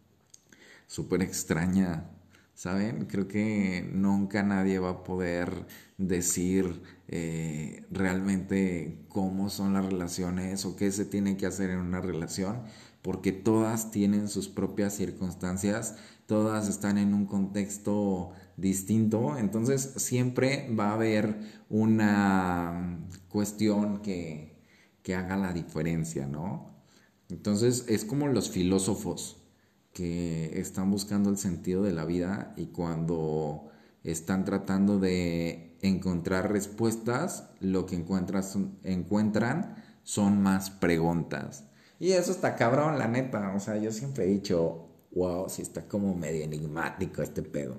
súper 0.87 1.21
extraña, 1.21 2.09
¿saben? 2.53 3.05
Creo 3.05 3.27
que 3.27 3.89
nunca 3.93 4.43
nadie 4.43 4.79
va 4.79 4.89
a 4.89 5.03
poder 5.03 5.65
decir 5.97 6.81
eh, 7.07 7.85
realmente 7.91 9.05
cómo 9.09 9.49
son 9.49 9.73
las 9.73 9.85
relaciones 9.85 10.65
o 10.65 10.75
qué 10.75 10.91
se 10.91 11.05
tiene 11.05 11.37
que 11.37 11.45
hacer 11.45 11.69
en 11.69 11.79
una 11.79 12.01
relación, 12.01 12.63
porque 13.01 13.31
todas 13.31 13.91
tienen 13.91 14.27
sus 14.27 14.47
propias 14.47 14.95
circunstancias, 14.95 15.95
todas 16.25 16.69
están 16.69 16.97
en 16.97 17.13
un 17.13 17.25
contexto 17.25 18.31
distinto, 18.55 19.37
entonces 19.37 19.93
siempre 19.97 20.73
va 20.77 20.91
a 20.91 20.93
haber 20.93 21.39
una 21.69 22.99
cuestión 23.29 24.01
que, 24.01 24.55
que 25.01 25.15
haga 25.15 25.37
la 25.37 25.53
diferencia, 25.53 26.27
¿no? 26.27 26.71
Entonces 27.29 27.85
es 27.87 28.05
como 28.05 28.27
los 28.27 28.49
filósofos 28.49 29.42
que 29.93 30.59
están 30.59 30.91
buscando 30.91 31.29
el 31.29 31.37
sentido 31.37 31.83
de 31.83 31.93
la 31.93 32.05
vida 32.05 32.53
y 32.57 32.67
cuando 32.67 33.69
están 34.03 34.43
tratando 34.43 34.99
de 34.99 35.77
encontrar 35.81 36.51
respuestas, 36.51 37.49
lo 37.59 37.85
que 37.85 37.95
encuentran 37.95 39.75
son 40.03 40.41
más 40.41 40.69
preguntas. 40.71 41.65
Y 41.99 42.11
eso 42.11 42.31
está 42.31 42.55
cabrón, 42.55 42.97
la 42.97 43.07
neta. 43.07 43.53
O 43.55 43.59
sea, 43.59 43.77
yo 43.77 43.91
siempre 43.91 44.25
he 44.25 44.27
dicho, 44.27 44.89
wow, 45.11 45.47
si 45.47 45.61
está 45.61 45.87
como 45.87 46.15
medio 46.15 46.43
enigmático 46.43 47.21
este 47.21 47.43
pedo. 47.43 47.77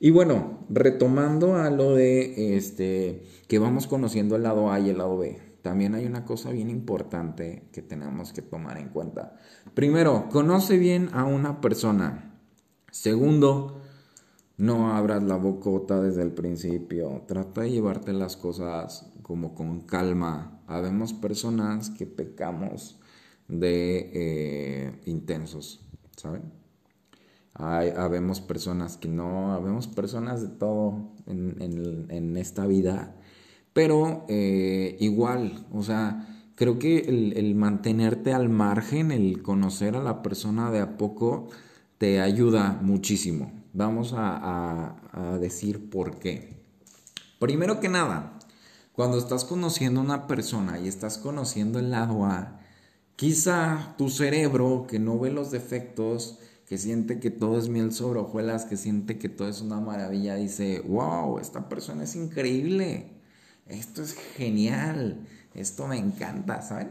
Y 0.00 0.10
bueno, 0.10 0.66
retomando 0.68 1.56
a 1.56 1.70
lo 1.70 1.94
de 1.94 2.56
este 2.56 3.22
que 3.48 3.58
vamos 3.58 3.86
conociendo 3.86 4.36
el 4.36 4.42
lado 4.42 4.70
A 4.72 4.80
y 4.80 4.90
el 4.90 4.98
lado 4.98 5.18
B, 5.18 5.38
también 5.62 5.94
hay 5.94 6.06
una 6.06 6.24
cosa 6.24 6.50
bien 6.50 6.68
importante 6.68 7.68
que 7.72 7.82
tenemos 7.82 8.32
que 8.32 8.42
tomar 8.42 8.78
en 8.78 8.88
cuenta. 8.88 9.36
Primero, 9.74 10.28
conoce 10.28 10.76
bien 10.76 11.08
a 11.12 11.24
una 11.24 11.60
persona. 11.60 12.38
Segundo, 12.90 13.80
no 14.56 14.92
abras 14.92 15.22
la 15.22 15.36
bocota 15.36 16.00
desde 16.00 16.22
el 16.22 16.32
principio. 16.32 17.22
Trata 17.26 17.62
de 17.62 17.70
llevarte 17.70 18.12
las 18.12 18.36
cosas 18.36 19.10
como 19.22 19.54
con 19.54 19.80
calma. 19.82 20.62
Habemos 20.66 21.12
personas 21.12 21.90
que 21.90 22.06
pecamos 22.06 23.00
de 23.48 24.10
eh, 24.12 25.02
intensos, 25.06 25.86
¿saben? 26.16 26.42
Habemos 27.54 28.40
personas 28.40 28.96
que 28.96 29.08
no, 29.08 29.52
habemos 29.52 29.86
personas 29.86 30.40
de 30.40 30.48
todo 30.48 31.12
en, 31.26 32.36
esta 32.38 32.66
vida, 32.66 33.14
pero 33.72 34.26
eh, 34.28 34.96
igual, 35.00 35.66
o 35.72 35.82
sea, 35.82 36.28
creo 36.54 36.78
que 36.78 36.98
el, 36.98 37.54
mantenerte 37.54 38.32
al 38.32 38.48
margen, 38.48 39.10
el 39.10 39.42
conocer 39.42 39.96
a 39.96 40.02
la 40.02 40.22
persona 40.22 40.70
de 40.70 40.80
a 40.80 40.96
poco, 40.96 41.48
te 41.98 42.20
ayuda 42.20 42.78
muchísimo. 42.82 43.52
Vamos 43.72 44.12
a, 44.16 44.96
decir 45.40 45.90
por 45.90 46.18
qué. 46.18 46.62
Primero 47.38 47.80
que 47.80 47.88
nada, 47.88 48.38
cuando 48.92 49.18
estás 49.18 49.44
conociendo 49.44 50.00
a 50.00 50.04
una 50.04 50.26
persona 50.26 50.78
y 50.78 50.88
estás 50.88 51.18
conociendo 51.18 51.78
el 51.78 51.90
lado 51.90 52.24
A, 52.26 52.60
quizá 53.16 53.94
tu 53.98 54.08
cerebro 54.08 54.86
que 54.88 54.98
no 54.98 55.18
ve 55.18 55.30
los 55.30 55.50
defectos, 55.50 56.38
que 56.68 56.78
siente 56.78 57.18
que 57.18 57.30
todo 57.30 57.58
es 57.58 57.68
miel 57.68 57.92
sobre 57.92 58.20
hojuelas, 58.20 58.64
que 58.64 58.76
siente 58.76 59.18
que 59.18 59.28
todo 59.28 59.48
es 59.48 59.60
una 59.60 59.80
maravilla, 59.80 60.36
dice, 60.36 60.80
wow, 60.86 61.38
esta 61.38 61.68
persona 61.68 62.04
es 62.04 62.14
increíble, 62.16 63.21
esto 63.66 64.02
es 64.02 64.14
genial, 64.14 65.26
esto 65.54 65.86
me 65.86 65.98
encanta, 65.98 66.62
¿saben? 66.62 66.90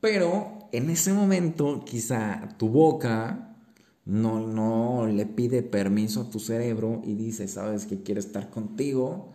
Pero 0.00 0.68
en 0.72 0.90
ese 0.90 1.12
momento 1.12 1.84
quizá 1.84 2.48
tu 2.58 2.68
boca 2.68 3.56
no, 4.04 4.40
no 4.40 5.06
le 5.06 5.26
pide 5.26 5.62
permiso 5.62 6.22
a 6.22 6.30
tu 6.30 6.40
cerebro 6.40 7.00
y 7.04 7.14
dice, 7.14 7.46
sabes 7.46 7.86
que 7.86 8.02
quiere 8.02 8.20
estar 8.20 8.50
contigo, 8.50 9.32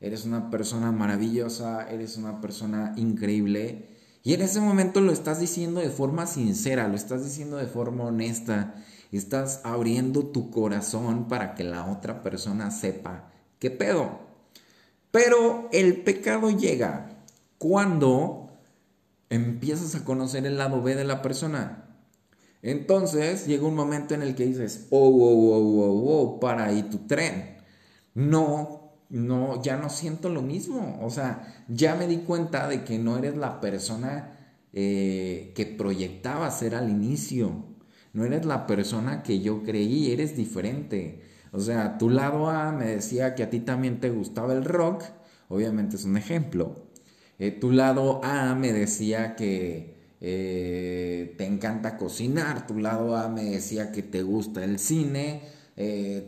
eres 0.00 0.24
una 0.24 0.50
persona 0.50 0.90
maravillosa, 0.90 1.88
eres 1.88 2.16
una 2.16 2.40
persona 2.40 2.94
increíble 2.96 3.96
y 4.24 4.34
en 4.34 4.42
ese 4.42 4.60
momento 4.60 5.00
lo 5.00 5.12
estás 5.12 5.40
diciendo 5.40 5.80
de 5.80 5.90
forma 5.90 6.26
sincera, 6.26 6.88
lo 6.88 6.96
estás 6.96 7.24
diciendo 7.24 7.56
de 7.56 7.66
forma 7.66 8.04
honesta, 8.04 8.74
estás 9.12 9.62
abriendo 9.64 10.26
tu 10.26 10.50
corazón 10.50 11.28
para 11.28 11.54
que 11.54 11.64
la 11.64 11.86
otra 11.86 12.22
persona 12.22 12.70
sepa 12.70 13.30
qué 13.58 13.70
pedo. 13.70 14.27
Pero 15.10 15.68
el 15.72 16.02
pecado 16.02 16.50
llega 16.50 17.24
cuando 17.58 18.50
empiezas 19.30 19.94
a 19.94 20.04
conocer 20.04 20.46
el 20.46 20.58
lado 20.58 20.82
B 20.82 20.94
de 20.94 21.04
la 21.04 21.22
persona. 21.22 21.84
Entonces 22.62 23.46
llega 23.46 23.66
un 23.66 23.74
momento 23.74 24.14
en 24.14 24.22
el 24.22 24.34
que 24.34 24.46
dices, 24.46 24.86
oh, 24.90 25.08
oh, 25.08 25.54
oh, 25.54 25.84
oh, 25.84 26.22
oh, 26.22 26.40
para 26.40 26.66
ahí 26.66 26.82
tu 26.84 26.98
tren. 27.06 27.58
No 28.14 28.88
no, 29.10 29.62
ya 29.62 29.76
no 29.76 29.88
siento 29.88 30.28
lo 30.28 30.42
mismo. 30.42 30.98
O 31.02 31.10
sea, 31.10 31.64
ya 31.68 31.94
me 31.94 32.06
di 32.06 32.18
cuenta 32.18 32.68
de 32.68 32.84
que 32.84 32.98
no 32.98 33.16
eres 33.16 33.36
la 33.36 33.60
persona 33.60 34.36
eh, 34.72 35.52
que 35.54 35.66
proyectaba 35.66 36.50
ser 36.50 36.74
al 36.74 36.90
inicio. 36.90 37.64
No 38.12 38.24
eres 38.24 38.44
la 38.44 38.66
persona 38.66 39.22
que 39.22 39.40
yo 39.40 39.62
creí, 39.62 40.12
eres 40.12 40.36
diferente. 40.36 41.22
O 41.52 41.60
sea, 41.60 41.98
tu 41.98 42.10
lado 42.10 42.48
A 42.48 42.72
me 42.72 42.86
decía 42.86 43.34
que 43.34 43.42
a 43.42 43.50
ti 43.50 43.60
también 43.60 44.00
te 44.00 44.10
gustaba 44.10 44.52
el 44.52 44.64
rock, 44.64 45.04
obviamente 45.48 45.96
es 45.96 46.04
un 46.04 46.16
ejemplo. 46.16 46.88
Eh, 47.38 47.52
tu 47.52 47.70
lado 47.70 48.20
A 48.24 48.54
me 48.54 48.72
decía 48.72 49.36
que 49.36 49.96
eh, 50.20 51.34
te 51.38 51.46
encanta 51.46 51.96
cocinar, 51.96 52.66
tu 52.66 52.78
lado 52.78 53.16
A 53.16 53.28
me 53.28 53.44
decía 53.44 53.92
que 53.92 54.02
te 54.02 54.22
gusta 54.22 54.64
el 54.64 54.78
cine, 54.78 55.42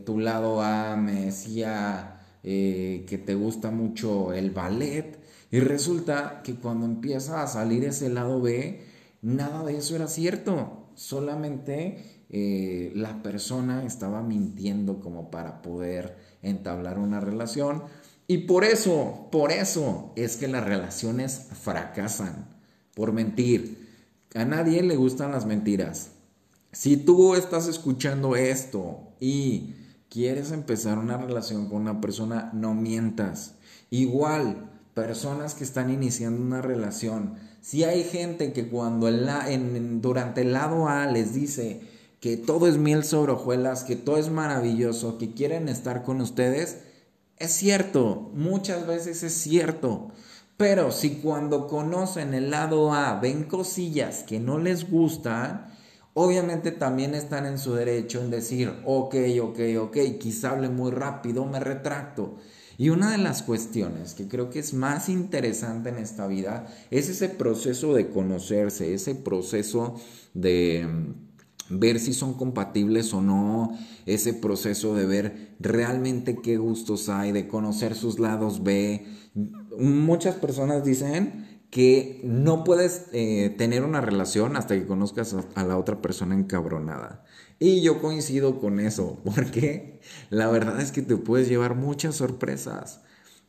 tu 0.07 0.21
lado 0.21 0.63
A 0.63 0.97
me 0.97 1.25
decía 1.27 2.21
eh, 2.43 3.05
que 3.07 3.19
te 3.19 3.35
gusta 3.35 3.71
mucho 3.71 4.33
el 4.33 4.51
ballet. 4.51 5.19
Y 5.51 5.61
resulta 5.61 6.43
que 6.43 6.55
cuando 6.55 6.87
empieza 6.87 7.43
a 7.43 7.47
salir 7.47 7.85
ese 7.85 8.09
lado 8.09 8.41
B, 8.41 8.83
nada 9.23 9.65
de 9.65 9.77
eso 9.77 9.97
era 9.97 10.07
cierto. 10.09 10.91
Solamente 10.95 12.20
eh, 12.33 12.93
la 12.95 13.23
persona 13.23 13.85
estaba 13.85 14.23
mintiendo 14.23 15.01
como 15.01 15.31
para 15.31 15.63
poder 15.63 16.17
entablar 16.43 16.99
una 16.99 17.21
relación. 17.21 17.83
Y 18.29 18.39
por 18.39 18.65
eso, 18.65 19.29
por 19.33 19.51
eso 19.51 20.13
es 20.15 20.37
que 20.37 20.47
las 20.47 20.65
relaciones 20.65 21.49
fracasan. 21.63 22.49
Por 22.95 23.13
mentir. 23.13 23.89
A 24.35 24.45
nadie 24.45 24.83
le 24.83 24.95
gustan 24.95 25.33
las 25.33 25.47
mentiras. 25.47 26.13
Si 26.73 26.97
tú 26.97 27.35
estás 27.35 27.67
escuchando 27.67 28.37
esto 28.37 29.01
y 29.19 29.75
quieres 30.09 30.53
empezar 30.53 30.99
una 30.99 31.17
relación 31.17 31.69
con 31.69 31.83
una 31.83 32.01
persona, 32.01 32.51
no 32.53 32.75
mientas. 32.75 33.55
Igual, 33.91 34.71
personas 34.95 35.55
que 35.55 35.65
están 35.65 35.91
iniciando 35.91 36.41
una 36.41 36.63
relación, 36.63 37.35
si 37.61 37.83
hay 37.83 38.05
gente 38.05 38.53
que 38.53 38.69
cuando 38.69 39.09
en, 39.09 40.01
durante 40.01 40.43
el 40.43 40.53
lado 40.53 40.89
A 40.89 41.07
les 41.07 41.35
dice 41.35 41.90
que 42.21 42.37
todo 42.37 42.67
es 42.67 42.77
miel 42.77 43.03
sobre 43.03 43.33
hojuelas, 43.33 43.85
que 43.85 43.97
todo 43.97 44.19
es 44.19 44.31
maravilloso, 44.31 45.19
que 45.19 45.33
quieren 45.33 45.69
estar 45.69 46.03
con 46.03 46.21
ustedes, 46.21 46.79
es 47.39 47.53
cierto, 47.53 48.31
muchas 48.35 48.87
veces 48.87 49.23
es 49.23 49.33
cierto. 49.33 50.13
Pero 50.59 50.93
si 50.93 51.17
cuando 51.17 51.67
conocen 51.67 52.35
el 52.35 52.51
lado 52.51 52.93
A 52.93 53.19
ven 53.19 53.45
cosillas 53.45 54.25
que 54.25 54.39
no 54.39 54.59
les 54.59 54.91
gustan, 54.91 55.69
obviamente 56.13 56.71
también 56.71 57.15
están 57.15 57.47
en 57.47 57.59
su 57.59 57.73
derecho 57.73 58.21
en 58.21 58.31
decir, 58.31 58.71
ok, 58.85 59.15
ok, 59.43 59.59
ok, 59.81 59.97
quizá 60.21 60.51
hable 60.51 60.69
muy 60.69 60.91
rápido, 60.91 61.47
me 61.47 61.61
retracto. 61.61 62.37
Y 62.77 62.91
una 62.91 63.13
de 63.13 63.19
las 63.19 63.43
cuestiones 63.43 64.13
que 64.13 64.29
creo 64.29 64.51
que 64.51 64.59
es 64.59 64.75
más 64.75 65.09
interesante 65.09 65.89
en 65.89 65.97
esta 65.97 66.27
vida 66.27 66.67
es 66.91 67.09
ese 67.09 67.31
proceso 67.31 67.95
de 67.95 68.11
conocerse, 68.11 68.93
ese 68.93 69.15
proceso 69.15 69.95
de 70.35 70.87
ver 71.71 72.01
si 72.01 72.13
son 72.13 72.35
compatibles 72.35 73.15
o 73.15 73.23
no, 73.23 73.79
ese 74.07 74.35
proceso 74.35 74.95
de 74.95 75.07
ver 75.07 75.57
realmente 75.61 76.37
qué 76.43 76.57
gustos 76.57 77.09
hay, 77.09 77.33
de 77.33 77.49
conocer 77.49 77.95
sus 77.95 78.19
lados 78.19 78.63
B. 78.63 79.07
Muchas 79.79 80.35
personas 80.35 80.85
dicen 80.85 81.63
que 81.71 82.21
no 82.25 82.65
puedes 82.65 83.07
eh, 83.13 83.55
tener 83.57 83.85
una 83.85 84.01
relación 84.01 84.57
hasta 84.57 84.75
que 84.75 84.87
conozcas 84.87 85.37
a 85.55 85.65
la 85.65 85.79
otra 85.79 86.03
persona 86.03 86.35
encabronada. 86.35 87.25
Y 87.61 87.83
yo 87.83 88.01
coincido 88.01 88.59
con 88.59 88.81
eso, 88.81 89.21
porque 89.25 90.01
la 90.31 90.49
verdad 90.49 90.81
es 90.81 90.93
que 90.93 91.03
te 91.03 91.17
puedes 91.17 91.49
llevar 91.49 91.77
muchas 91.77 92.17
sorpresas. 92.17 93.03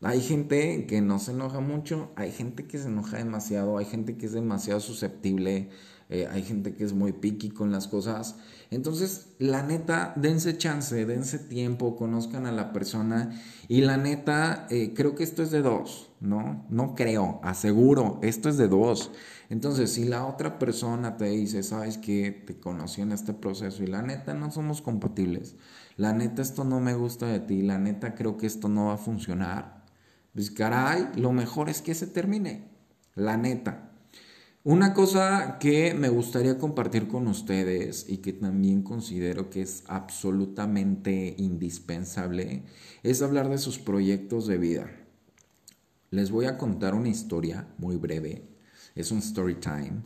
Hay 0.03 0.21
gente 0.21 0.87
que 0.87 1.01
no 1.01 1.19
se 1.19 1.31
enoja 1.31 1.59
mucho, 1.59 2.11
hay 2.15 2.31
gente 2.31 2.65
que 2.65 2.79
se 2.79 2.87
enoja 2.87 3.17
demasiado, 3.17 3.77
hay 3.77 3.85
gente 3.85 4.17
que 4.17 4.25
es 4.25 4.31
demasiado 4.31 4.79
susceptible, 4.79 5.69
eh, 6.11 6.27
hay 6.29 6.43
gente 6.43 6.75
que 6.75 6.83
es 6.83 6.91
muy 6.91 7.13
picky 7.13 7.49
con 7.51 7.71
las 7.71 7.87
cosas. 7.87 8.35
Entonces, 8.69 9.29
la 9.39 9.63
neta, 9.63 10.11
dense 10.17 10.57
chance, 10.57 11.05
dense 11.05 11.39
tiempo, 11.39 11.95
conozcan 11.95 12.45
a 12.45 12.51
la 12.51 12.73
persona. 12.73 13.41
Y 13.69 13.79
la 13.79 13.95
neta, 13.95 14.67
eh, 14.69 14.93
creo 14.93 15.15
que 15.15 15.23
esto 15.23 15.41
es 15.41 15.51
de 15.51 15.61
dos, 15.61 16.11
¿no? 16.19 16.65
No 16.69 16.95
creo, 16.95 17.39
aseguro, 17.43 18.19
esto 18.23 18.49
es 18.49 18.57
de 18.57 18.67
dos. 18.67 19.11
Entonces, 19.49 19.93
si 19.93 20.03
la 20.03 20.25
otra 20.25 20.59
persona 20.59 21.15
te 21.15 21.29
dice, 21.29 21.63
sabes 21.63 21.97
que 21.97 22.31
te 22.45 22.59
conocí 22.59 22.99
en 22.99 23.13
este 23.13 23.33
proceso 23.33 23.81
y 23.81 23.87
la 23.87 24.01
neta 24.01 24.33
no 24.33 24.51
somos 24.51 24.81
compatibles, 24.81 25.55
la 25.95 26.11
neta 26.11 26.41
esto 26.41 26.65
no 26.65 26.81
me 26.81 26.93
gusta 26.93 27.27
de 27.27 27.39
ti, 27.39 27.61
la 27.61 27.77
neta 27.77 28.15
creo 28.15 28.37
que 28.37 28.47
esto 28.47 28.67
no 28.67 28.87
va 28.87 28.93
a 28.93 28.97
funcionar, 28.97 29.85
pues 30.33 30.51
caray, 30.51 31.09
lo 31.15 31.31
mejor 31.33 31.69
es 31.69 31.81
que 31.81 31.95
se 31.95 32.07
termine, 32.07 32.69
la 33.15 33.37
neta. 33.37 33.90
Una 34.63 34.93
cosa 34.93 35.57
que 35.59 35.93
me 35.95 36.09
gustaría 36.09 36.57
compartir 36.59 37.07
con 37.07 37.27
ustedes 37.27 38.05
y 38.07 38.17
que 38.17 38.31
también 38.31 38.83
considero 38.83 39.49
que 39.49 39.61
es 39.61 39.83
absolutamente 39.87 41.35
indispensable 41.37 42.63
es 43.01 43.21
hablar 43.23 43.49
de 43.49 43.57
sus 43.57 43.79
proyectos 43.79 44.45
de 44.45 44.57
vida. 44.57 44.91
Les 46.11 46.29
voy 46.29 46.45
a 46.45 46.57
contar 46.57 46.93
una 46.93 47.09
historia 47.09 47.73
muy 47.77 47.95
breve 47.97 48.51
es 48.95 49.11
un 49.11 49.19
story 49.19 49.55
time 49.55 50.03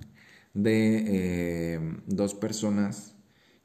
de 0.54 1.04
eh, 1.08 1.80
dos 2.08 2.34
personas 2.34 3.16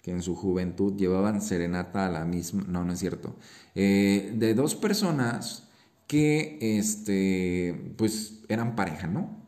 que 0.02 0.10
en 0.10 0.22
su 0.22 0.34
juventud 0.34 0.96
llevaban 0.96 1.42
serenata 1.42 2.06
a 2.06 2.10
la 2.10 2.24
misma, 2.24 2.64
no, 2.66 2.84
no 2.84 2.92
es 2.92 2.98
cierto, 2.98 3.36
eh, 3.74 4.32
de 4.34 4.54
dos 4.54 4.74
personas 4.74 5.68
que, 6.06 6.58
este, 6.60 7.94
pues, 7.96 8.40
eran 8.48 8.74
pareja, 8.74 9.06
¿no? 9.06 9.39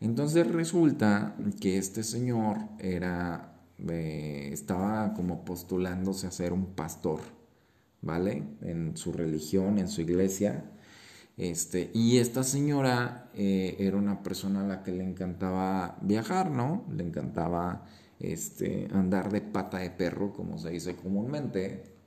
Entonces 0.00 0.46
resulta 0.46 1.36
que 1.60 1.78
este 1.78 2.02
señor 2.02 2.58
era, 2.78 3.60
eh, 3.88 4.50
estaba 4.52 5.14
como 5.14 5.44
postulándose 5.44 6.26
a 6.26 6.30
ser 6.30 6.52
un 6.52 6.74
pastor, 6.74 7.20
¿vale? 8.00 8.44
En 8.62 8.96
su 8.96 9.12
religión, 9.12 9.78
en 9.78 9.88
su 9.88 10.02
iglesia, 10.02 10.70
este, 11.38 11.90
y 11.94 12.18
esta 12.18 12.42
señora 12.42 13.30
eh, 13.32 13.76
era 13.78 13.96
una 13.96 14.24
persona 14.24 14.64
a 14.64 14.66
la 14.66 14.82
que 14.82 14.90
le 14.90 15.04
encantaba 15.04 15.96
viajar, 16.02 16.50
¿no? 16.50 16.84
Le 16.90 17.04
encantaba 17.04 17.84
este, 18.18 18.88
andar 18.92 19.30
de 19.30 19.40
pata 19.40 19.78
de 19.78 19.90
perro, 19.90 20.32
como 20.32 20.58
se 20.58 20.70
dice 20.70 20.96
comúnmente. 20.96 21.97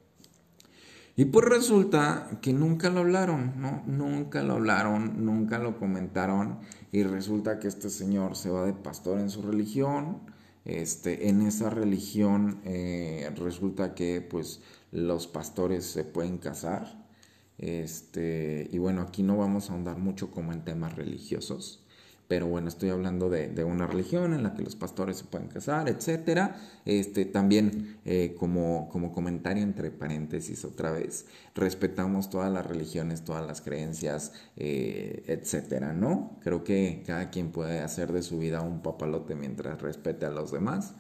Y 1.16 1.26
pues 1.26 1.46
resulta 1.46 2.40
que 2.42 2.54
nunca 2.54 2.90
lo 2.90 3.02
hablaron, 3.02 3.54
¿no? 3.62 3.84
Nunca 3.86 4.44
lo 4.44 4.54
hablaron, 4.54 5.26
nunca 5.26 5.60
lo 5.60 5.78
comentaron. 5.78 6.60
Y 6.92 7.04
resulta 7.04 7.60
que 7.60 7.68
este 7.68 7.90
señor 7.90 8.36
se 8.36 8.50
va 8.50 8.66
de 8.66 8.74
pastor 8.74 9.20
en 9.20 9.30
su 9.30 9.42
religión. 9.42 10.20
Este, 10.64 11.30
en 11.30 11.42
esa 11.42 11.70
religión 11.70 12.62
eh, 12.66 13.32
resulta 13.36 13.96
que 13.96 14.22
pues 14.22 14.62
los 14.92 15.28
pastores 15.28 15.86
se 15.86 16.04
pueden 16.04 16.38
casar. 16.38 17.02
Este, 17.58 18.68
y 18.72 18.78
bueno, 18.80 19.02
aquí 19.02 19.22
no 19.22 19.38
vamos 19.38 19.70
a 19.70 19.74
ahondar 19.74 19.98
mucho 19.98 20.32
como 20.32 20.52
en 20.52 20.64
temas 20.64 20.96
religiosos, 20.96 21.81
pero 22.32 22.48
bueno, 22.48 22.70
estoy 22.70 22.92
hablando 22.92 23.30
de, 23.30 23.62
una 23.66 23.88
religión 23.88 24.34
en 24.34 24.44
la 24.44 24.54
que 24.54 24.62
los 24.62 24.78
pastores 24.78 25.18
se 25.18 25.26
pueden 25.26 25.50
casar, 25.50 25.90
etcétera. 25.90 26.56
Este, 26.86 27.26
también 27.26 28.00
eh, 28.06 28.38
como, 28.40 28.88
como 28.88 29.12
comentario 29.12 29.62
entre 29.62 29.92
paréntesis 29.92 30.64
otra 30.64 30.92
vez, 30.92 31.26
respetamos 31.56 32.30
todas 32.30 32.50
las 32.50 32.66
religiones, 32.66 33.26
todas 33.26 33.46
las 33.46 33.60
creencias, 33.60 34.32
eh, 34.56 35.26
etcétera, 35.28 35.92
¿no? 35.92 36.40
Creo 36.42 36.64
que 36.64 37.04
cada 37.06 37.32
quien 37.32 37.52
puede 37.52 37.82
hacer 37.82 38.14
de 38.14 38.24
su 38.24 38.40
vida 38.40 38.62
un 38.62 38.82
papalote 38.82 39.36
mientras 39.36 39.82
respete 39.82 40.26
a 40.26 40.30
los 40.30 40.54
demás, 40.54 40.94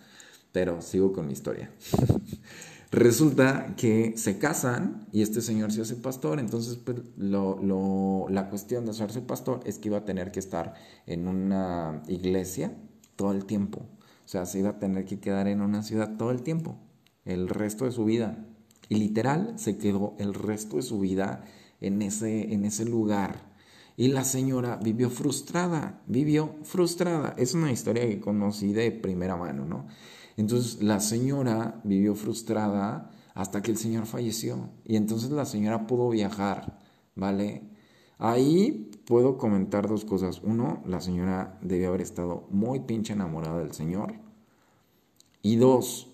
pero 0.51 0.81
sigo 0.81 1.13
con 1.13 1.27
mi 1.27 1.31
historia. 1.31 1.71
Resulta 2.91 3.73
que 3.77 4.17
se 4.17 4.37
casan 4.37 5.07
y 5.13 5.21
este 5.21 5.41
señor 5.41 5.71
se 5.71 5.81
hace 5.81 5.95
pastor, 5.95 6.39
entonces 6.39 6.75
pues, 6.75 6.97
la 7.17 8.49
cuestión 8.49 8.83
de 8.83 8.91
hacerse 8.91 9.21
pastor 9.21 9.61
es 9.65 9.79
que 9.79 9.87
iba 9.87 9.99
a 9.99 10.05
tener 10.05 10.33
que 10.33 10.39
estar 10.39 10.73
en 11.05 11.29
una 11.29 12.03
iglesia 12.09 12.75
todo 13.15 13.31
el 13.31 13.45
tiempo. 13.45 13.87
O 14.25 14.27
sea, 14.27 14.45
se 14.45 14.59
iba 14.59 14.71
a 14.71 14.79
tener 14.79 15.05
que 15.05 15.21
quedar 15.21 15.47
en 15.47 15.61
una 15.61 15.83
ciudad 15.83 16.17
todo 16.17 16.31
el 16.31 16.41
tiempo, 16.41 16.77
el 17.23 17.47
resto 17.47 17.85
de 17.85 17.91
su 17.93 18.03
vida. 18.03 18.45
Y 18.89 18.95
literal 18.95 19.53
se 19.55 19.77
quedó 19.77 20.15
el 20.19 20.33
resto 20.33 20.75
de 20.75 20.81
su 20.81 20.99
vida 20.99 21.45
en 21.79 22.01
ese, 22.01 22.53
en 22.53 22.65
ese 22.65 22.83
lugar. 22.83 23.51
Y 23.95 24.09
la 24.09 24.25
señora 24.25 24.75
vivió 24.75 25.09
frustrada, 25.09 26.01
vivió 26.07 26.55
frustrada. 26.63 27.35
Es 27.37 27.53
una 27.53 27.71
historia 27.71 28.05
que 28.07 28.19
conocí 28.19 28.73
de 28.73 28.91
primera 28.91 29.37
mano, 29.37 29.63
¿no? 29.63 29.87
Entonces 30.41 30.81
la 30.81 30.99
señora 30.99 31.79
vivió 31.83 32.15
frustrada 32.15 33.11
hasta 33.35 33.61
que 33.61 33.69
el 33.69 33.77
señor 33.77 34.07
falleció 34.07 34.71
y 34.83 34.95
entonces 34.95 35.29
la 35.29 35.45
señora 35.45 35.85
pudo 35.85 36.09
viajar, 36.09 36.79
¿vale? 37.15 37.69
Ahí 38.17 38.89
puedo 39.05 39.37
comentar 39.37 39.87
dos 39.87 40.03
cosas. 40.03 40.41
Uno, 40.43 40.81
la 40.87 40.99
señora 40.99 41.59
debió 41.61 41.89
haber 41.89 42.01
estado 42.01 42.47
muy 42.49 42.79
pinche 42.79 43.13
enamorada 43.13 43.59
del 43.59 43.73
señor. 43.73 44.15
Y 45.43 45.57
dos, 45.57 46.09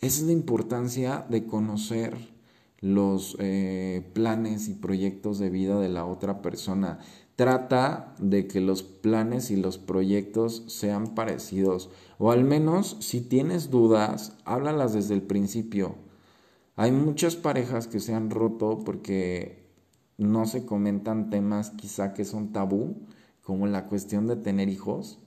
esa 0.00 0.20
es 0.20 0.26
la 0.26 0.32
importancia 0.32 1.26
de 1.28 1.44
conocer 1.44 2.16
los 2.78 3.36
eh, 3.40 4.08
planes 4.12 4.68
y 4.68 4.74
proyectos 4.74 5.40
de 5.40 5.50
vida 5.50 5.80
de 5.80 5.88
la 5.88 6.06
otra 6.06 6.42
persona. 6.42 7.00
Trata 7.36 8.14
de 8.18 8.46
que 8.46 8.60
los 8.60 8.82
planes 8.82 9.50
y 9.50 9.56
los 9.56 9.78
proyectos 9.78 10.64
sean 10.68 11.14
parecidos. 11.14 11.90
O 12.18 12.30
al 12.30 12.44
menos, 12.44 12.96
si 13.00 13.20
tienes 13.20 13.70
dudas, 13.70 14.36
háblalas 14.44 14.92
desde 14.92 15.14
el 15.14 15.22
principio. 15.22 15.96
Hay 16.76 16.92
muchas 16.92 17.34
parejas 17.34 17.88
que 17.88 18.00
se 18.00 18.14
han 18.14 18.30
roto 18.30 18.80
porque 18.84 19.64
no 20.16 20.46
se 20.46 20.64
comentan 20.64 21.30
temas 21.30 21.70
quizá 21.70 22.14
que 22.14 22.24
son 22.24 22.52
tabú, 22.52 22.96
como 23.42 23.66
la 23.66 23.86
cuestión 23.86 24.26
de 24.26 24.36
tener 24.36 24.68
hijos, 24.68 25.18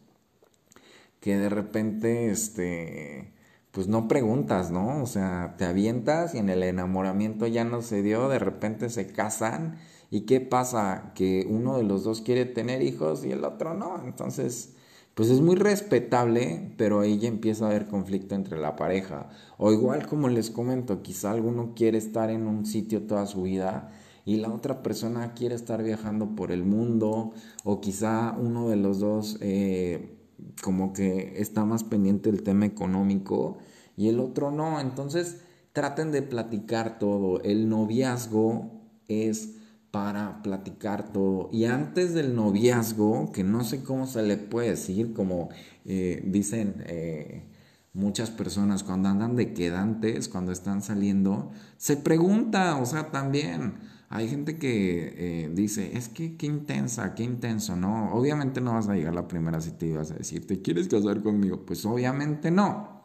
que 1.20 1.38
de 1.38 1.50
repente, 1.50 2.32
este, 2.32 3.34
pues 3.72 3.88
no 3.88 4.08
preguntas, 4.08 4.72
¿no? 4.72 5.04
O 5.04 5.06
sea, 5.06 5.56
te 5.58 5.65
avientas 5.65 6.34
y 6.36 6.39
en 6.39 6.50
el 6.50 6.63
enamoramiento 6.63 7.48
ya 7.48 7.63
no 7.63 7.82
se 7.82 8.02
dio, 8.02 8.30
de 8.30 8.39
repente 8.39 8.89
se 8.89 9.08
casan 9.08 9.78
¿Y 10.10 10.22
qué 10.22 10.39
pasa? 10.41 11.12
Que 11.15 11.46
uno 11.50 11.78
de 11.78 11.84
los 11.84 12.04
dos 12.04 12.22
quiere 12.22 12.46
tener 12.46 12.82
hijos 12.82 13.26
y 13.26 13.32
el 13.32 13.43
otro 13.43 13.74
no. 13.74 14.02
Entonces, 14.04 14.76
pues 15.15 15.30
es 15.30 15.41
muy 15.41 15.56
respetable, 15.56 16.74
pero 16.78 17.00
ahí 17.00 17.17
ya 17.17 17.28
empieza 17.28 17.65
a 17.65 17.70
haber 17.70 17.88
conflicto 17.88 18.36
entre 18.36 18.58
la 18.58 18.76
pareja. 18.76 19.30
O 19.58 19.72
igual 19.72 20.08
como 20.08 20.30
les 20.30 20.52
comento, 20.52 21.02
quizá 21.02 21.32
alguno 21.32 21.74
quiere 21.76 21.98
estar 21.98 22.30
en 22.30 22.48
un 22.48 22.65
sitio 22.65 23.04
toda 23.08 23.26
su 23.26 23.43
vida 23.43 23.91
y 24.26 24.38
la 24.38 24.54
otra 24.54 24.84
persona 24.84 25.34
quiere 25.34 25.56
estar 25.56 25.82
viajando 25.82 26.36
por 26.36 26.52
el 26.52 26.65
mundo, 26.65 27.32
o 27.63 27.80
quizá 27.80 28.36
uno 28.38 28.67
de 28.67 28.76
los 28.76 29.00
dos 29.00 29.38
eh, 29.39 30.17
como 30.62 30.91
que 30.91 31.34
está 31.38 31.63
más 31.65 31.86
pendiente 31.86 32.32
del 32.32 32.43
tema 32.43 32.65
económico 32.65 33.58
y 33.96 34.10
el 34.10 34.20
otro 34.20 34.52
no. 34.52 34.80
Entonces, 34.80 35.41
traten 35.74 36.12
de 36.12 36.22
platicar 36.22 37.00
todo. 37.00 37.41
El 37.41 37.70
noviazgo 37.70 38.84
es 39.08 39.57
para 39.98 40.44
platicar 40.44 41.12
todo. 41.12 41.50
Y 41.52 41.66
antes 41.66 42.14
del 42.14 42.36
noviazgo, 42.36 43.32
que 43.32 43.44
no 43.44 43.64
sé 43.64 43.82
cómo 43.82 44.06
se 44.06 44.22
le 44.22 44.38
puede 44.38 44.70
decir, 44.70 45.12
como 45.12 45.50
eh, 45.86 46.22
dicen 46.24 46.84
eh, 46.86 47.48
muchas 47.94 48.30
personas 48.30 48.84
cuando 48.84 49.10
andan 49.10 49.36
de 49.36 49.56
quedantes, 49.56 50.30
cuando 50.30 50.52
están 50.52 50.84
saliendo, 50.84 51.50
se 51.78 51.98
pregunta, 51.98 52.78
o 52.78 52.86
sea, 52.86 53.10
también 53.10 53.80
hay 54.10 54.30
gente 54.30 54.60
que 54.60 55.16
eh, 55.18 55.52
dice, 55.52 55.98
es 55.98 56.10
que 56.10 56.38
qué 56.38 56.46
intensa, 56.46 57.16
qué 57.16 57.24
intenso, 57.24 57.76
¿no? 57.76 58.14
Obviamente 58.14 58.62
no 58.62 58.74
vas 58.74 58.90
a 58.90 58.94
llegar 58.94 59.16
la 59.16 59.28
primera 59.28 59.60
cita 59.62 59.88
y 59.88 59.94
vas 59.94 60.12
a 60.12 60.14
decir, 60.14 60.46
¿te 60.46 60.62
quieres 60.62 60.88
casar 60.90 61.24
conmigo? 61.24 61.66
Pues 61.66 61.84
obviamente 61.88 62.52
no. 62.52 63.02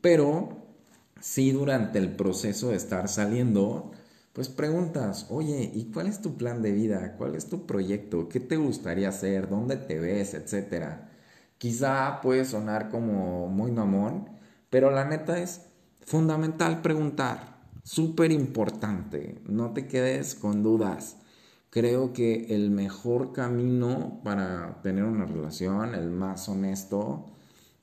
Pero 0.00 0.64
si 1.20 1.50
durante 1.50 1.98
el 1.98 2.14
proceso 2.14 2.68
de 2.68 2.76
estar 2.76 3.08
saliendo, 3.08 3.90
pues 4.34 4.48
preguntas, 4.48 5.28
oye, 5.30 5.70
¿y 5.72 5.92
cuál 5.92 6.08
es 6.08 6.20
tu 6.20 6.36
plan 6.36 6.60
de 6.60 6.72
vida? 6.72 7.14
¿Cuál 7.16 7.36
es 7.36 7.46
tu 7.48 7.66
proyecto? 7.66 8.28
¿Qué 8.28 8.40
te 8.40 8.56
gustaría 8.56 9.08
hacer? 9.08 9.48
¿Dónde 9.48 9.76
te 9.76 10.00
ves? 10.00 10.34
Etcétera. 10.34 11.10
Quizá 11.58 12.20
puede 12.20 12.44
sonar 12.44 12.90
como 12.90 13.48
muy 13.48 13.70
mamón, 13.70 14.28
pero 14.70 14.90
la 14.90 15.04
neta 15.04 15.38
es 15.38 15.62
fundamental 16.04 16.82
preguntar, 16.82 17.60
súper 17.84 18.32
importante, 18.32 19.40
no 19.46 19.72
te 19.72 19.86
quedes 19.86 20.34
con 20.34 20.64
dudas. 20.64 21.18
Creo 21.70 22.12
que 22.12 22.54
el 22.54 22.70
mejor 22.70 23.32
camino 23.32 24.20
para 24.24 24.80
tener 24.82 25.04
una 25.04 25.26
relación, 25.26 25.94
el 25.94 26.10
más 26.10 26.48
honesto, 26.48 27.26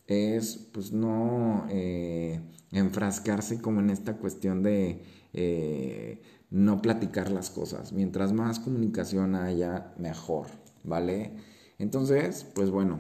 es 0.08 0.58
pues 0.74 0.92
no 0.92 1.66
eh, 1.70 2.42
enfrascarse 2.72 3.62
como 3.62 3.80
en 3.80 3.90
esta 3.90 4.18
cuestión 4.18 4.64
de 4.64 5.04
eh, 5.34 6.22
no 6.52 6.82
platicar 6.82 7.32
las 7.32 7.50
cosas. 7.50 7.94
Mientras 7.94 8.34
más 8.34 8.60
comunicación 8.60 9.36
haya, 9.36 9.94
mejor, 9.98 10.48
¿vale? 10.84 11.32
Entonces, 11.80 12.46
pues 12.54 12.70
bueno, 12.70 13.00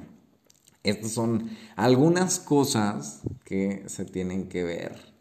estas 0.84 1.12
son 1.12 1.50
algunas 1.76 2.40
cosas 2.40 3.22
que 3.46 3.84
se 3.86 4.06
tienen 4.06 4.48
que 4.48 4.64
ver 4.64 5.14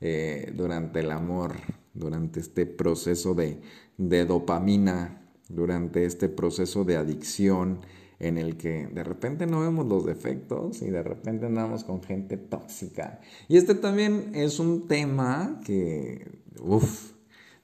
eh, 0.00 0.52
durante 0.54 1.00
el 1.00 1.10
amor, 1.10 1.56
durante 1.94 2.38
este 2.38 2.66
proceso 2.66 3.34
de, 3.34 3.60
de 3.96 4.24
dopamina, 4.26 5.22
durante 5.48 6.04
este 6.04 6.28
proceso 6.28 6.84
de 6.84 6.96
adicción 6.96 7.80
en 8.20 8.36
el 8.36 8.56
que 8.56 8.86
de 8.88 9.04
repente 9.04 9.46
no 9.46 9.60
vemos 9.60 9.86
los 9.86 10.04
defectos 10.04 10.82
y 10.82 10.90
de 10.90 11.02
repente 11.02 11.46
andamos 11.46 11.84
con 11.84 12.02
gente 12.02 12.36
tóxica. 12.36 13.20
Y 13.48 13.56
este 13.56 13.74
también 13.74 14.32
es 14.34 14.58
un 14.58 14.88
tema 14.88 15.60
que, 15.64 16.42
uff, 16.60 17.12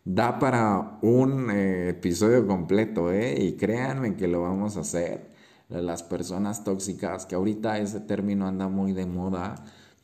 da 0.04 0.38
para 0.38 0.98
un 1.02 1.50
eh, 1.50 1.90
episodio 1.90 2.46
completo, 2.46 3.10
¿eh? 3.10 3.42
Y 3.42 3.52
créanme 3.56 4.16
que 4.16 4.28
lo 4.28 4.42
vamos 4.42 4.76
a 4.76 4.80
hacer. 4.80 5.32
Las 5.68 6.02
personas 6.02 6.62
tóxicas, 6.62 7.26
que 7.26 7.34
ahorita 7.34 7.78
ese 7.78 8.00
término 8.00 8.46
anda 8.46 8.68
muy 8.68 8.92
de 8.92 9.06
moda, 9.06 9.54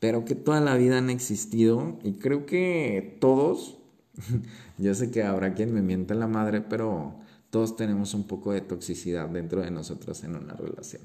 pero 0.01 0.25
que 0.25 0.35
toda 0.35 0.61
la 0.61 0.75
vida 0.77 0.99
han 0.99 1.11
existido 1.11 1.99
y 2.03 2.15
creo 2.15 2.47
que 2.47 3.19
todos, 3.21 3.79
yo 4.79 4.95
sé 4.95 5.11
que 5.11 5.23
habrá 5.23 5.55
quien 5.55 5.75
me 5.75 5.83
miente 5.83 6.15
la 6.15 6.27
madre, 6.27 6.63
pero 6.63 7.15
todos 7.51 7.77
tenemos 7.77 8.15
un 8.15 8.27
poco 8.27 8.53
de 8.53 8.63
toxicidad 8.63 9.29
dentro 9.29 9.61
de 9.61 9.71
nosotros 9.71 10.25
en 10.25 10.37
una 10.37 10.55
relación. 10.55 11.03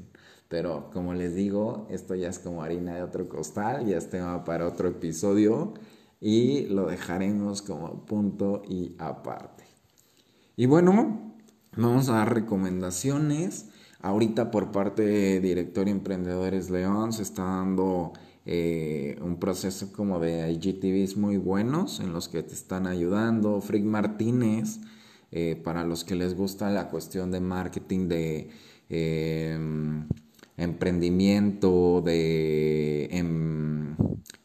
Pero 0.48 0.90
como 0.94 1.14
les 1.14 1.36
digo, 1.36 1.88
esto 1.90 2.16
ya 2.16 2.30
es 2.30 2.40
como 2.40 2.64
harina 2.64 2.96
de 2.96 3.04
otro 3.04 3.28
costal, 3.28 3.86
ya 3.86 3.98
es 3.98 4.10
tema 4.10 4.44
para 4.46 4.68
otro 4.68 4.88
episodio 4.88 5.74
y 6.26 6.66
lo 6.70 6.88
dejaremos 6.88 7.62
como 7.62 8.04
punto 8.04 8.64
y 8.68 8.96
aparte. 8.98 9.64
Y 10.58 10.66
bueno, 10.66 11.36
vamos 11.78 12.10
a 12.10 12.14
dar 12.14 12.34
recomendaciones. 12.34 13.68
Ahorita 14.02 14.50
por 14.50 14.72
parte 14.72 15.04
de 15.04 15.40
Director 15.40 15.88
Emprendedores 15.88 16.72
León 16.72 17.14
se 17.14 17.22
está 17.22 17.44
dando 17.44 18.14
eh, 18.48 19.20
un 19.22 19.38
proceso 19.38 19.94
como 19.94 20.20
de 20.20 20.52
IGTVs 20.52 21.16
muy 21.16 21.38
buenos 21.38 22.00
en 22.00 22.12
los 22.12 22.28
que 22.28 22.42
te 22.42 22.56
están 22.56 22.88
ayudando. 22.88 23.62
Frick 23.62 23.84
Martínez, 23.84 24.80
eh, 25.32 25.62
para 25.64 25.84
los 25.84 26.04
que 26.04 26.16
les 26.16 26.36
gusta 26.36 26.72
la 26.72 26.90
cuestión 26.90 27.30
de 27.30 27.40
marketing, 27.40 28.08
de 28.08 28.50
em, 28.90 30.08
emprendimiento, 30.58 32.02
de 32.04 33.10
em, 33.12 33.96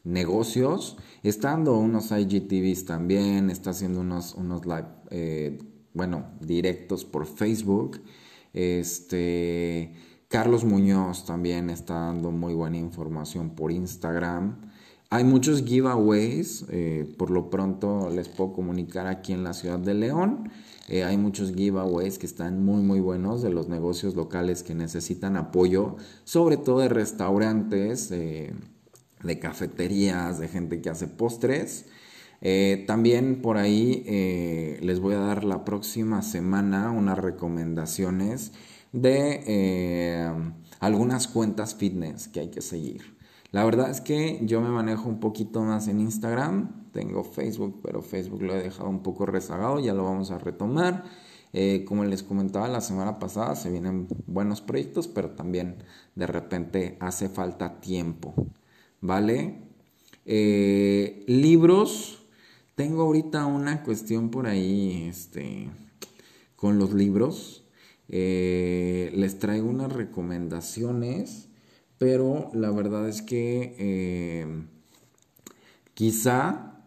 negocios, 0.03 0.97
está 1.23 1.51
dando 1.51 1.77
unos 1.77 2.11
IGTVs 2.11 2.85
también, 2.85 3.49
está 3.49 3.71
haciendo 3.71 4.01
unos, 4.01 4.35
unos 4.35 4.65
live, 4.65 4.87
eh, 5.09 5.59
bueno, 5.93 6.25
directos 6.39 7.05
por 7.05 7.25
Facebook. 7.25 8.01
Este, 8.53 9.93
Carlos 10.27 10.63
Muñoz 10.63 11.25
también 11.25 11.69
está 11.69 11.95
dando 11.95 12.31
muy 12.31 12.53
buena 12.53 12.77
información 12.77 13.51
por 13.51 13.71
Instagram. 13.71 14.71
Hay 15.09 15.25
muchos 15.25 15.63
giveaways, 15.63 16.65
eh, 16.69 17.13
por 17.17 17.31
lo 17.31 17.49
pronto 17.49 18.09
les 18.09 18.29
puedo 18.29 18.53
comunicar 18.53 19.07
aquí 19.07 19.33
en 19.33 19.43
la 19.43 19.53
ciudad 19.53 19.77
de 19.77 19.93
León. 19.93 20.49
Eh, 20.87 21.03
hay 21.03 21.17
muchos 21.17 21.53
giveaways 21.53 22.17
que 22.17 22.25
están 22.25 22.63
muy 22.63 22.81
muy 22.81 23.01
buenos 23.01 23.41
de 23.41 23.49
los 23.49 23.67
negocios 23.67 24.15
locales 24.15 24.63
que 24.63 24.73
necesitan 24.73 25.35
apoyo, 25.35 25.97
sobre 26.23 26.55
todo 26.55 26.79
de 26.79 26.89
restaurantes, 26.89 28.09
de 29.23 29.39
cafeterías, 29.39 30.39
de 30.39 30.47
gente 30.47 30.81
que 30.81 30.89
hace 30.89 31.07
postres. 31.07 31.85
Eh, 32.41 32.83
también 32.87 33.41
por 33.41 33.57
ahí 33.57 34.03
les 34.81 34.99
voy 34.99 35.13
a 35.13 35.19
dar 35.19 35.43
la 35.43 35.63
próxima 35.63 36.21
semana 36.21 36.91
unas 36.91 37.17
recomendaciones 37.19 38.51
de 38.91 40.29
algunas 40.79 41.27
cuentas 41.27 41.75
fitness 41.75 42.27
que 42.27 42.39
hay 42.39 42.49
que 42.49 42.61
seguir. 42.61 43.21
La 43.51 43.65
verdad 43.65 43.89
es 43.89 43.99
que 43.99 44.39
yo 44.43 44.61
me 44.61 44.69
manejo 44.69 45.09
un 45.09 45.19
poquito 45.19 45.61
más 45.61 45.89
en 45.89 45.99
Instagram, 45.99 46.89
tengo 46.93 47.25
Facebook, 47.25 47.81
pero 47.83 48.01
Facebook 48.01 48.41
lo 48.41 48.55
he 48.55 48.63
dejado 48.63 48.89
un 48.89 49.03
poco 49.03 49.25
rezagado, 49.25 49.79
ya 49.79 49.93
lo 49.93 50.05
vamos 50.05 50.31
a 50.31 50.37
retomar. 50.37 51.03
Eh, 51.51 51.83
como 51.85 52.05
les 52.05 52.23
comentaba 52.23 52.69
la 52.69 52.79
semana 52.79 53.19
pasada, 53.19 53.55
se 53.55 53.69
vienen 53.69 54.07
buenos 54.25 54.61
proyectos, 54.61 55.09
pero 55.09 55.31
también 55.31 55.83
de 56.15 56.27
repente 56.27 56.97
hace 57.01 57.27
falta 57.27 57.81
tiempo, 57.81 58.33
¿vale? 59.01 59.55
Eh, 60.25 61.23
libros, 61.27 62.23
tengo 62.75 63.01
ahorita 63.01 63.45
una 63.47 63.83
cuestión 63.83 64.29
por 64.29 64.47
ahí, 64.47 65.07
este, 65.09 65.69
con 66.55 66.77
los 66.77 66.93
libros. 66.93 67.65
Eh, 68.07 69.11
les 69.15 69.39
traigo 69.39 69.69
unas 69.69 69.91
recomendaciones 69.91 71.47
pero 71.97 72.49
la 72.53 72.71
verdad 72.71 73.07
es 73.07 73.21
que 73.21 73.75
eh, 73.77 74.65
quizá 75.93 76.81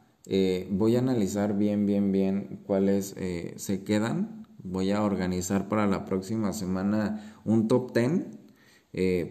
voy 0.71 0.97
a 0.97 0.99
analizar 0.99 1.57
bien, 1.57 1.87
bien, 1.87 2.11
bien 2.11 2.59
cuáles 2.67 3.15
se 3.55 3.85
quedan. 3.85 4.45
Voy 4.65 4.91
a 4.91 5.05
organizar 5.05 5.69
para 5.69 5.87
la 5.87 6.05
próxima 6.05 6.53
semana 6.53 7.39
un 7.45 7.69
top 7.69 7.95
10, 7.95 8.23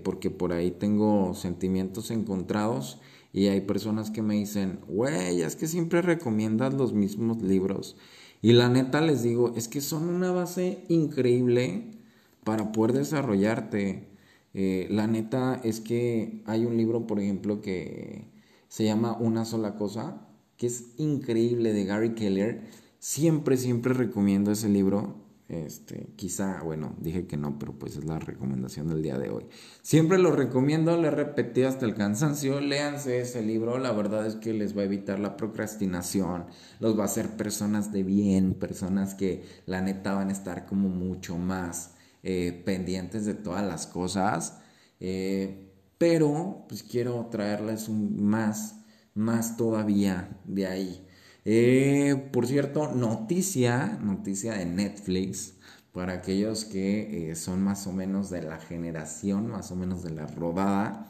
porque 0.04 0.30
por 0.30 0.52
ahí 0.52 0.71
tengo 0.71 1.34
sentimientos 1.36 2.12
encontrados 2.12 2.99
y 3.34 3.47
hay 3.47 3.62
personas 3.62 4.12
que 4.12 4.21
me 4.21 4.36
dicen, 4.36 4.80
güey, 4.88 5.41
es 5.41 5.56
que 5.56 5.67
siempre 5.67 6.04
recomiendas 6.04 6.73
los 6.76 6.93
mismos 6.93 7.41
libros. 7.41 7.97
Y 8.43 8.52
la 8.52 8.69
neta 8.69 9.02
les 9.02 9.23
digo, 9.23 9.54
es 9.56 9.67
que 9.67 9.82
son 9.82 10.08
una 10.10 10.32
base 10.32 10.84
increíble 10.88 11.91
para 12.43 12.71
poder 12.71 12.93
desarrollarte. 12.93 14.10
Eh, 14.54 14.88
la 14.91 15.08
neta 15.08 15.60
es 15.63 15.80
que 15.80 16.43
hay 16.45 16.65
un 16.65 16.78
libro, 16.78 17.08
por 17.08 17.19
ejemplo, 17.19 17.62
que 17.62 18.28
se 18.67 18.84
llama 18.84 19.17
Una 19.17 19.45
sola 19.45 19.76
cosa, 19.76 20.28
que 20.58 20.67
es 20.67 20.93
increíble 20.97 21.73
de 21.73 21.86
Gary 21.86 22.13
Keller. 22.13 22.69
Siempre, 22.99 23.58
siempre 23.58 23.93
recomiendo 23.93 24.52
ese 24.52 24.69
libro. 24.69 25.22
Este, 25.54 26.08
quizá, 26.16 26.63
bueno, 26.63 26.96
dije 27.00 27.28
que 27.28 27.38
no, 27.38 27.60
pero 27.60 27.78
pues 27.78 27.96
es 27.96 28.06
la 28.06 28.18
recomendación 28.18 28.88
del 28.88 29.04
día 29.04 29.20
de 29.20 29.30
hoy. 29.30 29.46
Siempre 29.84 30.18
lo 30.18 30.32
recomiendo, 30.32 31.00
le 31.00 31.10
he 31.10 31.12
repetido 31.12 31.70
hasta 31.70 31.86
el 31.86 31.94
cansancio, 31.94 32.60
léanse 32.60 33.20
ese 33.20 33.44
libro, 33.44 33.78
la 33.78 33.92
verdad 33.92 34.26
es 34.26 34.36
que 34.36 34.52
les 34.52 34.76
va 34.76 34.82
a 34.82 34.86
evitar 34.86 35.20
la 35.20 35.38
procrastinación, 35.38 36.46
los 36.80 36.98
va 36.98 37.04
a 37.04 37.06
hacer 37.06 37.38
personas 37.38 37.92
de 37.92 38.02
bien, 38.02 38.56
personas 38.56 39.13
que 39.13 39.44
la 39.68 39.82
neta 39.82 40.16
van 40.16 40.30
a 40.30 40.32
estar 40.32 40.66
como 40.66 40.89
mucho 40.89 41.38
más 41.38 41.94
eh, 42.24 42.63
pendientes 42.66 43.26
de 43.26 43.36
todas 43.36 43.63
las 43.63 43.86
cosas, 43.86 44.60
eh, 45.00 45.70
pero 46.00 46.66
pues 46.68 46.82
quiero 46.82 47.28
traerles 47.30 47.89
un 47.89 48.24
más, 48.24 48.80
más 49.13 49.56
todavía 49.56 50.36
de 50.46 50.66
ahí. 50.66 51.08
Eh, 51.45 52.29
por 52.32 52.47
cierto, 52.47 52.93
noticia, 52.93 53.99
noticia 54.01 54.53
de 54.53 54.65
Netflix, 54.65 55.53
para 55.91 56.13
aquellos 56.13 56.65
que 56.65 57.34
son 57.36 57.61
más 57.61 57.86
o 57.88 57.91
menos 57.91 58.30
de 58.30 58.41
la 58.41 58.57
generación, 58.57 59.47
más 59.47 59.72
o 59.72 59.76
menos 59.76 60.03
de 60.03 60.11
la 60.11 60.28
rodada. 60.28 61.09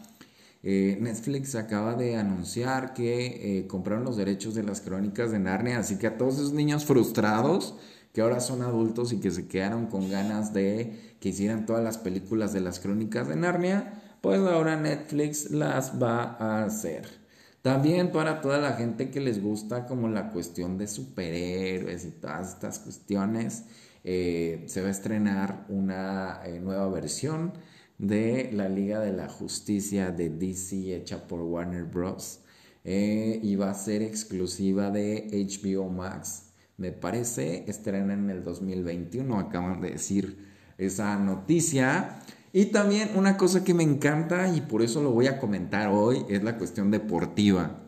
Netflix 0.63 1.55
acaba 1.55 1.95
de 1.95 2.15
anunciar 2.15 2.93
que 2.93 3.65
compraron 3.69 4.05
los 4.05 4.17
derechos 4.17 4.55
de 4.55 4.63
las 4.63 4.81
crónicas 4.81 5.31
de 5.31 5.39
Narnia, 5.39 5.79
así 5.79 5.97
que 5.97 6.07
a 6.07 6.17
todos 6.17 6.35
esos 6.35 6.53
niños 6.53 6.85
frustrados 6.85 7.75
que 8.13 8.21
ahora 8.21 8.39
son 8.39 8.61
adultos 8.61 9.11
y 9.11 9.19
que 9.19 9.31
se 9.31 9.47
quedaron 9.47 9.87
con 9.87 10.09
ganas 10.09 10.53
de 10.53 11.15
que 11.19 11.29
hicieran 11.29 11.65
todas 11.65 11.83
las 11.83 11.97
películas 11.97 12.53
de 12.53 12.61
las 12.61 12.79
crónicas 12.79 13.27
de 13.27 13.35
Narnia, 13.35 14.01
pues 14.21 14.39
ahora 14.39 14.75
Netflix 14.77 15.49
las 15.51 16.01
va 16.01 16.37
a 16.39 16.63
hacer. 16.63 17.22
También 17.63 18.11
para 18.11 18.41
toda 18.41 18.59
la 18.59 18.73
gente 18.73 19.09
que 19.09 19.21
les 19.21 19.41
gusta 19.41 19.85
como 19.87 20.09
la 20.09 20.29
cuestión 20.31 20.77
de 20.77 20.85
superhéroes 20.85 22.05
y 22.05 22.11
todas 22.11 22.49
estas 22.55 22.79
cuestiones, 22.79 23.63
eh, 24.03 24.65
se 24.67 24.81
va 24.81 24.89
a 24.89 24.91
estrenar 24.91 25.65
una 25.69 26.41
eh, 26.45 26.59
nueva 26.59 26.89
versión 26.89 27.53
de 27.97 28.49
la 28.51 28.67
Liga 28.67 28.99
de 28.99 29.13
la 29.13 29.29
Justicia 29.29 30.11
de 30.11 30.29
DC 30.29 30.93
hecha 30.95 31.25
por 31.27 31.39
Warner 31.41 31.85
Bros. 31.85 32.41
eh, 32.83 33.39
y 33.41 33.55
va 33.55 33.71
a 33.71 33.73
ser 33.73 34.01
exclusiva 34.01 34.91
de 34.91 35.29
HBO 35.31 35.89
Max. 35.89 36.51
Me 36.77 36.91
parece, 36.91 37.63
estrena 37.69 38.13
en 38.13 38.29
el 38.29 38.43
2021, 38.43 39.39
acaban 39.39 39.79
de 39.79 39.91
decir 39.91 40.37
esa 40.77 41.17
noticia. 41.17 42.19
Y 42.55 42.67
también 42.67 43.09
una 43.15 43.35
cosa 43.35 43.63
que 43.63 43.73
me 43.73 43.83
encanta 43.83 44.55
y 44.55 44.61
por 44.61 44.83
eso 44.83 45.01
lo 45.01 45.11
voy 45.11 45.27
a 45.27 45.39
comentar 45.39 45.89
hoy 45.89 46.23
es 46.29 46.43
la 46.43 46.57
cuestión 46.57 46.91
deportiva. 46.91 47.81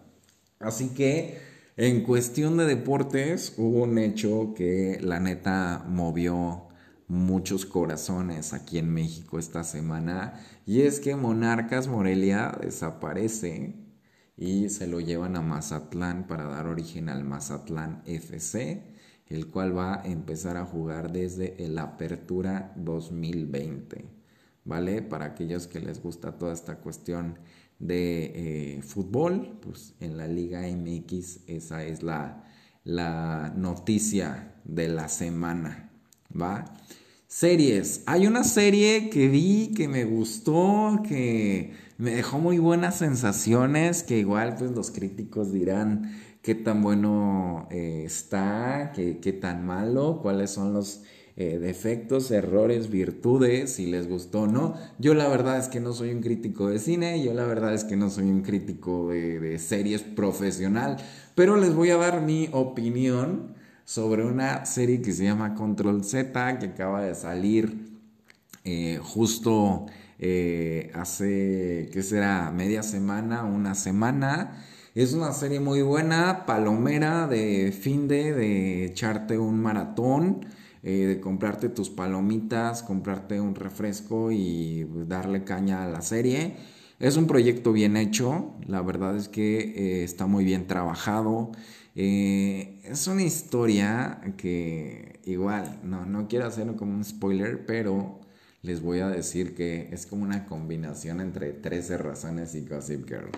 Así 0.60 0.90
que 0.90 1.38
en 1.78 2.04
cuestión 2.04 2.58
de 2.58 2.66
deportes 2.66 3.54
hubo 3.58 3.84
un 3.84 3.98
hecho 4.00 4.54
que 4.56 5.00
la 5.02 5.20
neta 5.20 5.86
movió 5.88 6.68
muchos 7.08 7.68
corazones 7.68 8.54
aquí 8.54 8.80
en 8.80 8.92
México 8.92 9.38
esta 9.38 9.64
semana 9.64 10.34
y 10.66 10.82
es 10.82 11.00
que 11.00 11.16
Monarcas 11.16 11.88
Morelia 11.88 12.58
desaparece 12.60 13.76
y 14.36 14.70
se 14.70 14.88
lo 14.88 15.00
llevan 15.00 15.36
a 15.36 15.42
Mazatlán 15.42 16.26
para 16.26 16.46
dar 16.46 16.66
origen 16.66 17.10
al 17.10 17.24
Mazatlán 17.24 18.02
FC, 18.06 18.84
el 19.28 19.48
cual 19.48 19.78
va 19.78 20.02
a 20.02 20.06
empezar 20.06 20.58
a 20.58 20.66
jugar 20.66 21.12
desde 21.12 21.64
el 21.64 21.78
Apertura 21.78 22.74
2020, 22.78 24.06
¿vale? 24.66 25.02
Para 25.02 25.26
aquellos 25.26 25.68
que 25.68 25.80
les 25.80 26.02
gusta 26.02 26.38
toda 26.38 26.54
esta 26.54 26.80
cuestión 26.80 27.40
de 27.80 28.78
eh, 28.78 28.82
fútbol, 28.82 29.60
pues 29.62 29.94
en 30.00 30.18
la 30.18 30.28
Liga 30.28 30.62
MX 30.62 31.42
esa 31.48 31.84
es 31.84 32.04
la, 32.04 32.44
la 32.84 33.54
noticia 33.56 34.56
de 34.66 34.90
la 34.90 35.08
semana, 35.08 35.92
¿va? 36.30 36.66
Series. 37.28 38.04
Hay 38.06 38.28
una 38.28 38.44
serie 38.44 39.10
que 39.10 39.28
vi 39.28 39.74
que 39.76 39.88
me 39.88 40.06
gustó, 40.06 41.02
que 41.08 41.74
me 41.98 42.12
dejó 42.12 42.40
muy 42.40 42.60
buenas 42.60 42.98
sensaciones, 42.98 44.04
que 44.04 44.20
igual 44.20 44.56
pues 44.58 44.72
los 44.72 44.92
críticos 44.92 45.52
dirán 45.52 46.14
qué 46.42 46.56
tan 46.56 46.82
bueno 46.82 47.68
eh, 47.72 48.04
está, 48.06 48.92
qué, 48.96 49.20
qué, 49.20 49.34
tan 49.34 49.66
malo, 49.66 50.20
cuáles 50.22 50.52
son 50.52 50.74
los 50.74 51.02
eh, 51.38 51.60
defectos, 51.60 52.32
errores, 52.32 52.90
virtudes, 52.90 53.74
si 53.74 53.88
les 53.88 54.08
gustó 54.08 54.44
o 54.44 54.48
no. 54.48 54.76
Yo 55.00 55.14
la 55.14 55.28
verdad 55.28 55.60
es 55.60 55.68
que 55.68 55.82
no 55.82 55.92
soy 55.92 56.12
un 56.12 56.22
crítico 56.22 56.70
de 56.70 56.80
cine, 56.80 57.22
yo 57.22 57.34
la 57.34 57.46
verdad 57.46 57.74
es 57.74 57.84
que 57.84 57.98
no 57.98 58.10
soy 58.10 58.26
un 58.26 58.42
crítico 58.42 59.10
de, 59.10 59.60
series 59.60 60.02
profesional, 60.02 60.96
pero 61.36 61.58
les 61.58 61.74
voy 61.74 61.90
a 61.90 61.98
dar 61.98 62.22
mi 62.22 62.50
opinión 62.54 63.54
sobre 63.84 64.24
una 64.24 64.66
serie 64.66 65.02
que 65.02 65.12
se 65.12 65.26
llama 65.26 65.56
Control 65.56 66.06
Z, 66.06 66.60
que 66.60 66.68
acaba 66.68 67.02
de 67.02 67.16
salir 67.16 67.90
eh, 68.64 69.00
justo 69.04 69.88
eh, 70.20 70.92
hace, 70.94 71.90
¿qué 71.92 72.02
será? 72.02 72.50
Media 72.52 72.82
semana, 72.82 73.44
una 73.44 73.76
semana. 73.76 74.64
Es 74.96 75.12
una 75.12 75.34
serie 75.34 75.60
muy 75.60 75.82
buena, 75.82 76.46
palomera 76.46 77.28
de 77.28 77.74
fin 77.78 78.08
de, 78.08 78.32
de 78.34 78.86
echarte 78.86 79.38
un 79.38 79.62
maratón, 79.62 80.46
eh, 80.86 81.06
de 81.06 81.20
comprarte 81.20 81.68
tus 81.68 81.90
palomitas, 81.90 82.84
comprarte 82.84 83.42
un 83.42 83.56
refresco 83.56 84.32
y 84.32 84.88
darle 85.08 85.44
caña 85.44 85.84
a 85.84 85.90
la 85.90 86.02
serie. 86.02 86.56
Es 87.00 87.18
un 87.18 87.28
proyecto 87.28 87.74
bien 87.74 87.98
hecho, 87.98 88.54
la 88.66 88.82
verdad 88.82 89.18
es 89.18 89.28
que 89.28 90.04
está 90.06 90.28
muy 90.28 90.46
bien 90.46 90.68
trabajado. 90.68 91.52
es 91.96 93.08
una 93.08 93.24
historia 93.24 94.22
que 94.38 95.20
igual, 95.26 95.80
no, 95.84 96.06
no 96.06 96.28
quiero 96.30 96.46
hacerlo 96.46 96.78
como 96.78 96.94
un 96.94 97.04
spoiler, 97.04 97.66
pero 97.66 98.22
les 98.66 98.82
voy 98.82 99.00
a 99.00 99.10
decir 99.10 99.54
que 99.56 99.90
es 99.92 100.06
como 100.06 100.24
una 100.24 100.46
combinación 100.46 101.22
entre 101.22 101.54
13 101.54 101.98
razones 101.98 102.56
y 102.56 102.66
Gossip 102.66 103.08
Girl. 103.08 103.30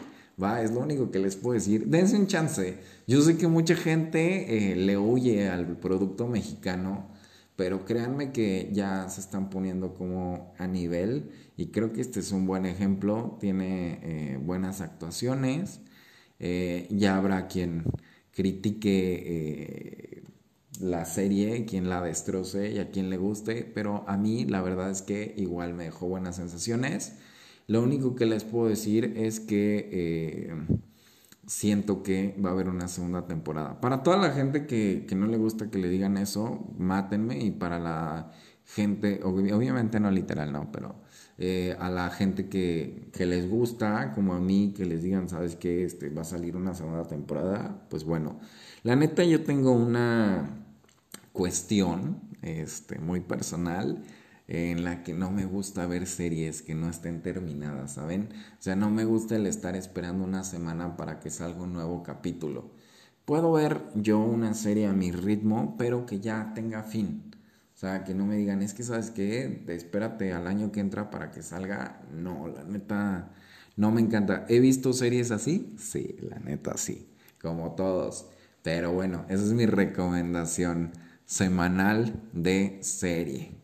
Va, 0.42 0.62
es 0.62 0.72
lo 0.72 0.80
único 0.80 1.12
que 1.12 1.20
les 1.20 1.36
puedo 1.36 1.56
decir. 1.56 1.88
Dense 1.88 2.16
un 2.16 2.28
chance. 2.28 2.78
Yo 3.08 3.22
sé 3.22 3.38
que 3.38 3.48
mucha 3.48 3.76
gente 3.76 4.72
eh, 4.72 4.76
le 4.76 4.98
huye 4.98 5.50
al 5.50 5.66
producto 5.78 6.28
mexicano, 6.28 7.08
pero 7.58 7.84
créanme 7.86 8.32
que 8.32 8.70
ya 8.72 9.10
se 9.10 9.20
están 9.20 9.50
poniendo 9.50 9.94
como 9.96 10.54
a 10.58 10.68
nivel 10.68 11.32
y 11.58 11.68
creo 11.68 11.92
que 11.92 12.02
este 12.02 12.22
es 12.22 12.32
un 12.32 12.48
buen 12.48 12.66
ejemplo. 12.66 13.38
Tiene 13.42 14.00
eh, 14.04 14.38
buenas 14.38 14.80
actuaciones. 14.80 15.82
Eh, 16.40 16.88
ya 16.92 17.18
habrá 17.18 17.48
quien 17.48 17.84
critique 18.32 20.24
la 20.80 21.06
serie, 21.06 21.66
quien 21.66 21.90
la 21.90 22.02
destroce 22.02 22.72
y 22.72 22.80
a 22.80 22.92
quien 22.92 23.10
le 23.10 23.18
guste, 23.18 23.70
pero 23.74 24.04
a 24.08 24.18
mí 24.18 24.46
la 24.46 24.62
verdad 24.62 24.92
es 24.92 25.02
que 25.02 25.34
igual 25.38 25.74
me 25.74 25.86
dejó 25.86 26.08
buenas 26.08 26.36
sensaciones. 26.36 27.18
Lo 27.68 27.82
único 27.82 28.16
que 28.16 28.26
les 28.26 28.44
puedo 28.44 28.68
decir 28.70 29.14
es 29.18 29.40
que 29.40 29.90
eh, 29.92 30.56
siento 31.48 32.04
que 32.04 32.38
va 32.44 32.50
a 32.50 32.54
haber 32.54 32.70
una 32.70 32.88
segunda 32.88 33.26
temporada. 33.26 33.80
Para 33.82 34.04
toda 34.04 34.18
la 34.18 34.32
gente 34.32 34.68
que, 34.68 35.08
no 35.16 35.26
le 35.26 35.38
gusta 35.38 35.72
que 35.72 35.80
le 35.80 35.90
digan 35.90 36.18
eso, 36.18 36.68
mátenme. 36.78 37.40
Y 37.40 37.52
para 37.52 37.80
la 37.80 38.32
gente, 38.66 39.22
obviamente 39.24 40.00
no 40.00 40.12
literal, 40.12 40.52
no, 40.52 40.72
pero 40.72 40.96
eh, 41.38 41.76
a 41.80 41.90
la 41.90 42.10
gente 42.10 42.50
que, 42.50 43.10
que, 43.14 43.26
les 43.26 43.50
gusta, 43.50 44.12
como 44.14 44.34
a 44.34 44.40
mí, 44.40 44.74
que 44.76 44.86
les 44.86 45.02
digan, 45.02 45.30
sabes 45.30 45.56
que 45.56 45.86
este, 45.86 46.10
va 46.10 46.22
a 46.22 46.26
salir 46.26 46.58
una 46.58 46.76
segunda 46.76 47.06
temporada, 47.08 47.86
pues 47.90 48.04
bueno, 48.04 48.40
la 48.84 48.96
neta 48.98 49.24
yo 49.24 49.44
tengo 49.44 49.72
una 49.72 50.50
cuestión 51.32 52.20
este, 52.42 53.00
muy 53.00 53.22
personal 53.22 54.04
en 54.48 54.84
la 54.86 55.04
que 55.04 55.14
no 55.14 55.32
me 55.32 55.46
gusta 55.46 55.86
ver 55.88 56.08
series 56.08 56.62
que 56.62 56.74
no 56.76 56.90
estén 56.90 57.22
terminadas, 57.22 57.94
¿saben? 57.94 58.30
O 58.60 58.62
sea, 58.62 58.76
no 58.76 58.90
me 58.90 59.06
gusta 59.06 59.36
el 59.36 59.46
estar 59.46 59.76
esperando 59.76 60.24
una 60.24 60.44
semana 60.44 60.96
para 60.98 61.20
que 61.20 61.30
salga 61.30 61.62
un 61.64 61.74
nuevo 61.74 62.04
capítulo. 62.04 62.72
Puedo 63.26 63.52
ver 63.52 63.82
yo 63.96 64.20
una 64.20 64.54
serie 64.54 64.88
a 64.88 64.94
mi 64.94 65.12
ritmo, 65.12 65.76
pero 65.78 66.06
que 66.06 66.20
ya 66.22 66.54
tenga 66.56 66.84
fin. 66.84 67.36
O 67.76 67.80
sea, 67.80 68.04
que 68.04 68.16
no 68.16 68.26
me 68.26 68.38
digan, 68.38 68.62
es 68.62 68.74
que 68.74 68.84
sabes 68.84 69.12
qué, 69.12 69.64
espérate 69.68 70.34
al 70.34 70.48
año 70.48 70.72
que 70.72 70.80
entra 70.80 71.12
para 71.12 71.32
que 71.32 71.44
salga. 71.44 72.02
No, 72.12 72.48
la 72.48 72.64
neta, 72.64 73.32
no 73.76 73.92
me 73.92 74.02
encanta. 74.02 74.46
¿He 74.50 74.60
visto 74.60 74.94
series 74.94 75.32
así? 75.32 75.76
Sí, 75.78 76.16
la 76.22 76.40
neta 76.40 76.78
sí, 76.78 77.08
como 77.42 77.76
todos. 77.76 78.28
Pero 78.64 78.94
bueno, 78.94 79.26
esa 79.30 79.44
es 79.44 79.54
mi 79.54 79.66
recomendación 79.66 80.92
semanal 81.26 82.24
de 82.34 82.80
serie. 82.82 83.57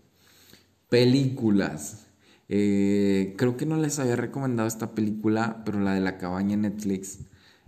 Películas. 0.94 2.06
Eh, 2.50 3.34
creo 3.36 3.58
que 3.58 3.66
no 3.66 3.78
les 3.78 3.98
había 3.98 4.16
recomendado 4.16 4.68
esta 4.68 4.91
película, 4.91 5.64
pero 5.66 5.80
la 5.80 5.96
de 5.96 6.02
la 6.02 6.20
cabaña 6.20 6.56
Netflix. 6.56 7.18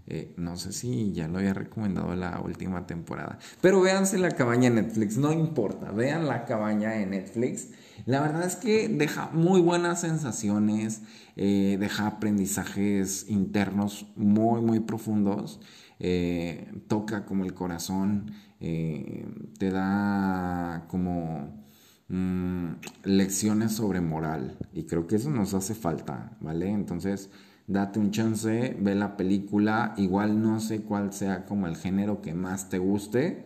Eh, 0.06 0.36
no 0.38 0.58
sé 0.58 0.72
si 0.72 1.12
ya 1.12 1.28
lo 1.28 1.40
había 1.40 1.56
recomendado 1.56 2.14
la 2.14 2.40
última 2.40 2.86
temporada. 2.86 3.40
Pero 3.62 3.82
véanse 3.82 4.20
la 4.20 4.30
cabaña 4.30 4.70
Netflix, 4.70 5.18
no 5.18 5.32
importa. 5.32 5.90
Vean 5.90 6.28
la 6.28 6.46
cabaña 6.46 7.02
en 7.02 7.10
Netflix. 7.10 7.70
La 8.06 8.22
verdad 8.22 8.46
es 8.46 8.58
que 8.58 8.90
deja 8.90 9.32
muy 9.34 9.60
buenas 9.60 10.02
sensaciones, 10.02 11.02
eh, 11.36 11.78
deja 11.80 12.06
aprendizajes 12.06 13.26
internos 13.28 14.06
muy, 14.16 14.62
muy 14.62 14.82
profundos. 14.82 15.62
toca 16.88 17.26
como 17.26 17.44
el 17.44 17.56
corazón 17.56 18.34
te 18.60 19.72
da 19.72 20.86
como 20.90 21.65
mm, 22.08 22.68
lecciones 23.04 23.74
sobre 23.74 24.02
moral. 24.02 24.58
Y 24.74 24.84
creo 24.84 25.08
que 25.08 25.16
eso 25.18 25.30
nos 25.30 25.54
hace 25.54 25.76
falta, 25.76 26.38
¿vale? 26.42 26.70
Entonces, 26.70 27.30
date 27.68 28.00
un 28.00 28.12
chance, 28.12 28.76
ve 28.80 28.96
la 28.96 29.18
película, 29.18 29.94
igual 29.98 30.42
no 30.42 30.60
sé 30.60 30.82
cuál 30.82 31.14
sea 31.14 31.46
como 31.46 31.68
el 31.68 31.76
género 31.76 32.22
que 32.22 32.34
más 32.34 32.70
te 32.70 32.78
guste, 32.78 33.46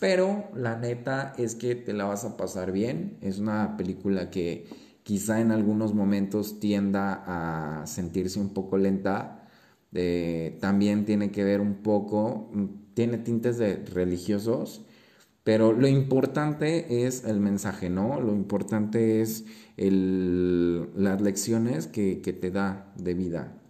pero 0.00 0.50
la 0.54 0.76
neta 0.76 1.32
es 1.38 1.54
que 1.54 1.74
te 1.74 1.92
la 1.92 2.04
vas 2.04 2.24
a 2.24 2.36
pasar 2.36 2.72
bien, 2.72 3.16
es 3.20 3.38
una 3.38 3.76
película 3.76 4.30
que 4.30 4.66
quizá 5.02 5.40
en 5.40 5.52
algunos 5.52 5.94
momentos 5.94 6.60
tienda 6.60 7.22
a 7.26 7.86
sentirse 7.86 8.40
un 8.40 8.50
poco 8.52 8.76
lenta, 8.76 9.48
eh, 9.92 10.58
también 10.60 11.04
tiene 11.04 11.30
que 11.30 11.44
ver 11.44 11.60
un 11.60 11.76
poco 11.76 12.50
tiene 12.94 13.18
tintes 13.18 13.58
de 13.58 13.76
religiosos, 13.76 14.82
pero 15.44 15.74
lo 15.74 15.86
importante 15.86 17.06
es 17.06 17.24
el 17.24 17.38
mensaje, 17.38 17.90
¿no? 17.90 18.18
Lo 18.18 18.32
importante 18.32 19.20
es 19.20 19.44
las 19.76 21.20
lecciones 21.20 21.86
que, 21.86 22.16
te 22.16 22.50
da 22.50 22.90
de 22.96 23.12
vida. 23.12 23.60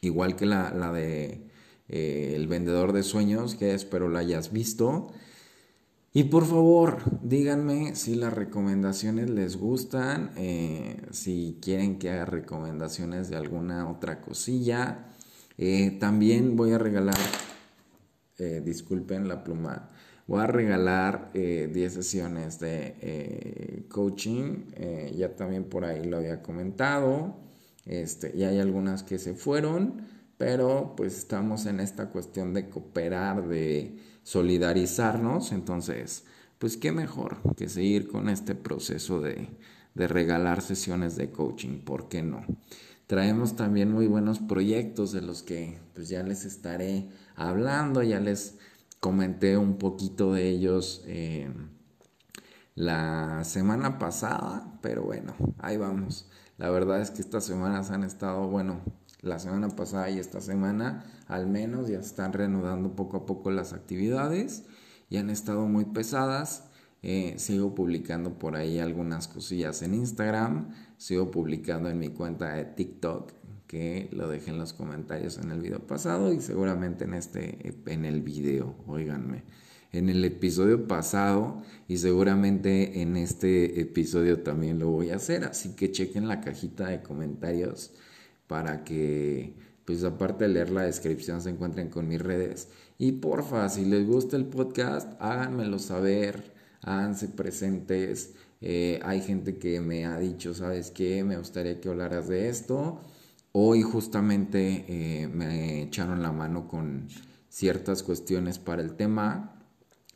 Igual 0.00 0.34
que 0.34 0.44
la, 0.44 0.92
de 0.92 1.46
eh, 1.88 2.32
El 2.34 2.48
vendedor 2.48 2.92
de 2.92 3.04
sueños, 3.04 3.54
que 3.54 3.74
espero 3.74 4.08
la 4.08 4.18
hayas 4.18 4.52
visto. 4.52 5.12
Y 6.12 6.24
por 6.24 6.46
favor, 6.46 6.98
díganme 7.22 7.94
si 7.94 8.16
las 8.16 8.32
recomendaciones 8.32 9.30
les 9.30 9.56
gustan, 9.56 10.32
eh, 10.36 11.00
si 11.12 11.58
quieren 11.62 11.98
que 11.98 12.10
haga 12.10 12.24
recomendaciones 12.24 13.28
de 13.28 13.36
alguna 13.36 13.88
otra 13.88 14.20
cosilla. 14.20 15.12
Eh, 15.58 15.96
también 16.00 16.56
voy 16.56 16.72
a 16.72 16.78
regalar 16.78 17.16
disculpen 18.64 19.28
la 19.28 19.44
pluma, 19.44 19.90
voy 20.26 20.40
a 20.40 20.46
regalar 20.46 21.30
10 21.32 21.34
eh, 21.34 21.90
sesiones 21.90 22.58
de 22.60 22.94
eh, 23.00 23.82
coaching, 23.88 24.66
ya 25.16 25.34
también 25.36 25.64
por 25.64 25.84
ahí 25.84 26.04
lo 26.04 26.18
había 26.18 26.42
comentado, 26.42 27.36
este, 27.84 28.32
y 28.34 28.44
hay 28.44 28.58
algunas 28.58 29.02
que 29.02 29.18
se 29.18 29.34
fueron, 29.34 30.06
pero 30.38 30.94
pues 30.96 31.18
estamos 31.18 31.66
en 31.66 31.80
esta 31.80 32.08
cuestión 32.10 32.54
de 32.54 32.68
cooperar, 32.68 33.46
de 33.46 33.98
solidarizarnos, 34.22 35.52
entonces, 35.52 36.24
pues 36.58 36.76
qué 36.76 36.92
mejor 36.92 37.36
que 37.56 37.68
seguir 37.68 38.08
con 38.08 38.28
este 38.28 38.54
proceso 38.54 39.20
de, 39.20 39.48
de 39.94 40.08
regalar 40.08 40.62
sesiones 40.62 41.16
de 41.16 41.30
coaching, 41.30 41.80
¿por 41.80 42.08
qué 42.08 42.22
no? 42.22 42.44
Traemos 43.06 43.54
también 43.54 43.92
muy 43.92 44.06
buenos 44.06 44.38
proyectos 44.38 45.12
de 45.12 45.20
los 45.20 45.42
que 45.42 45.78
pues 45.94 46.08
ya 46.08 46.22
les 46.22 46.46
estaré 46.46 47.10
hablando, 47.36 48.02
ya 48.02 48.18
les 48.18 48.56
comenté 49.04 49.58
un 49.58 49.76
poquito 49.76 50.32
de 50.32 50.48
ellos 50.48 51.02
eh, 51.04 51.52
la 52.74 53.44
semana 53.44 53.98
pasada, 53.98 54.78
pero 54.80 55.02
bueno, 55.02 55.34
ahí 55.58 55.76
vamos. 55.76 56.30
La 56.56 56.70
verdad 56.70 57.02
es 57.02 57.10
que 57.10 57.20
estas 57.20 57.44
semanas 57.44 57.90
han 57.90 58.02
estado, 58.02 58.48
bueno, 58.48 58.80
la 59.20 59.38
semana 59.38 59.68
pasada 59.68 60.08
y 60.08 60.18
esta 60.18 60.40
semana 60.40 61.04
al 61.28 61.46
menos 61.46 61.88
ya 61.88 61.98
están 61.98 62.32
reanudando 62.32 62.96
poco 62.96 63.18
a 63.18 63.26
poco 63.26 63.50
las 63.50 63.74
actividades 63.74 64.64
y 65.10 65.18
han 65.18 65.28
estado 65.28 65.66
muy 65.66 65.84
pesadas. 65.84 66.70
Eh, 67.02 67.34
sigo 67.36 67.74
publicando 67.74 68.38
por 68.38 68.56
ahí 68.56 68.78
algunas 68.78 69.28
cosillas 69.28 69.82
en 69.82 69.92
Instagram, 69.92 70.70
sigo 70.96 71.30
publicando 71.30 71.90
en 71.90 71.98
mi 71.98 72.08
cuenta 72.08 72.54
de 72.54 72.64
TikTok, 72.64 73.34
que 73.74 74.08
lo 74.12 74.28
dejé 74.28 74.52
en 74.52 74.58
los 74.58 74.72
comentarios 74.72 75.36
en 75.38 75.50
el 75.50 75.60
video 75.60 75.80
pasado 75.80 76.32
y 76.32 76.40
seguramente 76.40 77.06
en 77.06 77.14
este, 77.14 77.74
en 77.86 78.04
el 78.04 78.22
video, 78.22 78.76
oíganme, 78.86 79.42
en 79.90 80.08
el 80.08 80.24
episodio 80.24 80.86
pasado 80.86 81.60
y 81.88 81.96
seguramente 81.96 83.02
en 83.02 83.16
este 83.16 83.80
episodio 83.80 84.44
también 84.44 84.78
lo 84.78 84.90
voy 84.90 85.10
a 85.10 85.16
hacer, 85.16 85.42
así 85.42 85.74
que 85.74 85.90
chequen 85.90 86.28
la 86.28 86.40
cajita 86.40 86.86
de 86.86 87.02
comentarios 87.02 87.92
para 88.46 88.84
que, 88.84 89.56
pues 89.84 90.04
aparte 90.04 90.44
de 90.44 90.54
leer 90.54 90.70
la 90.70 90.82
descripción, 90.82 91.40
se 91.40 91.50
encuentren 91.50 91.88
con 91.88 92.06
mis 92.06 92.22
redes. 92.22 92.68
Y 92.96 93.10
porfa, 93.10 93.68
si 93.68 93.84
les 93.86 94.06
gusta 94.06 94.36
el 94.36 94.44
podcast, 94.44 95.20
háganmelo 95.20 95.80
saber, 95.80 96.54
háganse 96.80 97.26
presentes. 97.26 98.34
Eh, 98.60 99.00
hay 99.02 99.20
gente 99.20 99.58
que 99.58 99.80
me 99.80 100.06
ha 100.06 100.16
dicho, 100.20 100.54
¿sabes 100.54 100.92
qué? 100.92 101.24
Me 101.24 101.36
gustaría 101.36 101.80
que 101.80 101.88
hablaras 101.88 102.28
de 102.28 102.48
esto. 102.48 103.00
Hoy 103.56 103.82
justamente 103.82 104.84
eh, 104.88 105.28
me 105.28 105.82
echaron 105.82 106.22
la 106.22 106.32
mano 106.32 106.66
con 106.66 107.06
ciertas 107.48 108.02
cuestiones 108.02 108.58
para 108.58 108.82
el 108.82 108.96
tema. 108.96 109.62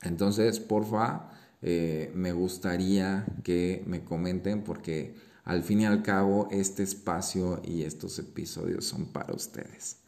Entonces, 0.02 0.58
porfa, 0.58 1.30
eh, 1.62 2.10
me 2.16 2.32
gustaría 2.32 3.26
que 3.44 3.84
me 3.86 4.02
comenten 4.02 4.64
porque 4.64 5.14
al 5.44 5.62
fin 5.62 5.82
y 5.82 5.86
al 5.86 6.02
cabo 6.02 6.48
este 6.50 6.82
espacio 6.82 7.62
y 7.64 7.82
estos 7.82 8.18
episodios 8.18 8.86
son 8.86 9.06
para 9.12 9.32
ustedes. 9.32 9.98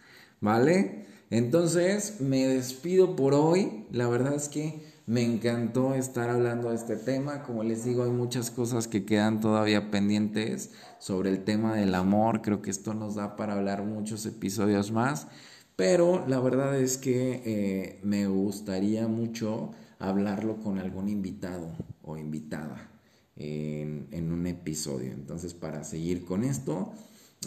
¿Vale? 0.40 1.06
Entonces, 1.30 2.20
me 2.20 2.48
despido 2.48 3.14
por 3.14 3.34
hoy. 3.34 3.86
La 3.92 4.08
verdad 4.08 4.34
es 4.34 4.48
que 4.48 4.82
me 5.10 5.24
encantó 5.24 5.96
estar 5.96 6.30
hablando 6.30 6.68
de 6.68 6.76
este 6.76 6.94
tema. 6.94 7.42
Como 7.42 7.64
les 7.64 7.84
digo, 7.84 8.04
hay 8.04 8.12
muchas 8.12 8.52
cosas 8.52 8.86
que 8.86 9.04
quedan 9.04 9.40
todavía 9.40 9.90
pendientes 9.90 10.70
sobre 11.00 11.30
el 11.30 11.42
tema 11.42 11.74
del 11.74 11.96
amor. 11.96 12.42
Creo 12.42 12.62
que 12.62 12.70
esto 12.70 12.94
nos 12.94 13.16
da 13.16 13.34
para 13.34 13.54
hablar 13.54 13.82
muchos 13.82 14.24
episodios 14.24 14.92
más. 14.92 15.26
Pero 15.74 16.24
la 16.28 16.38
verdad 16.38 16.78
es 16.78 16.96
que 16.96 17.42
eh, 17.44 18.00
me 18.04 18.28
gustaría 18.28 19.08
mucho 19.08 19.72
hablarlo 19.98 20.60
con 20.60 20.78
algún 20.78 21.08
invitado 21.08 21.72
o 22.02 22.16
invitada 22.16 22.88
en, 23.34 24.06
en 24.12 24.30
un 24.30 24.46
episodio. 24.46 25.10
Entonces, 25.10 25.54
para 25.54 25.82
seguir 25.82 26.24
con 26.24 26.44
esto, 26.44 26.92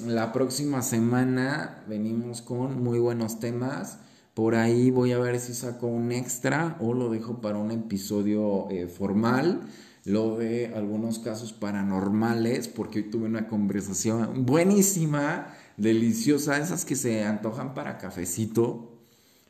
la 0.05 0.33
próxima 0.33 0.81
semana 0.81 1.85
venimos 1.87 2.41
con 2.41 2.83
muy 2.83 2.99
buenos 2.99 3.39
temas 3.39 3.99
por 4.33 4.55
ahí 4.55 4.89
voy 4.89 5.11
a 5.11 5.19
ver 5.19 5.39
si 5.39 5.53
saco 5.53 5.87
un 5.87 6.11
extra 6.11 6.77
o 6.79 6.93
lo 6.93 7.09
dejo 7.09 7.39
para 7.41 7.57
un 7.57 7.71
episodio 7.71 8.69
eh, 8.69 8.87
formal. 8.87 9.61
Lo 10.05 10.37
de 10.37 10.73
algunos 10.75 11.19
casos 11.19 11.53
paranormales, 11.53 12.67
porque 12.67 12.99
hoy 12.99 13.09
tuve 13.09 13.25
una 13.25 13.47
conversación 13.47 14.45
buenísima, 14.45 15.55
deliciosa, 15.77 16.57
esas 16.57 16.83
que 16.83 16.95
se 16.95 17.23
antojan 17.23 17.73
para 17.73 17.97
cafecito 17.97 18.99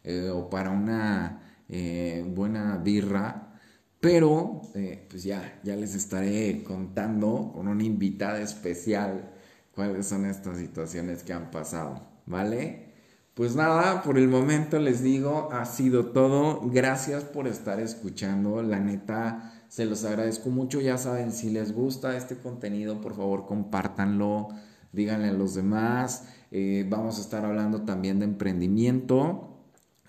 eh, 0.04 0.30
o 0.32 0.50
para 0.50 0.70
una 0.70 1.42
eh, 1.70 2.24
buena 2.36 2.78
birra. 2.78 3.60
Pero, 4.00 4.62
pues 5.10 5.24
ya, 5.24 5.62
ya 5.64 5.76
les 5.78 5.96
estaré 5.96 6.62
contando 6.64 7.52
con 7.56 7.70
una 7.70 7.84
invitada 7.84 8.42
especial 8.42 9.32
cuáles 9.74 10.08
son 10.08 10.26
estas 10.26 10.58
situaciones 10.58 11.24
que 11.24 11.34
han 11.34 11.52
pasado, 11.52 12.06
¿vale? 12.26 12.93
Pues 13.34 13.56
nada, 13.56 14.04
por 14.04 14.20
el 14.20 14.28
momento 14.28 14.78
les 14.78 15.02
digo, 15.02 15.50
ha 15.52 15.66
sido 15.66 16.08
todo. 16.08 16.62
Gracias 16.70 17.24
por 17.24 17.48
estar 17.48 17.80
escuchando. 17.80 18.62
La 18.62 18.80
neta, 18.80 19.52
se 19.70 19.86
los 19.86 20.06
agradezco 20.06 20.52
mucho. 20.52 20.80
Ya 20.82 21.00
saben, 21.00 21.32
si 21.32 21.50
les 21.50 21.74
gusta 21.74 22.16
este 22.16 22.38
contenido, 22.38 23.02
por 23.02 23.16
favor, 23.16 23.48
compártanlo. 23.48 24.50
Díganle 24.92 25.30
a 25.30 25.34
los 25.34 25.56
demás. 25.56 26.26
Eh, 26.52 26.86
vamos 26.88 27.18
a 27.18 27.22
estar 27.22 27.44
hablando 27.44 27.82
también 27.82 28.20
de 28.20 28.26
emprendimiento. 28.26 29.58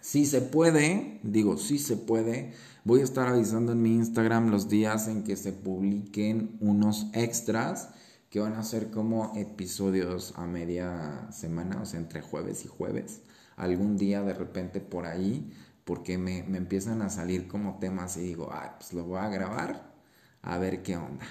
Si 0.02 0.26
se 0.26 0.42
puede, 0.42 1.18
digo, 1.22 1.56
si 1.56 1.78
se 1.78 1.96
puede. 1.96 2.52
Voy 2.84 3.00
a 3.00 3.04
estar 3.04 3.26
avisando 3.26 3.72
en 3.72 3.80
mi 3.80 3.94
Instagram 3.94 4.50
los 4.50 4.68
días 4.68 5.08
en 5.08 5.24
que 5.24 5.36
se 5.36 5.52
publiquen 5.52 6.58
unos 6.60 7.06
extras 7.14 7.88
que 8.34 8.40
van 8.40 8.54
a 8.54 8.64
ser 8.64 8.90
como 8.90 9.32
episodios 9.36 10.34
a 10.34 10.44
media 10.44 11.28
semana, 11.30 11.80
o 11.80 11.86
sea, 11.86 12.00
entre 12.00 12.20
jueves 12.20 12.64
y 12.64 12.68
jueves, 12.68 13.20
algún 13.54 13.96
día 13.96 14.22
de 14.22 14.34
repente 14.34 14.80
por 14.80 15.06
ahí, 15.06 15.52
porque 15.84 16.18
me, 16.18 16.38
empiezan 16.40 17.00
a 17.02 17.10
salir 17.10 17.46
como 17.46 17.78
temas 17.78 18.16
y 18.16 18.22
digo, 18.22 18.48
ah, 18.50 18.74
pues 18.76 18.92
lo 18.92 19.04
voy 19.04 19.20
a 19.20 19.28
grabar, 19.28 19.94
a 20.42 20.58
ver 20.58 20.82
qué 20.82 20.96
onda. 20.96 21.24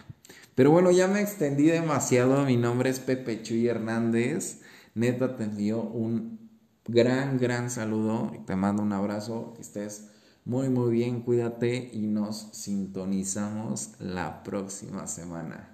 Pero 0.55 0.71
bueno, 0.71 0.91
ya 0.91 1.09
me 1.09 1.19
extendí 1.19 1.65
demasiado, 1.65 2.45
mi 2.45 2.55
nombre 2.55 2.89
es 2.89 3.01
Pepe 3.01 3.41
Chuy 3.41 3.67
Hernández, 3.67 4.61
neta 4.95 5.35
te 5.35 5.43
envío 5.43 5.81
un 5.81 6.39
gran, 6.87 7.37
gran 7.37 7.69
saludo 7.69 8.31
te 8.45 8.55
mando 8.55 8.81
un 8.81 8.93
abrazo, 8.93 9.51
que 9.57 9.61
estés 9.61 10.07
muy, 10.45 10.69
muy 10.69 10.93
bien, 10.93 11.19
cuídate 11.19 11.89
y 11.91 12.07
nos 12.07 12.47
sintonizamos 12.53 13.91
la 13.99 14.41
próxima 14.43 15.05
semana. 15.05 15.72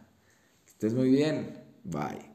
Estés 0.80 0.94
muy 0.94 1.10
bien. 1.10 1.62
Bye. 1.84 2.29